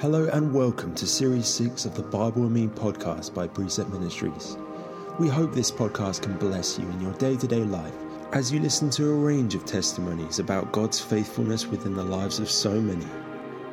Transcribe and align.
Hello 0.00 0.30
and 0.32 0.54
welcome 0.54 0.94
to 0.94 1.06
Series 1.06 1.46
6 1.46 1.84
of 1.84 1.94
the 1.94 2.02
Bible 2.02 2.44
and 2.44 2.54
Me 2.54 2.68
podcast 2.68 3.34
by 3.34 3.46
Precept 3.46 3.90
Ministries. 3.90 4.56
We 5.18 5.28
hope 5.28 5.52
this 5.52 5.70
podcast 5.70 6.22
can 6.22 6.38
bless 6.38 6.78
you 6.78 6.88
in 6.88 7.02
your 7.02 7.12
day 7.18 7.36
to 7.36 7.46
day 7.46 7.62
life 7.64 7.92
as 8.32 8.50
you 8.50 8.60
listen 8.60 8.88
to 8.92 9.10
a 9.10 9.14
range 9.14 9.54
of 9.54 9.66
testimonies 9.66 10.38
about 10.38 10.72
God's 10.72 10.98
faithfulness 10.98 11.66
within 11.66 11.92
the 11.92 12.02
lives 12.02 12.38
of 12.38 12.50
so 12.50 12.80
many. 12.80 13.04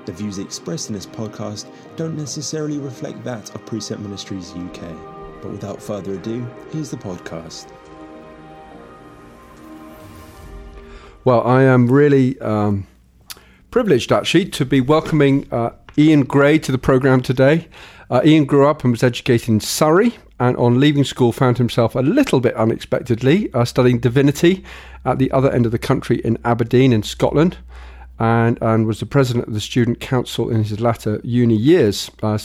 The 0.03 0.11
views 0.11 0.37
expressed 0.37 0.89
in 0.89 0.95
this 0.95 1.05
podcast 1.05 1.71
don't 1.95 2.17
necessarily 2.17 2.77
reflect 2.77 3.23
that 3.23 3.55
of 3.55 3.65
Precept 3.65 4.01
Ministries 4.01 4.51
UK. 4.51 4.81
But 5.41 5.51
without 5.51 5.81
further 5.81 6.15
ado, 6.15 6.45
here's 6.73 6.91
the 6.91 6.97
podcast. 6.97 7.71
Well, 11.23 11.41
I 11.47 11.63
am 11.63 11.87
really 11.89 12.37
um, 12.41 12.85
privileged 13.71 14.11
actually 14.11 14.49
to 14.49 14.65
be 14.65 14.81
welcoming 14.81 15.47
uh, 15.53 15.69
Ian 15.99 16.25
Gray 16.25 16.59
to 16.59 16.71
the 16.71 16.77
program 16.77 17.21
today. 17.21 17.67
Uh, 18.09 18.21
Ian 18.23 18.45
grew 18.45 18.67
up 18.67 18.83
and 18.83 18.91
was 18.91 19.03
educated 19.03 19.49
in 19.49 19.59
Surrey, 19.59 20.15
and 20.39 20.55
on 20.57 20.79
leaving 20.79 21.03
school, 21.03 21.31
found 21.31 21.57
himself 21.57 21.95
a 21.95 22.01
little 22.01 22.39
bit 22.39 22.53
unexpectedly 22.55 23.51
uh, 23.53 23.65
studying 23.65 23.99
divinity 23.99 24.63
at 25.05 25.17
the 25.17 25.31
other 25.31 25.51
end 25.51 25.65
of 25.65 25.71
the 25.71 25.79
country 25.79 26.17
in 26.19 26.37
Aberdeen, 26.45 26.93
in 26.93 27.01
Scotland, 27.01 27.57
and, 28.19 28.59
and 28.61 28.85
was 28.85 28.99
the 28.99 29.05
president 29.07 29.47
of 29.47 29.53
the 29.55 29.59
student 29.59 29.99
council 29.99 30.49
in 30.49 30.63
his 30.63 30.79
latter 30.79 31.19
uni 31.23 31.55
years. 31.55 32.11
Uh, 32.21 32.37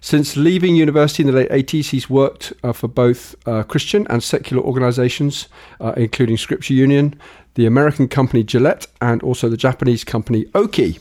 since 0.00 0.36
leaving 0.36 0.74
university 0.74 1.22
in 1.22 1.28
the 1.28 1.32
late 1.32 1.50
80s, 1.50 1.90
he's 1.90 2.10
worked 2.10 2.52
uh, 2.64 2.72
for 2.72 2.88
both 2.88 3.36
uh, 3.46 3.62
Christian 3.62 4.06
and 4.10 4.22
secular 4.22 4.62
organizations, 4.62 5.48
uh, 5.80 5.92
including 5.96 6.36
Scripture 6.36 6.74
Union, 6.74 7.14
the 7.54 7.66
American 7.66 8.08
company 8.08 8.42
Gillette, 8.42 8.86
and 9.00 9.22
also 9.22 9.48
the 9.48 9.56
Japanese 9.56 10.02
company 10.02 10.46
Oki. 10.54 10.98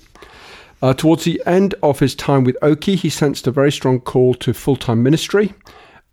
Uh, 0.82 0.94
towards 0.94 1.26
the 1.26 1.42
end 1.46 1.76
of 1.84 2.00
his 2.00 2.16
time 2.16 2.44
with 2.44 2.58
Oki, 2.62 2.96
he 2.96 3.10
sensed 3.10 3.48
a 3.48 3.52
very 3.52 3.72
strong 3.72 4.00
call 4.00 4.34
to 4.36 4.54
full 4.54 4.78
time 4.78 5.04
ministry, 5.04 5.54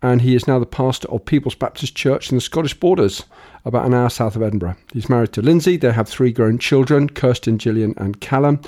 and 0.01 0.21
he 0.21 0.35
is 0.35 0.47
now 0.47 0.59
the 0.59 0.65
pastor 0.65 1.09
of 1.09 1.25
Peebles 1.25 1.55
Baptist 1.55 1.95
Church 1.95 2.29
in 2.29 2.37
the 2.37 2.41
Scottish 2.41 2.73
borders, 2.73 3.23
about 3.63 3.85
an 3.85 3.93
hour 3.93 4.09
south 4.09 4.35
of 4.35 4.41
Edinburgh. 4.41 4.75
He's 4.91 5.09
married 5.09 5.31
to 5.33 5.41
Lindsay, 5.41 5.77
they 5.77 5.93
have 5.93 6.09
three 6.09 6.31
grown 6.33 6.57
children 6.57 7.09
Kirsten, 7.09 7.57
Gillian, 7.57 7.93
and 7.97 8.19
Callum. 8.19 8.59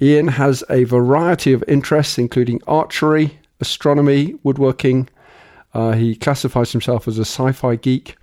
Ian 0.00 0.28
has 0.28 0.64
a 0.70 0.84
variety 0.84 1.52
of 1.52 1.64
interests, 1.66 2.18
including 2.18 2.60
archery, 2.66 3.38
astronomy, 3.60 4.36
woodworking. 4.42 5.08
Uh, 5.74 5.92
he 5.92 6.14
classifies 6.14 6.72
himself 6.72 7.08
as 7.08 7.18
a 7.18 7.24
sci 7.24 7.52
fi 7.52 7.76
geek 7.76 8.16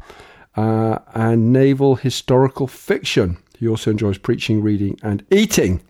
uh, 0.56 1.00
and 1.14 1.52
naval 1.52 1.96
historical 1.96 2.68
fiction. 2.68 3.38
He 3.58 3.68
also 3.68 3.92
enjoys 3.92 4.18
preaching, 4.18 4.62
reading, 4.62 4.98
and 5.04 5.26
eating. 5.32 5.82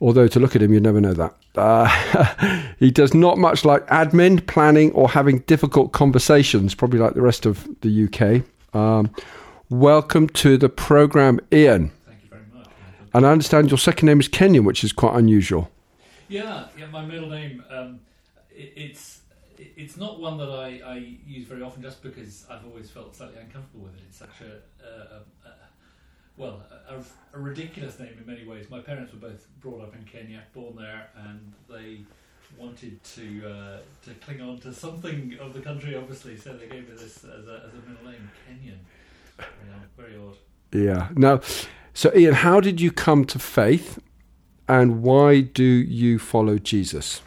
Although 0.00 0.28
to 0.28 0.40
look 0.40 0.54
at 0.54 0.62
him, 0.62 0.72
you'd 0.72 0.82
never 0.82 1.00
know 1.00 1.14
that. 1.14 1.34
Uh, 1.54 2.62
he 2.78 2.90
does 2.90 3.14
not 3.14 3.38
much 3.38 3.64
like 3.64 3.86
admin, 3.86 4.46
planning, 4.46 4.92
or 4.92 5.08
having 5.08 5.38
difficult 5.40 5.92
conversations, 5.92 6.74
probably 6.74 6.98
like 6.98 7.14
the 7.14 7.22
rest 7.22 7.46
of 7.46 7.66
the 7.80 8.04
UK. 8.04 8.44
Um, 8.78 9.10
welcome 9.70 10.28
to 10.28 10.58
the 10.58 10.68
program, 10.68 11.40
Ian. 11.50 11.90
Thank 12.06 12.22
you 12.24 12.28
very 12.28 12.42
much. 12.52 12.68
And 13.14 13.26
I 13.26 13.30
understand 13.30 13.70
your 13.70 13.78
second 13.78 14.06
name 14.06 14.20
is 14.20 14.28
Kenyon, 14.28 14.64
which 14.64 14.84
is 14.84 14.92
quite 14.92 15.16
unusual. 15.16 15.70
Yeah, 16.28 16.66
yeah. 16.78 16.86
My 16.88 17.04
middle 17.04 17.30
name, 17.30 17.64
um, 17.70 18.00
it, 18.50 18.72
it's 18.76 19.20
it's 19.58 19.96
not 19.96 20.20
one 20.20 20.36
that 20.38 20.50
I, 20.50 20.80
I, 20.84 21.16
use 21.26 21.46
very 21.46 21.62
often, 21.62 21.82
just 21.82 22.02
because 22.02 22.46
I've 22.50 22.64
always 22.66 22.90
felt 22.90 23.14
slightly 23.16 23.38
uncomfortable 23.40 23.84
with 23.84 23.94
it. 23.94 24.02
It's 24.08 24.18
such 24.18 24.40
a, 24.40 24.84
a, 24.84 24.90
a, 24.90 25.48
a 25.48 25.55
well, 26.36 26.62
a, 26.88 27.38
ridiculous 27.38 27.98
name 27.98 28.16
in 28.18 28.26
many 28.26 28.46
ways. 28.46 28.68
My 28.70 28.80
parents 28.80 29.12
were 29.12 29.18
both 29.18 29.46
brought 29.60 29.82
up 29.82 29.94
in 29.94 30.04
Kenya, 30.04 30.42
born 30.54 30.76
there, 30.76 31.08
and 31.16 31.52
they 31.68 32.00
wanted 32.58 33.02
to 33.02 33.46
uh, 33.46 33.78
to 34.04 34.14
cling 34.14 34.40
on 34.40 34.58
to 34.60 34.72
something 34.72 35.36
of 35.40 35.54
the 35.54 35.60
country, 35.60 35.94
obviously. 35.94 36.36
So 36.36 36.54
they 36.54 36.66
gave 36.66 36.88
me 36.88 36.94
this 36.94 37.24
as 37.24 37.46
a, 37.46 37.62
as 37.66 37.72
a 37.72 37.88
middle 37.88 38.10
name, 38.10 38.30
Kenyon. 38.46 38.80
very 39.96 40.16
odd. 40.16 40.36
Yeah. 40.72 41.08
Now, 41.14 41.40
so 41.94 42.12
Ian, 42.14 42.34
how 42.34 42.60
did 42.60 42.80
you 42.80 42.90
come 42.90 43.24
to 43.26 43.38
faith, 43.38 43.98
and 44.68 45.02
why 45.02 45.40
do 45.40 45.64
you 45.64 46.18
follow 46.18 46.58
Jesus? 46.58 47.22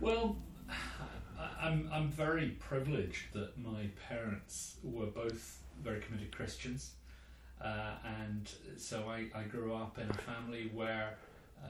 Well, 0.00 0.36
I'm 1.60 1.88
I'm 1.92 2.08
very 2.08 2.50
privileged 2.60 3.32
that 3.32 3.58
my 3.58 3.88
parents 4.08 4.76
were 4.82 5.06
both 5.06 5.61
very 5.82 6.00
committed 6.00 6.34
Christians, 6.34 6.92
uh, 7.62 7.94
and 8.20 8.48
so 8.76 9.08
I, 9.08 9.26
I 9.38 9.42
grew 9.44 9.74
up 9.74 9.98
in 9.98 10.08
a 10.10 10.14
family 10.14 10.70
where 10.72 11.14
uh, 11.62 11.68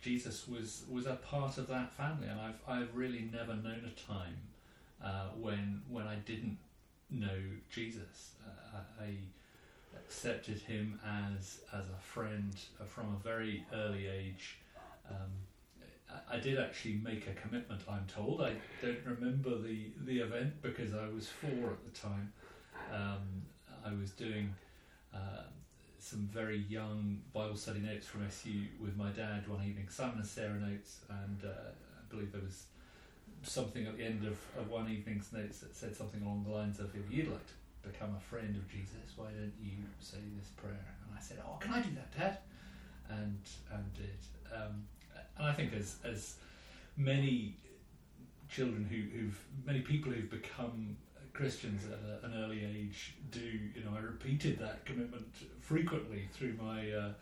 Jesus 0.00 0.46
was 0.46 0.84
was 0.90 1.06
a 1.06 1.16
part 1.16 1.58
of 1.58 1.66
that 1.68 1.92
family, 1.92 2.28
and 2.28 2.40
I've 2.40 2.60
I've 2.68 2.94
really 2.94 3.28
never 3.32 3.54
known 3.54 3.90
a 3.90 4.12
time 4.12 4.36
uh, 5.02 5.28
when 5.40 5.82
when 5.88 6.06
I 6.06 6.16
didn't 6.16 6.58
know 7.10 7.40
Jesus. 7.72 8.32
Uh, 8.46 8.78
I 9.02 9.14
accepted 9.96 10.58
him 10.58 11.00
as 11.06 11.60
as 11.72 11.84
a 11.86 12.00
friend 12.00 12.54
from 12.86 13.14
a 13.14 13.22
very 13.22 13.64
early 13.72 14.06
age. 14.06 14.58
Um, 15.08 15.30
I 16.30 16.38
did 16.38 16.58
actually 16.58 17.00
make 17.02 17.26
a 17.26 17.32
commitment. 17.32 17.82
I'm 17.88 18.06
told. 18.06 18.40
I 18.40 18.54
don't 18.82 19.04
remember 19.04 19.58
the 19.58 19.86
the 20.04 20.20
event 20.20 20.62
because 20.62 20.94
I 20.94 21.08
was 21.08 21.28
four 21.28 21.70
at 21.70 21.84
the 21.84 21.98
time. 21.98 22.32
Um, 22.92 23.42
I 23.84 23.92
was 23.94 24.10
doing 24.10 24.54
uh, 25.14 25.44
some 25.98 26.28
very 26.32 26.58
young 26.68 27.20
Bible 27.32 27.56
study 27.56 27.80
notes 27.80 28.06
from 28.06 28.24
SU 28.26 28.50
with 28.80 28.96
my 28.96 29.10
dad 29.10 29.48
one 29.48 29.64
evening, 29.64 29.88
Simon 29.88 30.18
and 30.18 30.26
Sarah 30.26 30.58
notes, 30.58 31.00
and 31.08 31.44
uh, 31.44 31.70
I 31.70 32.10
believe 32.10 32.32
there 32.32 32.42
was 32.42 32.64
something 33.42 33.86
at 33.86 33.96
the 33.96 34.04
end 34.04 34.26
of, 34.26 34.38
of 34.58 34.70
one 34.70 34.88
evening's 34.90 35.32
notes 35.32 35.58
that 35.60 35.74
said 35.74 35.96
something 35.96 36.22
along 36.22 36.44
the 36.44 36.50
lines 36.50 36.78
of, 36.78 36.94
"If 36.94 37.10
you'd 37.10 37.28
like 37.28 37.46
to 37.46 37.88
become 37.88 38.14
a 38.16 38.20
friend 38.20 38.56
of 38.56 38.68
Jesus, 38.68 39.16
why 39.16 39.26
don't 39.26 39.52
you 39.60 39.72
say 40.00 40.18
this 40.38 40.48
prayer?" 40.50 40.94
And 41.06 41.16
I 41.16 41.20
said, 41.20 41.38
"Oh, 41.44 41.56
can 41.60 41.72
I 41.72 41.82
do 41.82 41.90
that, 41.94 42.18
Dad?" 42.18 42.38
And 43.08 43.40
and 43.72 43.94
did. 43.94 44.18
Um, 44.54 44.84
and 45.36 45.46
I 45.46 45.52
think 45.52 45.72
as 45.74 45.96
as 46.04 46.36
many 46.96 47.56
children 48.48 48.84
who, 48.84 49.18
who've 49.18 49.38
many 49.64 49.80
people 49.80 50.12
who've 50.12 50.30
become 50.30 50.96
Christians 51.34 51.82
at 51.84 51.98
a, 51.98 52.26
an 52.26 52.44
early 52.44 52.64
age 52.64 53.16
do. 53.30 53.40
You 53.40 53.84
know, 53.84 53.90
I 53.96 54.00
repeated 54.00 54.58
that 54.60 54.86
commitment 54.86 55.26
frequently 55.60 56.28
through 56.32 56.54
my 56.54 56.90
uh, 56.90 57.12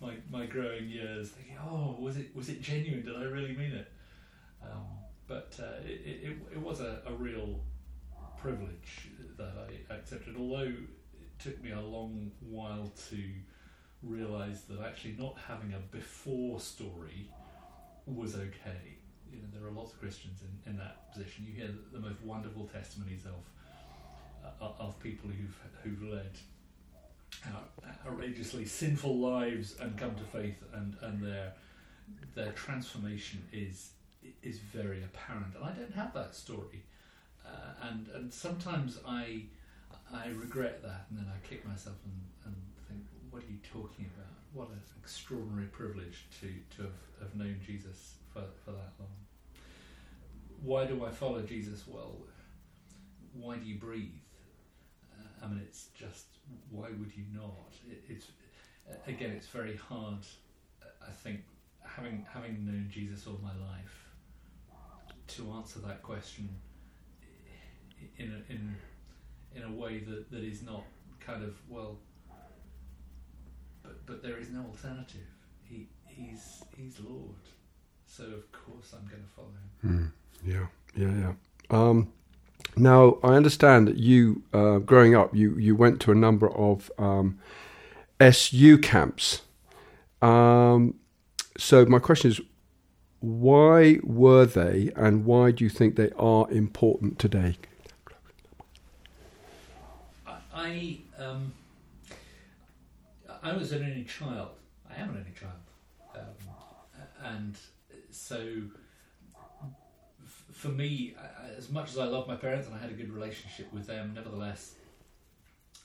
my 0.00 0.16
my 0.30 0.46
growing 0.46 0.88
years, 0.88 1.30
thinking, 1.30 1.56
"Oh, 1.62 1.96
was 1.98 2.16
it 2.16 2.34
was 2.34 2.48
it 2.48 2.60
genuine? 2.60 3.04
Did 3.04 3.16
I 3.16 3.22
really 3.22 3.56
mean 3.56 3.72
it?" 3.72 3.90
Um, 4.62 4.86
but 5.26 5.54
uh, 5.58 5.80
it, 5.86 6.00
it, 6.04 6.36
it 6.52 6.60
was 6.60 6.80
a, 6.80 7.00
a 7.06 7.12
real 7.12 7.60
privilege 8.36 9.08
that 9.38 9.52
I 9.56 9.94
accepted, 9.94 10.36
although 10.36 10.72
it 10.72 11.38
took 11.38 11.62
me 11.62 11.70
a 11.70 11.80
long 11.80 12.32
while 12.40 12.92
to 13.10 13.22
realise 14.02 14.62
that 14.62 14.80
actually 14.80 15.14
not 15.18 15.36
having 15.46 15.74
a 15.74 15.78
before 15.96 16.58
story 16.58 17.28
was 18.06 18.34
okay. 18.34 18.96
You 19.30 19.38
know, 19.38 19.48
there 19.54 19.68
are 19.68 19.72
lots 19.72 19.92
of 19.92 20.00
Christians 20.00 20.40
in, 20.42 20.72
in 20.72 20.78
that 20.78 21.12
position. 21.12 21.46
You 21.46 21.54
hear 21.54 21.70
the, 21.92 22.00
most 22.00 22.20
wonderful 22.22 22.66
testimonies 22.66 23.24
of 23.24 23.44
of 24.60 24.98
people 25.00 25.30
who've 25.30 25.58
who've 25.82 26.02
led 26.10 26.30
outrageously 28.06 28.64
sinful 28.64 29.18
lives 29.18 29.76
and 29.80 29.96
come 29.96 30.14
to 30.14 30.24
faith, 30.24 30.62
and 30.74 30.96
and 31.02 31.22
their 31.22 31.52
their 32.34 32.52
transformation 32.52 33.42
is 33.52 33.90
is 34.42 34.58
very 34.58 35.02
apparent. 35.02 35.54
And 35.54 35.64
I 35.64 35.72
don't 35.72 35.94
have 35.94 36.12
that 36.14 36.34
story, 36.34 36.82
uh, 37.46 37.88
and 37.88 38.08
and 38.14 38.32
sometimes 38.32 38.98
I 39.06 39.44
I 40.12 40.28
regret 40.28 40.82
that, 40.82 41.06
and 41.10 41.18
then 41.18 41.26
I 41.28 41.46
kick 41.46 41.66
myself 41.66 41.96
and, 42.04 42.20
and 42.46 42.56
think, 42.88 43.02
what 43.30 43.42
are 43.42 43.46
you 43.46 43.58
talking 43.72 44.10
about? 44.16 44.26
What 44.52 44.68
an 44.70 44.80
extraordinary 45.00 45.68
privilege 45.68 46.26
to 46.40 46.48
to 46.76 46.82
have, 46.82 47.00
have 47.20 47.34
known 47.36 47.60
Jesus 47.64 48.14
for, 48.32 48.42
for 48.64 48.72
that 48.72 48.92
long. 48.98 49.08
Why 50.62 50.84
do 50.84 51.04
I 51.04 51.10
follow 51.10 51.40
Jesus? 51.42 51.84
Well, 51.86 52.16
why 53.32 53.56
do 53.56 53.64
you 53.64 53.78
breathe? 53.78 54.19
I 55.42 55.48
mean, 55.48 55.60
it's 55.66 55.88
just 55.94 56.26
why 56.70 56.88
would 56.98 57.12
you 57.16 57.24
not? 57.32 57.72
It, 57.88 58.04
it's 58.08 58.26
again, 59.06 59.30
it's 59.30 59.46
very 59.46 59.76
hard. 59.76 60.24
I 61.06 61.10
think 61.10 61.40
having 61.84 62.26
having 62.32 62.64
known 62.64 62.88
Jesus 62.90 63.26
all 63.26 63.40
my 63.42 63.54
life 63.66 64.10
to 65.28 65.52
answer 65.52 65.78
that 65.80 66.02
question 66.02 66.48
in 68.18 68.32
a, 68.32 68.52
in 68.52 68.76
in 69.54 69.62
a 69.62 69.72
way 69.72 70.00
that, 70.00 70.30
that 70.30 70.42
is 70.42 70.62
not 70.62 70.84
kind 71.18 71.42
of 71.42 71.54
well. 71.68 71.98
But 73.82 74.06
but 74.06 74.22
there 74.22 74.38
is 74.38 74.50
no 74.50 74.60
alternative. 74.60 75.28
He 75.62 75.88
he's 76.06 76.62
he's 76.76 76.98
Lord, 77.00 77.34
so 78.06 78.24
of 78.24 78.50
course 78.52 78.92
I'm 78.92 79.08
going 79.08 79.22
to 79.22 79.28
follow 79.34 79.48
him. 79.82 80.12
Mm, 80.44 80.52
yeah, 80.52 80.66
yeah, 80.96 81.14
yeah. 81.20 81.32
Um, 81.70 82.12
now, 82.76 83.18
I 83.22 83.34
understand 83.34 83.88
that 83.88 83.96
you, 83.96 84.42
uh, 84.52 84.78
growing 84.78 85.14
up, 85.14 85.34
you, 85.34 85.56
you 85.56 85.74
went 85.74 86.00
to 86.02 86.12
a 86.12 86.14
number 86.14 86.50
of 86.50 86.90
um, 86.98 87.38
SU 88.20 88.78
camps. 88.78 89.42
Um, 90.22 90.94
so 91.58 91.84
my 91.86 91.98
question 91.98 92.30
is, 92.30 92.40
why 93.20 93.98
were 94.02 94.46
they, 94.46 94.90
and 94.96 95.24
why 95.24 95.50
do 95.50 95.64
you 95.64 95.70
think 95.70 95.96
they 95.96 96.10
are 96.16 96.50
important 96.50 97.18
today? 97.18 97.56
I 100.54 100.98
um, 101.18 101.52
I 103.42 103.52
was 103.54 103.72
an 103.72 103.82
only 103.84 104.04
child. 104.04 104.48
I 104.90 105.00
am 105.00 105.10
an 105.10 105.16
only 105.18 105.32
child, 105.38 105.52
um, 106.14 107.34
and 107.34 107.56
so 108.10 108.62
for 110.60 110.68
me, 110.68 111.14
as 111.56 111.70
much 111.70 111.88
as 111.88 111.98
I 111.98 112.04
love 112.04 112.28
my 112.28 112.36
parents 112.36 112.66
and 112.66 112.76
I 112.76 112.78
had 112.78 112.90
a 112.90 112.92
good 112.92 113.10
relationship 113.10 113.72
with 113.72 113.86
them, 113.86 114.12
nevertheless, 114.14 114.74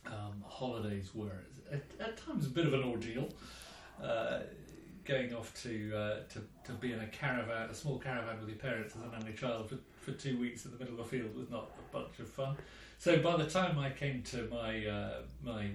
um, 0.05 0.43
holidays 0.45 1.11
were 1.15 1.45
at, 1.71 1.81
at, 1.99 2.17
times 2.17 2.45
a 2.45 2.49
bit 2.49 2.65
of 2.65 2.73
an 2.73 2.83
ordeal. 2.83 3.29
Uh, 4.03 4.39
going 5.05 5.33
off 5.33 5.53
to, 5.63 5.95
uh, 5.95 6.15
to 6.27 6.41
to 6.65 6.73
be 6.73 6.91
in 6.91 6.99
a 6.99 7.07
caravan, 7.07 7.69
a 7.69 7.73
small 7.73 7.99
caravan 7.99 8.39
with 8.39 8.49
your 8.49 8.57
parents 8.57 8.95
as 8.95 9.03
an 9.03 9.11
only 9.17 9.33
child 9.33 9.69
for, 9.69 9.77
for 10.01 10.11
two 10.11 10.37
weeks 10.39 10.65
in 10.65 10.71
the 10.71 10.77
middle 10.77 10.99
of 10.99 11.05
a 11.05 11.07
field 11.07 11.33
was 11.35 11.49
not 11.49 11.71
a 11.79 11.93
bunch 11.93 12.19
of 12.19 12.27
fun. 12.27 12.57
So 12.97 13.19
by 13.19 13.37
the 13.37 13.49
time 13.49 13.79
I 13.79 13.91
came 13.91 14.23
to 14.23 14.49
my 14.51 14.85
uh, 14.85 15.21
my 15.41 15.69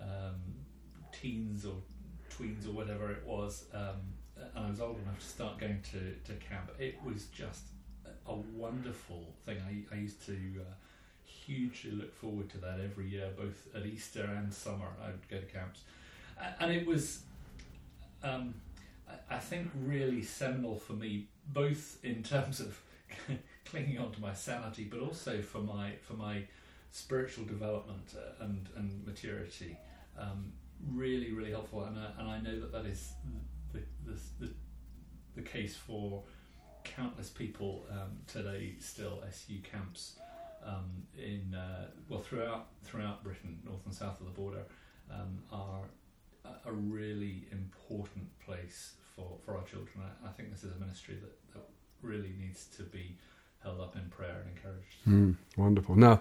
um, 0.00 0.42
teens 1.12 1.64
or 1.64 1.76
tweens 2.30 2.68
or 2.68 2.72
whatever 2.72 3.10
it 3.12 3.24
was, 3.24 3.64
um, 3.72 4.00
and 4.36 4.66
I 4.66 4.68
was 4.68 4.80
old 4.80 4.98
enough 5.00 5.20
to 5.20 5.26
start 5.26 5.58
going 5.58 5.80
to, 5.92 6.12
to 6.30 6.38
camp, 6.40 6.70
it 6.78 6.98
was 7.02 7.26
just 7.26 7.62
a 8.28 8.34
wonderful 8.34 9.24
thing. 9.44 9.58
I, 9.66 9.94
I 9.94 9.98
used 9.98 10.24
to 10.26 10.32
uh, 10.32 10.74
hugely 11.24 11.92
look 11.92 12.14
forward 12.14 12.48
to 12.50 12.58
that 12.58 12.80
every 12.82 13.08
year, 13.08 13.30
both 13.36 13.68
at 13.74 13.86
Easter 13.86 14.24
and 14.24 14.52
summer. 14.52 14.88
I 15.02 15.08
would 15.08 15.28
go 15.28 15.38
to 15.38 15.46
camps, 15.46 15.80
and 16.60 16.72
it 16.72 16.86
was, 16.86 17.20
um, 18.22 18.54
I 19.30 19.38
think, 19.38 19.70
really 19.84 20.22
seminal 20.22 20.76
for 20.76 20.94
me, 20.94 21.28
both 21.52 21.98
in 22.04 22.22
terms 22.22 22.60
of 22.60 22.78
clinging 23.64 23.98
on 23.98 24.12
to 24.12 24.20
my 24.20 24.34
sanity, 24.34 24.84
but 24.84 25.00
also 25.00 25.40
for 25.42 25.58
my 25.58 25.92
for 26.02 26.14
my 26.14 26.42
spiritual 26.90 27.44
development 27.44 28.14
uh, 28.16 28.44
and 28.44 28.68
and 28.76 29.06
maturity. 29.06 29.76
Um, 30.18 30.52
really, 30.92 31.32
really 31.32 31.50
helpful, 31.50 31.84
and, 31.84 31.96
uh, 31.96 32.08
and 32.18 32.28
I 32.28 32.40
know 32.40 32.58
that 32.60 32.72
that 32.72 32.86
is 32.86 33.12
the 33.72 33.80
the, 34.04 34.18
the, 34.40 34.52
the 35.36 35.42
case 35.42 35.76
for 35.76 36.22
countless 36.94 37.28
people 37.28 37.84
um, 37.90 38.18
today. 38.26 38.74
Still, 38.78 39.22
SU 39.28 39.58
camps 39.70 40.18
um, 40.64 41.06
in 41.16 41.54
uh, 41.54 41.86
well 42.08 42.20
throughout 42.20 42.66
throughout 42.84 43.22
Britain, 43.22 43.58
north 43.64 43.84
and 43.84 43.94
south 43.94 44.20
of 44.20 44.26
the 44.26 44.32
border, 44.32 44.64
um, 45.10 45.42
are 45.52 45.82
a 46.64 46.72
really 46.72 47.46
important 47.52 48.26
place 48.44 48.94
for, 49.14 49.38
for 49.44 49.56
our 49.56 49.64
children. 49.64 50.00
I, 50.00 50.28
I 50.28 50.32
think 50.32 50.50
this 50.50 50.64
is 50.64 50.72
a 50.76 50.80
ministry 50.80 51.16
that, 51.20 51.54
that 51.54 51.64
really 52.02 52.32
needs 52.38 52.66
to 52.76 52.82
be 52.82 53.16
held 53.62 53.80
up 53.80 53.96
in 53.96 54.02
prayer 54.10 54.44
and 54.44 54.56
encouraged. 54.56 54.96
Mm, 55.08 55.36
wonderful. 55.56 55.96
Now, 55.96 56.20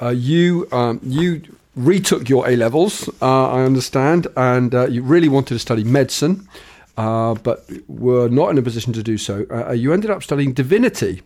uh, 0.00 0.10
you 0.10 0.68
um, 0.70 1.00
you 1.02 1.42
retook 1.74 2.28
your 2.28 2.48
A 2.48 2.56
levels, 2.56 3.08
uh, 3.20 3.50
I 3.50 3.62
understand, 3.62 4.28
and 4.36 4.74
uh, 4.74 4.86
you 4.86 5.02
really 5.02 5.28
wanted 5.28 5.54
to 5.54 5.58
study 5.58 5.82
medicine, 5.82 6.48
uh, 6.96 7.34
but 7.34 7.68
were 7.88 8.28
not 8.28 8.50
in 8.50 8.58
a 8.58 8.62
position 8.62 8.92
to 8.92 9.02
do 9.02 9.18
so. 9.18 9.46
Uh, 9.50 9.72
you 9.72 9.92
ended 9.92 10.10
up 10.10 10.22
studying 10.22 10.52
divinity 10.52 11.22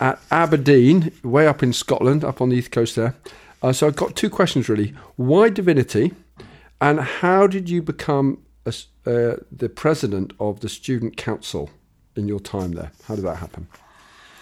at 0.00 0.18
Aberdeen, 0.30 1.12
way 1.22 1.46
up 1.46 1.62
in 1.62 1.72
Scotland, 1.72 2.24
up 2.24 2.40
on 2.40 2.48
the 2.48 2.56
east 2.56 2.72
coast 2.72 2.96
there. 2.96 3.14
Uh, 3.62 3.72
so 3.72 3.86
I've 3.86 3.96
got 3.96 4.16
two 4.16 4.30
questions 4.30 4.68
really: 4.68 4.94
Why 5.16 5.48
divinity, 5.48 6.12
and 6.80 7.00
how 7.00 7.46
did 7.46 7.68
you 7.68 7.82
become 7.82 8.42
a, 8.66 8.72
the 9.04 9.68
president 9.68 10.32
of 10.40 10.60
the 10.60 10.68
student 10.68 11.16
council 11.16 11.70
in 12.16 12.28
your 12.28 12.40
time 12.40 12.72
there? 12.72 12.92
How 13.04 13.14
did 13.14 13.24
that 13.24 13.36
happen? 13.36 13.68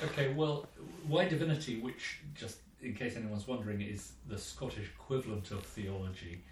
Okay, 0.04 0.32
well, 0.32 0.66
why 1.06 1.26
divinity, 1.28 1.80
which, 1.80 2.20
just 2.34 2.58
in 2.82 2.94
case 2.94 3.16
anyone's 3.16 3.46
wondering, 3.46 3.80
is 3.82 4.12
the 4.28 4.38
Scottish 4.38 4.88
equivalent 4.94 5.50
of 5.50 5.62
theology, 5.62 6.42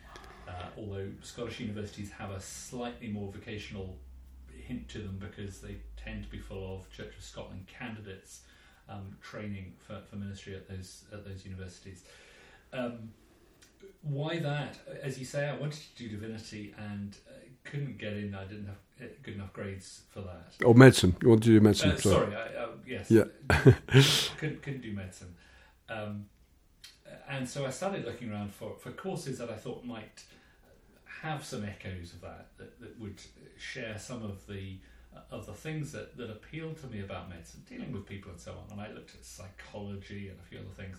uh, 0.46 0.52
although 0.76 1.08
Scottish 1.22 1.60
universities 1.60 2.10
have 2.10 2.30
a 2.30 2.40
slightly 2.40 3.08
more 3.08 3.32
vocational 3.32 3.96
hint 4.68 4.88
to 4.90 4.98
them 4.98 5.18
because 5.18 5.60
they 5.60 5.76
tend 5.96 6.22
to 6.24 6.30
be 6.30 6.38
full 6.38 6.76
of 6.76 6.90
Church 6.92 7.16
of 7.16 7.24
Scotland 7.24 7.66
candidates 7.66 8.42
um, 8.88 9.16
training 9.22 9.72
for, 9.86 10.00
for 10.08 10.16
ministry 10.16 10.54
at 10.54 10.68
those 10.68 11.04
at 11.12 11.26
those 11.26 11.44
universities. 11.44 12.04
Um, 12.72 13.10
why 14.02 14.38
that? 14.40 14.78
As 15.02 15.18
you 15.18 15.24
say, 15.24 15.48
I 15.48 15.56
wanted 15.56 15.80
to 15.80 16.02
do 16.02 16.08
divinity 16.08 16.74
and 16.78 17.16
uh, 17.28 17.32
couldn't 17.64 17.98
get 17.98 18.12
in. 18.12 18.34
I 18.34 18.44
didn't 18.44 18.66
have 18.66 19.22
good 19.22 19.34
enough 19.34 19.52
grades 19.52 20.02
for 20.10 20.20
that. 20.20 20.52
Or 20.64 20.74
medicine. 20.74 21.16
You 21.22 21.30
want 21.30 21.42
to 21.44 21.48
do 21.48 21.60
medicine? 21.60 21.92
Uh, 21.92 21.96
sorry, 21.96 22.34
I, 22.34 22.62
uh, 22.62 22.68
yes. 22.86 23.10
Yeah. 23.10 23.24
couldn't, 24.38 24.62
couldn't 24.62 24.82
do 24.82 24.92
medicine. 24.92 25.34
Um, 25.88 26.26
and 27.28 27.48
so 27.48 27.66
I 27.66 27.70
started 27.70 28.04
looking 28.04 28.32
around 28.32 28.52
for, 28.52 28.74
for 28.80 28.90
courses 28.90 29.38
that 29.38 29.50
I 29.50 29.56
thought 29.56 29.84
might 29.84 30.24
have 31.22 31.44
some 31.44 31.64
echoes 31.64 32.12
of 32.12 32.20
that, 32.20 32.48
that, 32.58 32.80
that 32.80 33.00
would 33.00 33.20
share 33.56 33.98
some 33.98 34.22
of 34.22 34.46
the 34.46 34.78
uh, 35.14 35.20
of 35.30 35.46
the 35.46 35.54
things 35.54 35.92
that, 35.92 36.16
that 36.16 36.30
appealed 36.30 36.78
to 36.78 36.86
me 36.86 37.00
about 37.00 37.30
medicine, 37.30 37.62
dealing 37.68 37.92
with 37.92 38.06
people 38.06 38.30
and 38.30 38.40
so 38.40 38.52
on. 38.52 38.72
And 38.72 38.80
I 38.80 38.92
looked 38.92 39.14
at 39.14 39.24
psychology 39.24 40.28
and 40.28 40.38
a 40.38 40.42
few 40.42 40.58
other 40.58 40.68
things. 40.76 40.98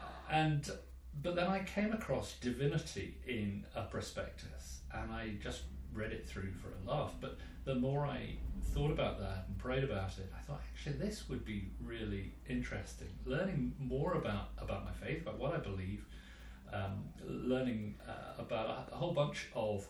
Uh, 0.00 0.32
and 0.32 0.70
but 1.22 1.36
then 1.36 1.46
I 1.46 1.60
came 1.60 1.92
across 1.92 2.34
divinity 2.34 3.16
in 3.26 3.64
a 3.74 3.82
prospectus, 3.82 4.80
and 4.92 5.10
I 5.12 5.34
just 5.42 5.62
read 5.92 6.12
it 6.12 6.26
through 6.26 6.52
for 6.52 6.68
a 6.68 6.90
laugh. 6.90 7.14
But 7.20 7.38
the 7.64 7.74
more 7.74 8.06
I 8.06 8.36
thought 8.74 8.90
about 8.90 9.18
that 9.20 9.46
and 9.48 9.58
prayed 9.58 9.84
about 9.84 10.18
it, 10.18 10.30
I 10.36 10.40
thought 10.42 10.60
actually 10.72 10.96
this 10.96 11.28
would 11.28 11.44
be 11.44 11.68
really 11.82 12.32
interesting. 12.48 13.08
Learning 13.24 13.72
more 13.78 14.14
about 14.14 14.50
about 14.58 14.84
my 14.84 14.92
faith, 14.92 15.22
about 15.22 15.38
what 15.38 15.54
I 15.54 15.58
believe, 15.58 16.04
um, 16.72 17.04
learning 17.26 17.96
uh, 18.08 18.42
about 18.42 18.88
a, 18.92 18.94
whole 18.94 19.12
bunch 19.12 19.48
of 19.54 19.86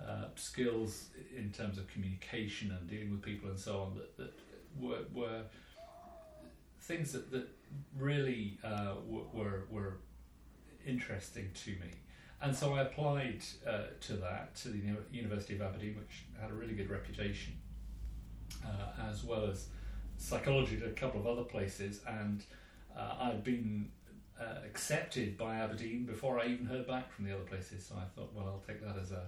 uh, 0.00 0.26
skills 0.34 1.08
in 1.36 1.50
terms 1.50 1.78
of 1.78 1.86
communication 1.88 2.70
and 2.78 2.88
dealing 2.88 3.10
with 3.10 3.22
people 3.22 3.48
and 3.50 3.58
so 3.58 3.80
on 3.80 3.94
that, 3.94 4.16
that 4.16 4.32
were, 4.78 5.04
were 5.14 5.42
things 6.80 7.12
that, 7.12 7.30
that 7.30 7.48
really 7.98 8.58
uh, 8.64 8.94
were, 9.06 9.64
were 9.70 9.98
interesting 10.86 11.50
to 11.54 11.70
me. 11.70 11.90
And 12.42 12.56
so 12.56 12.74
I 12.74 12.82
applied 12.82 13.42
uh, 13.66 13.82
to 14.00 14.14
that, 14.14 14.54
to 14.56 14.68
the 14.68 14.80
University 15.12 15.54
of 15.54 15.62
Aberdeen, 15.62 15.96
which 15.96 16.24
had 16.40 16.50
a 16.50 16.54
really 16.54 16.72
good 16.72 16.88
reputation, 16.88 17.52
uh, 18.64 19.08
as 19.10 19.22
well 19.24 19.44
as 19.44 19.66
psychology 20.16 20.80
at 20.82 20.88
a 20.88 20.92
couple 20.92 21.20
of 21.20 21.26
other 21.26 21.44
places. 21.44 22.00
And 22.06 22.42
uh, 22.96 23.16
I'd 23.20 23.44
been 23.44 23.90
uh, 24.40 24.60
accepted 24.64 25.36
by 25.36 25.56
Aberdeen 25.56 26.04
before 26.04 26.40
I 26.40 26.46
even 26.46 26.66
heard 26.66 26.86
back 26.86 27.12
from 27.12 27.26
the 27.26 27.34
other 27.34 27.44
places. 27.44 27.84
So 27.86 27.96
I 27.96 28.04
thought, 28.14 28.32
well, 28.34 28.46
I'll 28.46 28.64
take 28.66 28.82
that 28.82 28.96
as 29.00 29.12
a 29.12 29.24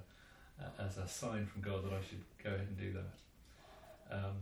as 0.78 0.96
a 0.96 1.08
sign 1.08 1.44
from 1.44 1.60
God 1.62 1.84
that 1.84 1.92
I 1.92 2.00
should 2.08 2.22
go 2.42 2.50
ahead 2.50 2.68
and 2.68 2.78
do 2.78 2.92
that. 2.92 4.16
Um, 4.16 4.36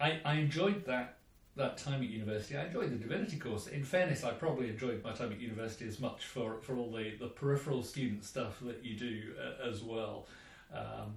I, 0.00 0.20
I 0.24 0.34
enjoyed 0.34 0.84
that 0.86 1.18
that 1.54 1.76
time 1.76 2.02
at 2.02 2.08
university. 2.08 2.56
I 2.56 2.66
enjoyed 2.66 2.90
the 2.90 2.96
divinity 2.96 3.36
course. 3.38 3.66
In 3.66 3.84
fairness, 3.84 4.24
I 4.24 4.30
probably 4.30 4.70
enjoyed 4.70 5.04
my 5.04 5.12
time 5.12 5.32
at 5.32 5.40
university 5.40 5.86
as 5.86 6.00
much 6.00 6.24
for, 6.24 6.60
for 6.62 6.78
all 6.78 6.90
the, 6.90 7.12
the 7.20 7.26
peripheral 7.26 7.82
student 7.82 8.24
stuff 8.24 8.58
that 8.62 8.82
you 8.82 8.96
do 8.96 9.34
uh, 9.38 9.68
as 9.68 9.82
well. 9.82 10.28
Um, 10.72 11.12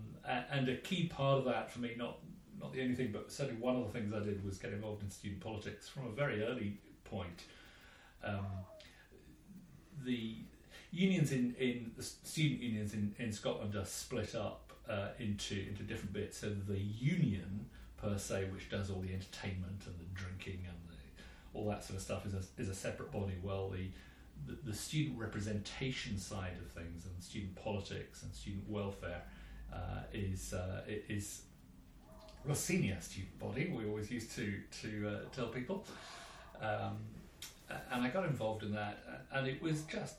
and 0.52 0.68
a 0.68 0.76
key 0.76 1.08
part 1.08 1.38
of 1.38 1.46
that 1.46 1.72
for 1.72 1.80
me, 1.80 1.94
not 1.98 2.20
not 2.60 2.74
the 2.74 2.82
only 2.82 2.96
thing, 2.96 3.12
but 3.12 3.32
certainly 3.32 3.62
one 3.62 3.76
of 3.76 3.86
the 3.86 3.98
things 3.98 4.14
I 4.14 4.20
did 4.20 4.44
was 4.44 4.58
get 4.58 4.74
involved 4.74 5.04
in 5.04 5.10
student 5.10 5.42
politics 5.42 5.88
from 5.88 6.08
a 6.08 6.12
very 6.12 6.44
early 6.44 6.78
point. 7.04 7.44
Um, 8.26 8.46
the 10.04 10.38
unions 10.92 11.32
in, 11.32 11.56
in 11.60 11.92
the 11.96 12.04
student 12.04 12.62
unions 12.62 12.94
in, 12.94 13.14
in 13.20 13.32
Scotland 13.32 13.76
are 13.76 13.86
split 13.86 14.36
up 14.36 14.74
uh, 14.90 15.10
into 15.20 15.56
into 15.68 15.84
different 15.84 16.14
bits. 16.14 16.38
So 16.40 16.50
the 16.50 16.80
union 16.80 17.66
per 17.98 18.18
se, 18.18 18.46
which 18.54 18.70
does 18.70 18.90
all 18.90 19.02
the 19.02 19.14
entertainment 19.14 19.84
and 19.86 19.96
the 20.00 20.20
drinking 20.20 20.66
and 20.68 20.78
the, 20.90 21.58
all 21.58 21.70
that 21.70 21.84
sort 21.84 21.98
of 21.98 22.04
stuff, 22.04 22.26
is 22.26 22.34
a, 22.34 22.62
is 22.62 22.70
a 22.70 22.76
separate 22.76 23.12
body. 23.12 23.34
Well, 23.42 23.70
the, 23.70 23.90
the, 24.64 24.74
student 24.74 25.18
representation 25.18 26.18
side 26.18 26.58
of 26.64 26.72
things 26.72 27.06
and 27.06 27.24
student 27.24 27.56
politics 27.56 28.24
and 28.24 28.34
student 28.34 28.70
welfare 28.70 29.22
uh, 29.74 30.02
is 30.14 30.54
uh, 30.54 30.82
is 30.88 31.44
a 32.50 32.56
senior 32.56 32.98
student 33.02 33.40
body. 33.40 33.74
We 33.76 33.88
always 33.88 34.12
used 34.12 34.32
to 34.36 34.54
to 34.82 35.08
uh, 35.10 35.36
tell 35.36 35.48
people, 35.48 35.86
um, 36.62 36.98
and 37.92 38.04
I 38.04 38.10
got 38.10 38.26
involved 38.26 38.64
in 38.64 38.74
that, 38.74 38.98
and 39.32 39.48
it 39.48 39.62
was 39.62 39.84
just 39.84 40.18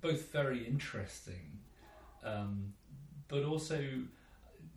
both 0.00 0.30
very 0.32 0.66
interesting, 0.66 1.58
um, 2.24 2.72
but 3.28 3.44
also 3.44 3.82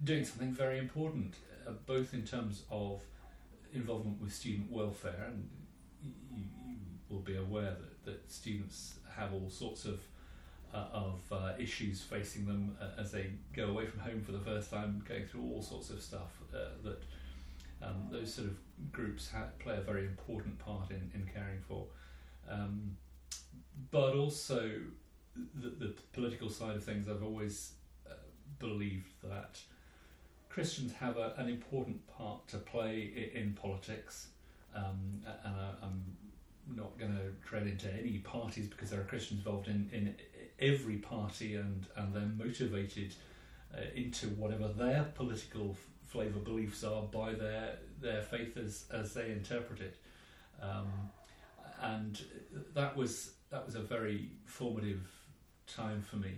doing 0.03 0.25
something 0.25 0.51
very 0.51 0.79
important 0.79 1.35
uh, 1.67 1.71
both 1.85 2.13
in 2.13 2.23
terms 2.23 2.63
of 2.71 3.01
involvement 3.73 4.21
with 4.21 4.33
student 4.33 4.71
welfare, 4.71 5.27
and 5.27 5.49
you, 6.03 6.43
you 6.65 6.75
will 7.09 7.19
be 7.19 7.35
aware 7.35 7.75
that, 7.79 8.05
that 8.05 8.31
students 8.31 8.95
have 9.15 9.33
all 9.33 9.49
sorts 9.49 9.85
of 9.85 9.99
uh, 10.73 10.85
of 10.93 11.19
uh, 11.33 11.51
issues 11.59 12.01
facing 12.01 12.45
them 12.45 12.77
uh, 12.81 12.99
as 12.99 13.11
they 13.11 13.29
go 13.53 13.65
away 13.65 13.85
from 13.85 13.99
home 13.99 14.21
for 14.21 14.31
the 14.31 14.39
first 14.39 14.71
time, 14.71 15.03
going 15.07 15.25
through 15.25 15.41
all 15.41 15.61
sorts 15.61 15.89
of 15.89 16.01
stuff 16.01 16.39
uh, 16.53 16.59
that 16.81 17.03
um, 17.83 18.07
those 18.11 18.33
sort 18.33 18.47
of 18.47 18.57
groups 18.91 19.29
ha- 19.31 19.49
play 19.59 19.77
a 19.77 19.81
very 19.81 20.05
important 20.05 20.57
part 20.59 20.91
in, 20.91 21.11
in 21.13 21.29
caring 21.33 21.59
for. 21.67 21.85
Um, 22.49 22.97
but 23.89 24.15
also, 24.15 24.69
the, 25.55 25.69
the 25.69 25.93
political 26.13 26.49
side 26.49 26.75
of 26.75 26.83
things, 26.83 27.07
I've 27.07 27.23
always 27.23 27.73
uh, 28.09 28.13
believed 28.59 29.13
that 29.23 29.59
Christians 30.49 30.93
have 30.93 31.17
a, 31.17 31.33
an 31.37 31.47
important 31.47 32.05
part 32.07 32.47
to 32.49 32.57
play 32.57 33.31
in, 33.33 33.41
in 33.41 33.53
politics. 33.53 34.27
Um, 34.75 35.21
and 35.43 35.55
I, 35.55 35.69
I'm 35.83 36.03
not 36.75 36.97
going 36.97 37.11
to 37.13 37.47
tread 37.47 37.67
into 37.67 37.91
any 37.93 38.19
parties 38.19 38.67
because 38.67 38.89
there 38.89 38.99
are 38.99 39.05
Christians 39.05 39.39
involved 39.39 39.67
in, 39.67 39.89
in 39.91 40.15
every 40.59 40.97
party 40.97 41.55
and, 41.55 41.85
and 41.95 42.13
they're 42.13 42.45
motivated 42.45 43.13
uh, 43.75 43.81
into 43.95 44.27
whatever 44.27 44.67
their 44.67 45.05
political 45.15 45.75
f- 46.11 46.17
flavour 46.17 46.39
beliefs 46.39 46.83
are 46.83 47.03
by 47.03 47.33
their, 47.33 47.75
their 48.01 48.21
faith 48.21 48.57
as, 48.57 48.85
as 48.91 49.13
they 49.13 49.31
interpret 49.31 49.79
it. 49.81 49.95
Um, 50.61 50.87
and 51.81 52.21
that 52.75 52.95
was 52.95 53.31
that 53.51 53.65
was 53.65 53.75
a 53.75 53.81
very 53.81 54.29
formative 54.45 55.01
time 55.67 56.01
for 56.09 56.17
me. 56.17 56.31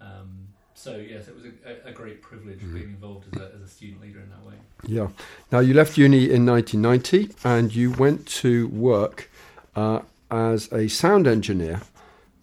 Um, 0.00 0.48
so 0.74 0.96
yes, 0.96 1.28
it 1.28 1.34
was 1.34 1.44
a, 1.44 1.88
a 1.88 1.92
great 1.92 2.22
privilege 2.22 2.60
Mhm. 2.60 2.74
being 2.74 2.88
involved 2.90 3.26
as 3.34 3.40
a, 3.40 3.54
as 3.56 3.60
a 3.62 3.68
student 3.68 4.00
leader 4.02 4.20
in 4.20 4.30
that 4.30 4.44
way. 4.46 4.54
Yeah. 4.86 5.08
Now 5.52 5.60
you 5.60 5.74
left 5.74 5.98
uni 5.98 6.30
in 6.30 6.46
1990 6.46 7.34
and 7.44 7.74
you 7.74 7.90
went 7.92 8.26
to 8.42 8.68
work 8.68 9.30
uh, 9.76 10.00
as 10.30 10.72
a 10.72 10.88
sound 10.88 11.26
engineer 11.26 11.80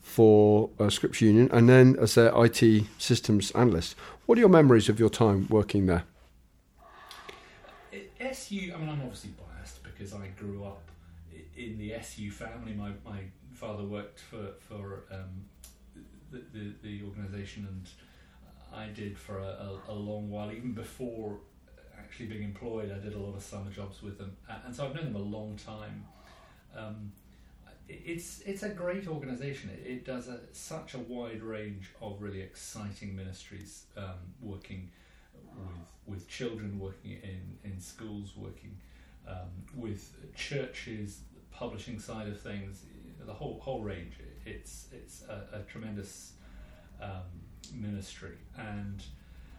for 0.02 0.70
uh, 0.80 0.90
Scripture 0.90 1.26
Union 1.26 1.50
and 1.54 1.70
then 1.70 1.96
as 2.00 2.16
their 2.16 2.32
IT 2.46 2.84
systems 2.98 3.52
analyst. 3.52 3.96
What 4.26 4.38
are 4.38 4.42
your 4.42 4.50
memories 4.50 4.90
of 4.90 5.00
your 5.00 5.10
time 5.10 5.48
working 5.50 5.86
there? 5.86 6.04
SU, 8.22 8.72
I 8.74 8.78
mean, 8.78 8.90
I'm 8.90 9.02
obviously 9.02 9.32
biased 9.32 9.84
because 9.84 10.14
I 10.14 10.28
grew 10.38 10.64
up 10.64 10.84
in 11.56 11.78
the 11.78 11.94
SU 11.96 12.32
family. 12.32 12.74
My, 12.74 12.92
my 13.06 13.20
father 13.54 13.84
worked 13.84 14.20
for, 14.20 14.54
for 14.60 15.04
um, 15.12 15.46
the, 16.32 16.42
the, 16.54 16.74
the 16.84 17.04
organisation, 17.04 17.68
and 17.70 17.90
I 18.74 18.88
did 18.88 19.18
for 19.18 19.40
a, 19.40 19.44
a, 19.44 19.80
a 19.90 19.94
long 19.94 20.30
while, 20.30 20.52
even 20.52 20.74
before 20.74 21.38
actually 21.98 22.28
being 22.28 22.44
employed. 22.44 22.92
I 22.92 23.00
did 23.00 23.14
a 23.14 23.20
lot 23.20 23.36
of 23.36 23.44
summer 23.44 23.72
jobs 23.72 24.02
with 24.02 24.18
them, 24.18 24.36
and 24.66 24.76
so 24.76 24.86
I've 24.86 24.96
known 24.96 25.06
them 25.06 25.16
a 25.16 25.20
long 25.20 25.58
time. 25.66 26.06
Um, 26.76 27.12
it's 27.88 28.42
it's 28.46 28.64
a 28.64 28.70
great 28.70 29.08
organisation. 29.08 29.70
It, 29.70 29.90
it 29.90 30.06
does 30.06 30.28
a, 30.28 30.40
such 30.54 30.94
a 30.94 31.00
wide 31.00 31.42
range 31.42 31.90
of 32.02 32.22
really 32.22 32.42
exciting 32.42 33.16
ministries, 33.16 33.86
um, 33.98 34.34
working 34.42 34.90
with 35.58 35.88
with 36.06 36.28
children, 36.28 36.80
working 36.80 37.12
in 37.12 37.58
in 37.64 37.80
schools, 37.80 38.34
working 38.36 38.78
um, 39.28 39.50
with 39.76 40.14
churches, 40.36 41.22
publishing 41.52 42.00
side 42.00 42.28
of 42.28 42.40
things, 42.40 42.84
the 43.26 43.34
whole 43.34 43.60
whole 43.60 43.82
range. 43.82 44.14
It's 44.46 44.88
it's 44.92 45.24
a, 45.24 45.60
a 45.60 45.60
tremendous 45.64 46.34
um, 47.02 47.30
ministry, 47.74 48.38
and 48.58 49.04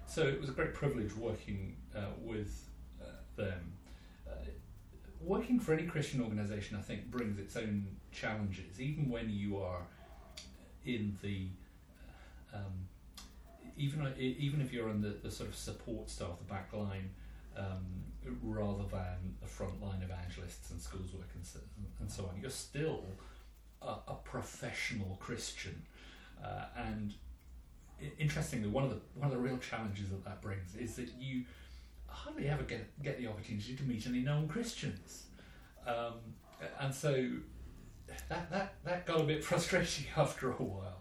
so 0.06 0.22
it 0.22 0.40
was 0.40 0.48
a 0.48 0.52
great 0.52 0.74
privilege 0.74 1.14
working 1.14 1.76
uh, 1.96 2.06
with 2.20 2.68
uh, 3.00 3.06
them. 3.36 3.72
Uh, 4.28 4.34
working 5.20 5.60
for 5.60 5.72
any 5.72 5.84
Christian 5.84 6.20
organisation, 6.20 6.76
I 6.76 6.82
think, 6.82 7.10
brings 7.10 7.38
its 7.38 7.56
own 7.56 7.86
challenges, 8.10 8.80
even 8.80 9.08
when 9.08 9.30
you 9.30 9.58
are 9.58 9.82
in 10.84 11.16
the 11.22 11.46
um, 12.52 12.88
even 13.76 14.12
even 14.18 14.60
if 14.60 14.72
you're 14.72 14.88
on 14.88 15.00
the, 15.00 15.16
the 15.22 15.30
sort 15.30 15.48
of 15.48 15.56
support 15.56 16.10
staff, 16.10 16.38
the 16.38 16.52
back 16.52 16.72
line, 16.72 17.10
um, 17.56 17.84
rather 18.42 18.84
than 18.90 19.36
the 19.40 19.46
front 19.46 19.82
line 19.82 20.02
evangelists 20.02 20.70
and 20.70 20.80
schools 20.80 21.12
work 21.12 21.28
and 21.34 21.44
so, 21.44 21.58
and 22.00 22.10
so 22.10 22.24
on, 22.24 22.40
you're 22.40 22.50
still 22.50 23.04
a, 23.80 23.96
a 24.08 24.14
professional 24.24 25.16
Christian. 25.20 25.82
Uh, 26.42 26.64
and 26.76 27.14
interestingly, 28.18 28.68
one 28.68 28.84
of 28.84 28.90
the 28.90 29.00
one 29.14 29.30
of 29.30 29.34
the 29.34 29.40
real 29.40 29.58
challenges 29.58 30.10
that 30.10 30.24
that 30.24 30.40
brings 30.40 30.74
is 30.76 30.96
that 30.96 31.08
you 31.18 31.44
hardly 32.06 32.48
ever 32.48 32.62
get 32.62 32.86
get 33.02 33.18
the 33.18 33.26
opportunity 33.26 33.74
to 33.74 33.82
meet 33.84 34.06
any 34.06 34.20
non 34.20 34.48
Christians, 34.48 35.26
um, 35.86 36.14
and 36.80 36.94
so 36.94 37.30
that 38.28 38.50
that 38.50 38.74
that 38.84 39.06
got 39.06 39.20
a 39.20 39.24
bit 39.24 39.44
frustrating 39.50 40.06
after 40.16 40.50
a 40.50 40.54
while. 40.54 41.00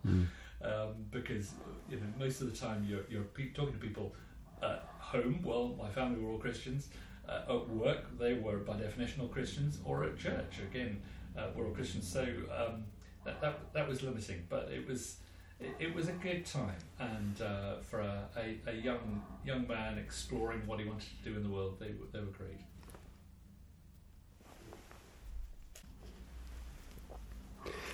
Um, 0.63 1.06
because 1.10 1.54
you 1.91 1.98
know 1.98 2.07
most 2.17 2.41
of 2.41 2.51
the 2.51 2.57
time 2.57 2.88
you're 2.89 3.03
you're 3.10 3.24
pe- 3.24 3.50
talking 3.50 3.74
to 3.74 3.79
people 3.79 4.15
at 4.63 4.88
home. 5.00 5.41
Well, 5.43 5.75
my 5.77 5.89
family 5.89 6.19
were 6.19 6.31
all 6.31 6.38
Christians. 6.38 6.89
Uh, 7.27 7.55
at 7.55 7.69
work, 7.69 8.17
they 8.17 8.33
were 8.33 8.57
by 8.57 8.77
definition 8.77 9.21
all 9.21 9.27
Christians, 9.27 9.77
or 9.86 10.03
at 10.03 10.17
church 10.17 10.60
again, 10.69 11.01
uh, 11.38 11.48
we're 11.55 11.65
all 11.65 11.71
Christians. 11.74 12.07
So 12.07 12.24
um, 12.24 12.86
that, 13.25 13.41
that 13.41 13.74
that 13.74 13.88
was 13.88 14.01
limiting, 14.01 14.43
but 14.50 14.69
it 14.71 14.88
was. 14.88 15.17
It, 15.60 15.75
it 15.79 15.93
was 15.93 16.07
a 16.07 16.13
good 16.13 16.43
time, 16.43 16.81
and 16.98 17.39
uh, 17.39 17.75
for 17.83 18.00
a, 18.00 18.27
a, 18.36 18.71
a 18.71 18.74
young 18.74 19.21
young 19.45 19.67
man 19.67 20.00
exploring 20.00 20.65
what 20.65 20.79
he 20.79 20.86
wanted 20.88 21.07
to 21.24 21.29
do 21.29 21.36
in 21.38 21.43
the 21.43 21.50
world, 21.50 21.77
they 21.79 21.91
they 22.12 22.19
were 22.19 22.33
great. 22.36 22.62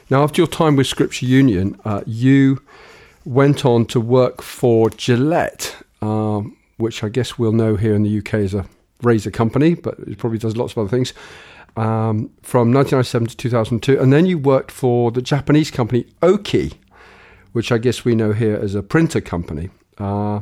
Now, 0.09 0.23
after 0.23 0.39
your 0.39 0.47
time 0.47 0.77
with 0.77 0.87
Scripture 0.87 1.25
Union, 1.25 1.77
uh, 1.83 2.03
you 2.05 2.61
went 3.27 3.65
on 3.65 3.85
to 3.85 3.99
work 3.99 4.41
for 4.41 4.89
Gillette, 4.89 5.75
um, 6.01 6.55
which 6.77 7.03
I 7.03 7.09
guess 7.09 7.37
we'll 7.37 7.51
know 7.51 7.75
here 7.75 7.93
in 7.93 8.03
the 8.03 8.17
UK 8.19 8.35
is 8.35 8.53
a 8.53 8.65
razor 9.01 9.31
company, 9.31 9.75
but 9.75 9.99
it 9.99 10.17
probably 10.17 10.39
does 10.39 10.55
lots 10.55 10.73
of 10.73 10.77
other 10.79 10.89
things. 10.89 11.13
Um, 11.75 12.31
from 12.41 12.73
1997 12.73 13.27
to 13.27 13.37
2002, 13.37 13.99
and 13.99 14.11
then 14.11 14.25
you 14.25 14.39
worked 14.39 14.71
for 14.71 15.11
the 15.11 15.21
Japanese 15.21 15.69
company 15.69 16.07
Oki, 16.23 16.73
which 17.51 17.71
I 17.71 17.77
guess 17.77 18.03
we 18.03 18.15
know 18.15 18.31
here 18.31 18.55
as 18.55 18.73
a 18.73 18.81
printer 18.81 19.21
company. 19.21 19.69
Uh, 19.97 20.39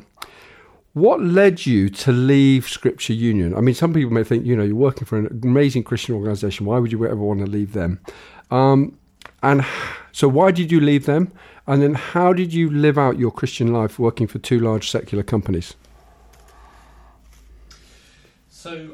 what 0.93 1.21
led 1.21 1.65
you 1.65 1.89
to 1.89 2.11
leave 2.13 2.69
Scripture 2.69 3.13
Union? 3.13 3.53
I 3.53 3.59
mean, 3.59 3.75
some 3.75 3.93
people 3.93 4.13
may 4.13 4.23
think, 4.23 4.45
you 4.45 4.55
know, 4.55 4.63
you're 4.63 4.75
working 4.75 5.05
for 5.05 5.17
an 5.17 5.41
amazing 5.43 5.83
Christian 5.83 6.15
organization. 6.15 6.65
Why 6.65 6.79
would 6.79 6.91
you 6.91 7.05
ever 7.05 7.17
want 7.17 7.41
to 7.41 7.47
leave 7.47 7.73
them? 7.73 7.99
Um, 8.49 8.97
and 9.43 9.65
so, 10.13 10.29
why 10.29 10.51
did 10.51 10.71
you 10.71 10.79
leave 10.79 11.05
them? 11.05 11.33
And 11.67 11.81
then, 11.81 11.95
how 11.95 12.31
did 12.31 12.53
you 12.53 12.69
live 12.69 12.97
out 12.97 13.17
your 13.17 13.31
Christian 13.31 13.73
life 13.73 13.97
working 13.97 14.27
for 14.27 14.37
two 14.37 14.59
large 14.59 14.91
secular 14.91 15.23
companies? 15.23 15.73
So, 18.49 18.91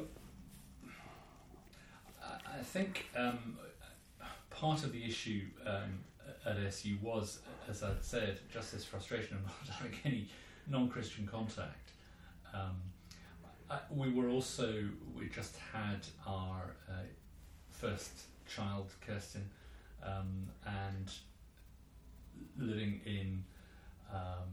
I 2.24 2.60
I 2.60 2.64
think 2.64 3.10
um, 3.18 3.58
part 4.50 4.84
of 4.84 4.94
the 4.94 5.04
issue 5.04 5.42
um, 5.66 6.00
at 6.46 6.58
SU 6.68 6.98
was, 7.02 7.40
as 7.70 7.84
I'd 7.84 8.04
said, 8.04 8.40
just 8.52 8.72
this 8.72 8.86
frustration 8.86 9.38
of 9.38 9.44
not 9.68 9.76
having 9.76 9.98
any 10.06 10.28
non-Christian 10.68 11.28
contact. 11.28 11.92
Um, 12.54 12.78
I, 13.70 13.80
we 13.90 14.14
were 14.14 14.30
also 14.30 14.86
we 15.18 15.28
just 15.28 15.58
had 15.74 16.06
our 16.26 16.76
uh, 16.90 16.94
first 17.70 18.12
child, 18.48 18.92
Kirsten, 19.06 19.50
um, 20.04 20.48
and 20.66 21.12
living 22.58 23.02
in 23.06 23.44
um, 24.14 24.50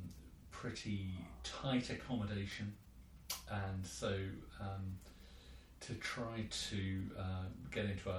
pretty 0.50 1.10
tight 1.44 1.90
accommodation, 1.90 2.74
and 3.50 3.86
so. 3.86 4.16
Um, 4.60 4.98
to 5.80 5.94
try 5.94 6.44
to 6.50 7.02
uh, 7.18 7.44
get 7.70 7.84
into 7.84 8.10
a, 8.10 8.12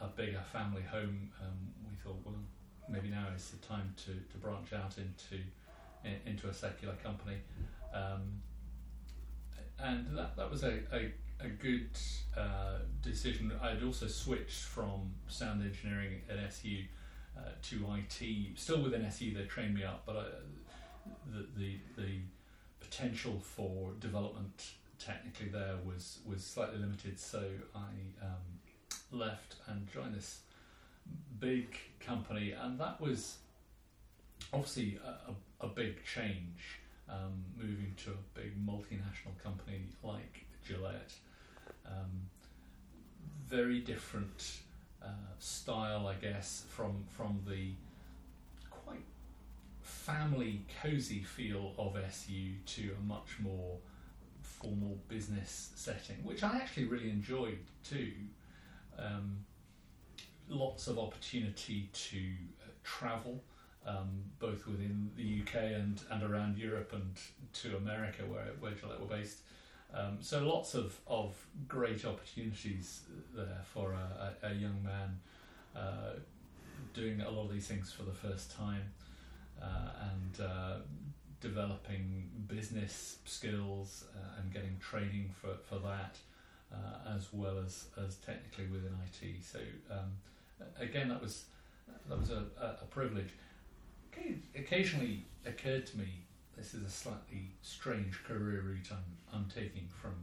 a, 0.00 0.04
a 0.04 0.08
bigger 0.14 0.42
family 0.52 0.82
home, 0.82 1.30
um, 1.42 1.56
we 1.88 1.96
thought, 2.04 2.20
well, 2.24 2.34
maybe 2.88 3.08
now 3.08 3.26
is 3.34 3.50
the 3.50 3.66
time 3.66 3.94
to, 3.96 4.12
to 4.30 4.38
branch 4.38 4.72
out 4.72 4.96
into 4.98 5.42
in, 6.04 6.32
into 6.32 6.48
a 6.48 6.54
secular 6.54 6.94
company, 7.02 7.36
um, 7.94 8.40
and 9.78 10.06
that 10.16 10.36
that 10.36 10.50
was 10.50 10.62
a 10.62 10.78
a, 10.92 11.12
a 11.40 11.48
good 11.48 11.90
uh, 12.36 12.78
decision. 13.02 13.52
I'd 13.62 13.82
also 13.82 14.06
switched 14.06 14.62
from 14.64 15.12
sound 15.28 15.62
engineering 15.62 16.20
at 16.30 16.38
SU 16.38 16.84
to 17.62 17.86
IT. 17.94 18.58
Still 18.58 18.82
within 18.82 19.04
SE, 19.06 19.32
they 19.32 19.44
trained 19.44 19.74
me 19.74 19.84
up, 19.84 20.02
but 20.06 20.16
I, 20.16 20.24
the 21.32 21.46
the 21.56 21.78
the 21.96 22.18
potential 22.80 23.40
for 23.40 23.92
development 24.00 24.70
technically 24.98 25.48
there 25.48 25.76
was 25.84 26.18
was 26.26 26.44
slightly 26.44 26.78
limited, 26.78 27.18
so 27.18 27.42
I 27.74 28.24
um, 28.24 29.18
left 29.18 29.56
and 29.66 29.90
joined 29.92 30.14
this 30.14 30.40
big 31.38 31.76
company, 32.00 32.52
and 32.52 32.78
that 32.80 33.00
was 33.00 33.36
obviously 34.52 34.98
a, 35.04 35.30
a, 35.64 35.66
a 35.66 35.68
big 35.68 36.04
change, 36.04 36.80
um, 37.08 37.44
moving 37.56 37.94
to 38.04 38.10
a 38.10 38.40
big 38.40 38.52
multinational 38.66 39.36
company 39.42 39.82
like 40.02 40.46
Gillette. 40.66 41.12
Um, 41.86 42.28
very 43.46 43.80
different 43.80 44.58
uh, 45.06 45.34
style, 45.38 46.06
I 46.06 46.14
guess, 46.14 46.64
from 46.68 47.04
from 47.08 47.40
the 47.46 47.70
quite 48.70 49.04
family, 49.82 50.62
cozy 50.82 51.20
feel 51.20 51.72
of 51.78 51.96
SU 51.96 52.52
to 52.66 52.90
a 52.98 53.06
much 53.06 53.38
more 53.40 53.76
formal 54.40 54.98
business 55.08 55.70
setting, 55.74 56.16
which 56.24 56.42
I 56.42 56.56
actually 56.56 56.86
really 56.86 57.10
enjoyed 57.10 57.58
too. 57.84 58.12
Um, 58.98 59.44
lots 60.48 60.86
of 60.86 60.98
opportunity 60.98 61.88
to 61.92 62.18
uh, 62.62 62.68
travel, 62.84 63.42
um, 63.86 64.08
both 64.38 64.66
within 64.66 65.10
the 65.16 65.40
UK 65.42 65.62
and, 65.74 66.00
and 66.10 66.22
around 66.22 66.56
Europe 66.56 66.92
and 66.92 67.14
to 67.52 67.76
America, 67.76 68.22
where, 68.22 68.52
where 68.60 68.72
Gillette 68.72 69.00
were 69.00 69.06
based. 69.06 69.38
Um, 69.94 70.18
so 70.20 70.42
lots 70.42 70.74
of, 70.74 70.98
of 71.06 71.34
great 71.68 72.04
opportunities 72.04 73.02
there 73.34 73.62
for 73.72 73.92
a, 73.92 74.34
a, 74.42 74.50
a 74.50 74.54
young 74.54 74.82
man 74.82 75.18
uh, 75.74 76.18
doing 76.92 77.20
a 77.20 77.30
lot 77.30 77.44
of 77.44 77.52
these 77.52 77.66
things 77.66 77.92
for 77.92 78.02
the 78.02 78.12
first 78.12 78.56
time 78.56 78.92
uh, 79.62 79.90
and 80.12 80.46
uh, 80.46 80.76
developing 81.40 82.28
business 82.48 83.18
skills 83.24 84.04
uh, 84.16 84.40
and 84.40 84.52
getting 84.52 84.76
training 84.80 85.30
for, 85.40 85.54
for 85.68 85.78
that, 85.86 86.16
uh, 86.72 87.14
as 87.16 87.28
well 87.32 87.58
as, 87.58 87.86
as 88.04 88.16
technically 88.16 88.66
within 88.66 88.92
IT. 89.04 89.44
So 89.44 89.58
um, 89.90 90.12
again, 90.78 91.08
that 91.08 91.22
was 91.22 91.44
that 92.08 92.18
was 92.18 92.30
a, 92.30 92.44
a, 92.60 92.84
privilege. 92.90 93.30
Occasionally 94.56 95.24
occurred 95.44 95.86
to 95.86 95.98
me 95.98 96.24
this 96.56 96.74
is 96.74 96.84
a 96.84 96.90
slightly 96.90 97.50
strange 97.62 98.22
career 98.24 98.62
route 98.64 98.88
I'm, 98.90 99.04
I'm 99.34 99.46
taking 99.54 99.88
from 100.00 100.14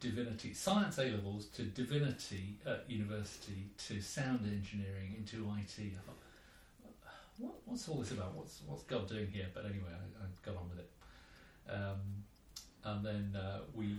divinity, 0.00 0.54
science 0.54 0.98
A 0.98 1.04
levels 1.04 1.46
to 1.46 1.62
divinity 1.62 2.58
at 2.66 2.84
university 2.88 3.70
to 3.88 4.00
sound 4.00 4.40
engineering 4.44 5.14
into 5.16 5.48
IT. 5.58 5.78
I 5.78 6.00
thought, 6.06 6.18
what, 7.38 7.54
what's 7.64 7.88
all 7.88 7.96
this 7.96 8.12
about? 8.12 8.34
What's 8.34 8.60
what's 8.66 8.82
God 8.84 9.08
doing 9.08 9.28
here? 9.32 9.46
But 9.52 9.64
anyway, 9.64 9.90
I, 9.90 10.24
I 10.24 10.26
got 10.44 10.60
on 10.60 10.68
with 10.68 10.78
it. 10.78 10.90
Um, 11.70 12.24
and 12.84 13.04
then 13.04 13.40
uh, 13.40 13.60
we 13.74 13.96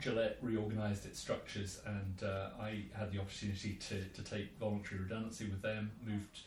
Gillette 0.00 0.38
reorganised 0.40 1.04
its 1.04 1.20
structures, 1.20 1.80
and 1.84 2.22
uh, 2.22 2.50
I 2.60 2.84
had 2.96 3.12
the 3.12 3.20
opportunity 3.20 3.78
to, 3.88 4.02
to 4.04 4.22
take 4.22 4.56
voluntary 4.58 5.02
redundancy 5.02 5.44
with 5.44 5.62
them. 5.62 5.90
Moved 6.06 6.40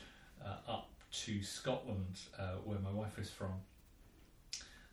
uh, 0.44 0.72
up 0.72 0.90
to 1.12 1.44
Scotland, 1.44 2.20
uh, 2.40 2.56
where 2.64 2.80
my 2.80 2.92
wife 2.92 3.20
is 3.20 3.30
from, 3.30 3.54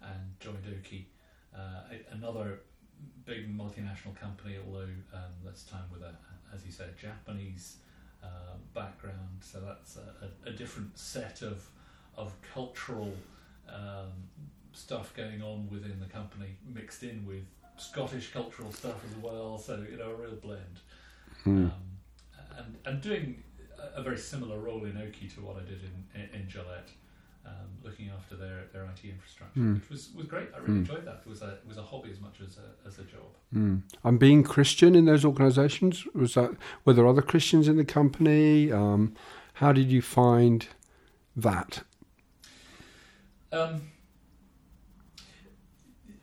and 0.02 0.40
joined 0.40 0.64
Oki, 0.78 1.08
uh, 1.56 1.94
another 2.12 2.60
big 3.24 3.56
multinational 3.56 4.14
company. 4.20 4.56
Although 4.66 4.88
um, 5.14 5.32
this 5.44 5.64
time 5.64 5.84
with 5.92 6.02
a, 6.02 6.14
as 6.54 6.64
you 6.64 6.72
said, 6.72 6.96
Japanese 6.98 7.76
uh, 8.22 8.56
background, 8.74 9.40
so 9.40 9.60
that's 9.60 9.96
a, 9.96 10.26
a, 10.26 10.50
a, 10.50 10.52
different 10.52 10.98
set 10.98 11.42
of 11.42 11.68
of 12.16 12.34
cultural 12.52 13.12
um, 13.68 14.10
stuff 14.72 15.14
going 15.16 15.40
on 15.40 15.68
within 15.70 16.00
the 16.00 16.06
company, 16.06 16.56
mixed 16.74 17.04
in 17.04 17.24
with 17.24 17.44
Scottish 17.76 18.32
cultural 18.32 18.72
stuff 18.72 19.04
as 19.08 19.22
well. 19.22 19.56
So 19.58 19.84
you 19.88 19.98
know, 19.98 20.10
a 20.10 20.14
real 20.14 20.36
blend, 20.36 20.80
mm. 21.46 21.64
um, 21.66 21.72
and 22.56 22.76
and 22.84 23.00
doing 23.00 23.44
a, 23.96 24.02
very 24.02 24.18
similar 24.18 24.58
role 24.58 24.84
in 24.84 24.96
Oki 24.96 25.28
to 25.28 25.40
what 25.40 25.56
I 25.56 25.60
did 25.60 25.80
in 25.82 26.40
in, 26.40 26.48
Gillette. 26.48 26.90
Um, 27.46 27.54
looking 27.82 28.10
after 28.10 28.36
their, 28.36 28.64
their 28.74 28.82
IT 28.82 29.08
infrastructure, 29.08 29.58
mm. 29.58 29.80
which 29.80 29.88
was, 29.88 30.10
was 30.14 30.26
great. 30.26 30.48
I 30.54 30.58
really 30.58 30.74
mm. 30.74 30.78
enjoyed 30.80 31.06
that. 31.06 31.22
It 31.24 31.28
was 31.30 31.40
a 31.40 31.52
it 31.52 31.66
was 31.66 31.78
a 31.78 31.82
hobby 31.82 32.10
as 32.10 32.20
much 32.20 32.40
as 32.46 32.58
a, 32.58 32.86
as 32.86 32.98
a 32.98 33.04
job. 33.04 33.30
Mm. 33.54 33.82
And 34.04 34.18
being 34.18 34.42
Christian 34.42 34.94
in 34.94 35.06
those 35.06 35.24
organisations 35.24 36.04
was 36.14 36.34
that 36.34 36.56
were 36.84 36.92
there 36.92 37.06
other 37.06 37.22
Christians 37.22 37.66
in 37.66 37.78
the 37.78 37.86
company? 37.86 38.70
Um, 38.70 39.14
how 39.54 39.72
did 39.72 39.90
you 39.90 40.02
find 40.02 40.66
that? 41.36 41.82
Um, 43.50 43.82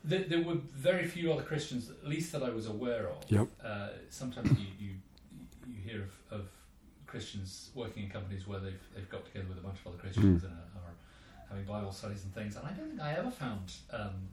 there, 0.03 0.25
there, 0.29 0.43
were 0.43 0.55
very 0.55 1.07
few 1.07 1.33
other 1.33 1.41
Christians, 1.41 1.89
at 1.89 2.07
least 2.07 2.31
that 2.33 2.43
I 2.43 2.49
was 2.49 2.67
aware 2.67 3.09
of. 3.09 3.17
Yep. 3.29 3.47
Uh, 3.63 3.87
sometimes 4.09 4.51
you, 4.51 4.67
you 4.79 4.89
you 5.67 5.81
hear 5.83 6.03
of, 6.29 6.39
of 6.39 6.47
Christians 7.15 7.69
working 7.73 8.03
in 8.03 8.09
companies 8.09 8.45
where 8.45 8.59
they've 8.59 8.83
they've 8.93 9.09
got 9.09 9.23
together 9.23 9.45
with 9.47 9.57
a 9.57 9.61
bunch 9.61 9.77
of 9.79 9.87
other 9.87 9.97
Christians 9.97 10.41
mm. 10.41 10.47
and 10.47 10.57
are 10.75 10.93
having 11.49 11.63
Bible 11.63 11.93
studies 11.93 12.25
and 12.25 12.33
things. 12.33 12.57
And 12.57 12.67
I 12.67 12.71
don't 12.71 12.89
think 12.89 13.01
I 13.01 13.13
ever 13.13 13.31
found 13.31 13.71
um, 13.93 14.27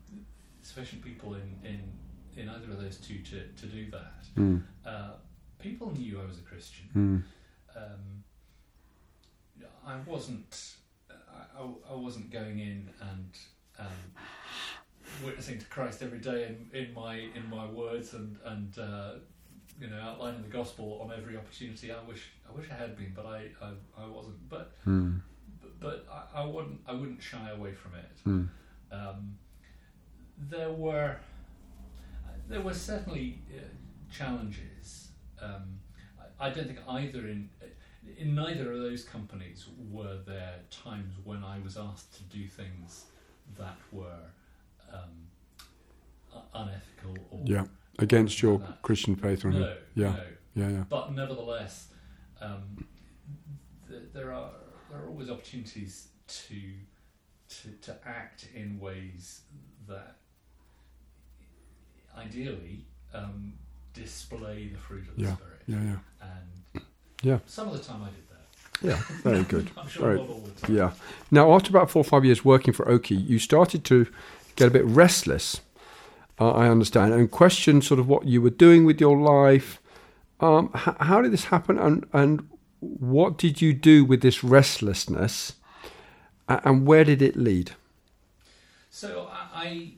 sufficient 0.63 1.05
people 1.05 1.35
in, 1.35 1.49
in 1.63 1.81
in 2.37 2.49
either 2.49 2.73
of 2.73 2.83
those 2.83 2.97
two 2.97 3.19
to, 3.19 3.47
to 3.47 3.67
do 3.67 3.89
that. 3.93 4.25
Mm. 4.37 4.63
Uh, 4.85 5.11
people 5.61 5.93
knew 5.93 6.21
I 6.21 6.27
was 6.27 6.39
a 6.39 6.43
Christian. 6.43 6.89
Mm. 6.97 7.23
Um, 7.81 8.25
I 9.87 9.97
wasn't. 10.05 10.75
I, 11.09 11.63
I, 11.89 11.95
wasn't 11.95 12.31
going 12.33 12.59
in 12.59 12.89
and 13.01 13.39
um, 13.79 13.87
witnessing 15.25 15.59
to 15.59 15.67
Christ 15.67 16.03
every 16.03 16.19
day 16.19 16.47
in, 16.47 16.77
in 16.77 16.95
my 16.95 17.15
in 17.15 17.49
my 17.49 17.67
words 17.67 18.15
and 18.15 18.39
and 18.45 18.77
uh, 18.77 19.13
you 19.81 19.89
know, 19.89 20.01
outlining 20.01 20.43
the 20.43 20.49
gospel 20.49 21.01
on 21.03 21.17
every 21.17 21.37
opportunity. 21.37 21.93
I 21.93 22.03
wish 22.07 22.31
I 22.49 22.57
wish 22.57 22.67
I 22.71 22.75
had 22.75 22.97
been, 22.97 23.13
but 23.15 23.27
I 23.27 23.49
I, 23.61 23.71
I 24.03 24.07
wasn't. 24.07 24.49
But 24.49 24.73
mm. 24.87 25.21
but, 25.61 25.81
but 25.81 26.07
I, 26.11 26.43
I, 26.43 26.45
wouldn't 26.45 26.81
I 26.87 26.93
wouldn't 26.93 27.23
shy 27.23 27.51
away 27.51 27.73
from 27.73 27.93
it. 27.95 28.11
Mm. 28.27 28.49
Um, 28.93 29.39
there 30.39 30.71
were 30.71 31.17
there 32.49 32.61
were 32.61 32.75
certainly 32.75 33.41
uh, 33.51 33.63
challenges. 34.13 35.09
Um, 35.41 35.81
I, 36.41 36.49
I, 36.49 36.51
don't 36.51 36.67
think 36.67 36.81
either 36.89 37.21
in 37.29 37.49
in 38.19 38.35
neither 38.35 38.73
of 38.73 38.79
those 38.79 39.05
companies 39.05 39.67
were 39.91 40.19
there 40.27 40.57
times 40.71 41.15
when 41.25 41.43
I 41.43 41.59
was 41.61 41.77
asked 41.77 42.15
to 42.17 42.23
do 42.25 42.47
things 42.47 43.07
that 43.59 43.77
were 43.91 44.25
um, 44.93 46.43
unethical 46.55 47.17
or 47.31 47.41
yeah 47.45 47.65
against 47.99 48.43
your 48.43 48.59
that. 48.59 48.83
Christian 48.83 49.17
faith, 49.17 49.45
or 49.45 49.51
no, 49.51 49.75
yeah, 49.95 50.13
no. 50.13 50.17
yeah, 50.55 50.69
yeah. 50.69 50.85
But 50.89 51.13
nevertheless, 51.13 51.89
um, 52.41 52.87
th- 53.89 54.03
there 54.13 54.33
are 54.33 54.51
there 54.91 55.01
are 55.01 55.09
always 55.09 55.31
opportunities 55.31 56.09
to 56.29 56.61
to 57.49 57.69
to 57.83 57.97
act 58.07 58.49
in 58.55 58.79
ways 58.81 59.43
that 59.89 60.17
ideally 62.17 62.85
um, 63.15 63.55
display 63.93 64.69
the 64.69 64.79
fruit 64.79 65.09
of 65.09 65.17
the 65.17 65.23
yeah, 65.23 65.35
spirit. 65.35 65.63
Yeah, 65.67 65.77
yeah, 65.83 65.97
and 66.23 66.85
yeah. 67.23 67.39
Some 67.47 67.69
of 67.69 67.75
the 67.75 67.81
time 67.85 68.03
I 68.03 68.07
did 68.07 68.29
that. 68.31 68.87
Yeah, 68.87 69.03
very 69.23 69.43
good. 69.55 69.71
I'm 69.77 69.89
sure 69.89 70.17
very, 70.17 70.77
Yeah. 70.77 70.93
Now, 71.31 71.55
after 71.55 71.71
about 71.71 71.91
four 71.91 72.01
or 72.01 72.05
five 72.05 72.25
years 72.25 72.45
working 72.45 72.73
for 72.73 72.89
Oki, 72.89 73.15
you 73.15 73.39
started 73.39 73.85
to 73.85 74.07
get 74.57 74.69
a 74.69 74.71
bit 74.71 74.85
restless 74.85 75.61
uh, 76.43 76.51
I 76.53 76.69
understand, 76.69 77.13
and 77.15 77.31
question 77.31 77.83
sort 77.83 78.01
of 78.01 78.09
what 78.09 78.27
you 78.27 78.43
were 78.43 78.51
doing 78.51 78.85
with 78.85 79.01
your 79.01 79.17
life. 79.17 79.81
Um, 80.41 80.71
h- 80.75 80.97
how 80.99 81.23
did 81.23 81.33
this 81.33 81.45
happen, 81.47 81.79
and 81.79 82.05
and 82.13 82.49
what 82.81 83.39
did 83.39 83.63
you 83.63 83.73
do 83.73 84.05
with 84.05 84.23
this 84.23 84.43
restlessness, 84.43 85.55
and 86.49 86.85
where 86.85 87.05
did 87.05 87.23
it 87.23 87.37
lead? 87.37 87.73
So 88.91 89.29
I, 89.31 89.93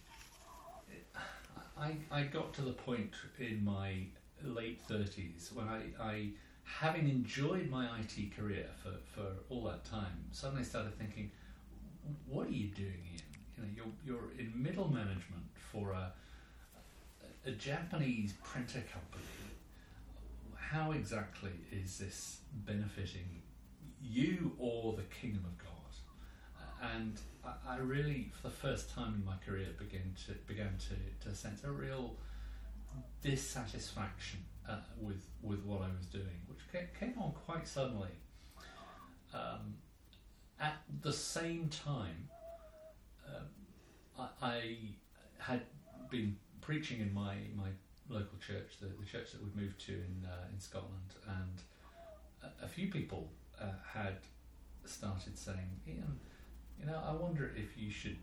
I, 1.79 1.97
I 2.11 2.23
got 2.25 2.53
to 2.55 2.63
the 2.63 2.73
point 2.73 3.13
in 3.39 3.65
my 3.65 4.05
late 4.43 4.81
thirties 4.87 5.51
when 5.55 5.67
I, 5.67 5.81
I, 5.99 6.29
having 6.65 7.09
enjoyed 7.09 7.71
my 7.71 7.89
IT 8.01 8.37
career 8.37 8.67
for, 8.83 8.93
for 9.15 9.29
all 9.49 9.65
that 9.65 9.85
time, 9.87 10.27
suddenly 10.31 10.65
started 10.65 10.97
thinking, 10.99 11.31
what 12.29 12.47
are 12.49 12.53
you 12.53 12.69
doing 12.69 13.01
here? 13.11 13.27
You 13.57 13.63
know, 13.63 13.69
you're 13.75 13.93
you're 14.07 14.31
in 14.39 14.53
middle 14.63 14.89
management 14.93 15.47
for 15.73 15.93
a 15.93 16.13
a 17.47 17.51
Japanese 17.51 18.35
printer 18.43 18.83
company, 18.93 19.25
how 20.57 20.93
exactly 20.93 21.53
is 21.71 21.99
this 21.99 22.39
benefiting 22.67 23.43
you 24.03 24.53
or 24.59 24.95
the 24.95 25.03
kingdom 25.03 25.45
of 25.45 25.59
God? 25.59 25.71
And 26.95 27.19
I, 27.45 27.75
I 27.75 27.77
really, 27.79 28.33
for 28.41 28.49
the 28.49 28.55
first 28.55 28.95
time 28.95 29.15
in 29.15 29.25
my 29.25 29.37
career, 29.47 29.69
began 29.79 30.15
to 30.27 30.33
began 30.47 30.77
to, 30.89 31.29
to 31.29 31.35
sense 31.35 31.65
a 31.65 31.71
real 31.71 32.17
dissatisfaction 33.23 34.41
uh, 34.69 34.77
with 35.01 35.25
with 35.43 35.65
what 35.65 35.83
I 35.83 35.89
was 35.97 36.07
doing, 36.07 36.41
which 36.47 36.59
came 36.99 37.15
on 37.19 37.33
quite 37.47 37.67
suddenly. 37.67 38.11
Um, 39.33 39.75
at 40.61 40.77
the 41.03 41.13
same 41.13 41.69
time, 41.69 42.29
uh, 43.29 44.23
I, 44.43 44.47
I 44.47 44.77
had 45.39 45.63
been 46.11 46.37
preaching 46.65 47.01
in 47.01 47.13
my, 47.13 47.35
my 47.57 47.69
local 48.09 48.39
church, 48.39 48.79
the, 48.81 48.87
the 48.87 49.07
church 49.07 49.33
that 49.33 49.43
we'd 49.43 49.57
moved 49.57 49.79
to 49.87 49.93
in 49.93 50.27
uh, 50.27 50.53
in 50.53 50.59
Scotland, 50.61 51.11
and 51.29 51.57
a, 52.43 52.65
a 52.65 52.69
few 52.69 52.91
people 52.91 53.29
uh, 53.61 53.67
had 53.93 54.19
started 54.85 55.39
saying, 55.39 55.81
Ian, 55.87 56.19
you 56.79 56.87
know, 56.87 57.01
I 57.05 57.13
wonder 57.13 57.53
if 57.57 57.77
you 57.77 57.91
should 57.91 58.19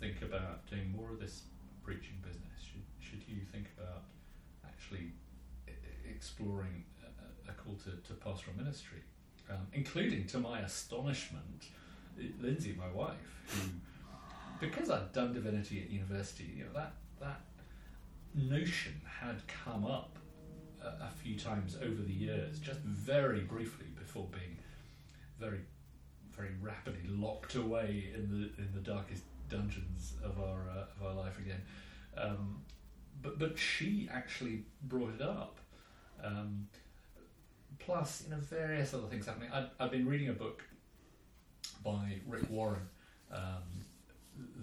think 0.00 0.22
about 0.22 0.66
doing 0.66 0.92
more 0.96 1.10
of 1.10 1.20
this 1.20 1.42
preaching 1.82 2.18
business. 2.22 2.58
Should 2.62 2.86
should 3.00 3.22
you 3.28 3.40
think 3.52 3.66
about 3.78 4.04
actually 4.64 5.12
exploring 6.08 6.84
a, 7.02 7.50
a 7.50 7.54
call 7.54 7.74
to, 7.84 7.90
to 8.08 8.14
pastoral 8.14 8.56
ministry? 8.56 9.02
um, 9.50 9.66
including 9.72 10.26
to 10.26 10.38
my 10.38 10.60
astonishment, 10.60 11.64
Lindsay, 12.40 12.74
my 12.76 12.90
wife, 12.92 13.16
who, 13.48 13.60
because 14.60 14.90
I'd 14.90 15.12
done 15.12 15.32
divinity 15.32 15.80
at 15.82 15.90
university, 15.90 16.52
you 16.56 16.64
know 16.64 16.72
that 16.74 16.92
that 17.20 17.40
notion 18.34 19.00
had 19.20 19.42
come 19.46 19.84
up 19.84 20.18
a, 20.82 20.86
a 20.86 21.12
few 21.22 21.38
times 21.38 21.76
over 21.76 22.02
the 22.02 22.12
years, 22.12 22.58
just 22.58 22.80
very 22.80 23.40
briefly 23.40 23.86
before 23.96 24.26
being 24.30 24.58
very 25.38 25.60
very 26.36 26.50
rapidly 26.60 27.08
locked 27.08 27.56
away 27.56 28.10
in 28.14 28.30
the 28.30 28.62
in 28.62 28.68
the 28.72 28.80
darkest 28.80 29.24
dungeons 29.48 30.14
of 30.22 30.38
our 30.38 30.68
uh, 30.68 30.84
of 30.96 31.06
our 31.06 31.14
life 31.14 31.38
again. 31.38 31.60
Um, 32.16 32.62
but 33.22 33.38
but 33.38 33.58
she 33.58 34.08
actually 34.12 34.64
brought 34.82 35.14
it 35.14 35.22
up. 35.22 35.58
Um, 36.22 36.68
plus, 37.78 38.24
you 38.24 38.30
know, 38.34 38.40
various 38.40 38.92
other 38.92 39.06
things 39.06 39.26
happening. 39.26 39.50
I've, 39.78 39.90
been 39.90 40.06
reading 40.06 40.28
a 40.28 40.32
book 40.32 40.62
by 41.84 42.18
Rick 42.26 42.50
Warren, 42.50 42.88
um, 43.32 43.62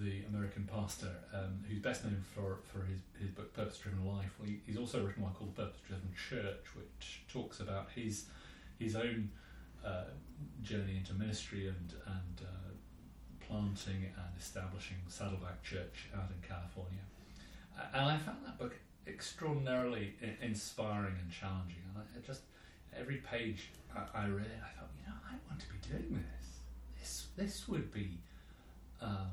the 0.02 0.24
American 0.30 0.70
pastor, 0.72 1.12
um, 1.34 1.64
who's 1.68 1.80
best 1.80 2.04
known 2.04 2.24
for, 2.34 2.60
for 2.72 2.86
his, 2.86 3.00
his 3.20 3.30
book 3.30 3.54
Purpose 3.54 3.78
Driven 3.78 4.06
Life. 4.06 4.32
Well, 4.40 4.48
he, 4.48 4.60
he's 4.66 4.78
also 4.78 5.04
written 5.06 5.24
one 5.24 5.34
called 5.34 5.56
Purpose 5.56 5.80
Driven 5.88 6.10
Church, 6.30 6.66
which 6.76 7.24
talks 7.32 7.60
about 7.60 7.90
his 7.94 8.26
his 8.80 8.96
own 8.96 9.30
uh, 9.86 10.06
journey 10.62 10.98
into 10.98 11.14
ministry 11.14 11.68
and 11.68 11.94
and 12.06 12.42
uh, 12.42 12.72
planting 13.48 14.06
and 14.16 14.40
establishing 14.40 14.98
Saddleback 15.08 15.64
Church 15.64 16.10
out 16.16 16.30
in 16.30 16.48
California. 16.48 17.04
And 17.94 18.06
I 18.06 18.18
found 18.18 18.38
that 18.46 18.58
book 18.58 18.76
extraordinarily 19.08 20.14
inspiring 20.42 21.16
and 21.22 21.32
challenging. 21.32 21.84
And 21.94 22.04
I 22.04 22.26
just 22.26 22.42
every 22.98 23.18
page 23.18 23.72
I, 23.94 24.28
read, 24.28 24.48
I 24.64 24.80
thought, 24.80 24.90
you 25.00 25.08
know, 25.08 25.16
I 25.30 25.36
want 25.48 25.62
to 25.62 25.68
be 25.68 25.80
doing 25.90 26.24
this. 26.24 26.60
This 27.00 27.28
this 27.36 27.68
would 27.68 27.94
be 27.94 28.18
um, 29.02 29.32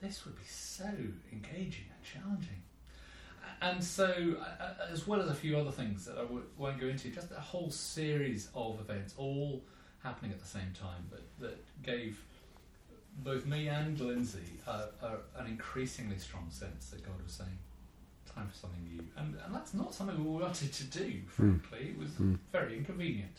this 0.00 0.24
would 0.24 0.36
be 0.36 0.46
so 0.46 0.88
engaging 1.32 1.86
and 1.90 2.04
challenging. 2.04 2.62
And 3.62 3.82
so, 3.82 4.36
as 4.90 5.06
well 5.06 5.20
as 5.20 5.30
a 5.30 5.34
few 5.34 5.56
other 5.56 5.70
things 5.70 6.04
that 6.04 6.18
I 6.18 6.22
w- 6.22 6.44
won't 6.58 6.78
go 6.78 6.88
into, 6.88 7.08
just 7.08 7.30
a 7.30 7.40
whole 7.40 7.70
series 7.70 8.50
of 8.54 8.80
events, 8.80 9.14
all 9.16 9.62
happening 10.02 10.30
at 10.30 10.40
the 10.40 10.46
same 10.46 10.72
time, 10.78 11.08
that, 11.10 11.40
that 11.40 11.82
gave 11.82 12.22
both 13.18 13.46
me 13.46 13.68
and 13.68 13.98
Lindsay 13.98 14.60
uh, 14.66 14.86
an 15.38 15.46
increasingly 15.46 16.18
strong 16.18 16.48
sense 16.50 16.90
that 16.90 17.02
God 17.02 17.14
was 17.22 17.32
saying, 17.32 17.58
time 18.34 18.48
for 18.48 18.56
something 18.56 18.84
new. 18.84 19.02
And, 19.16 19.36
and 19.44 19.54
that's 19.54 19.72
not 19.72 19.94
something 19.94 20.22
we 20.22 20.42
wanted 20.42 20.72
to 20.72 20.84
do, 20.84 21.20
hmm. 21.36 21.56
frankly. 21.58 21.78
Mm. 21.78 21.90
It 21.90 21.98
was 21.98 22.10
mm. 22.10 22.38
very 22.52 22.76
inconvenient. 22.76 23.38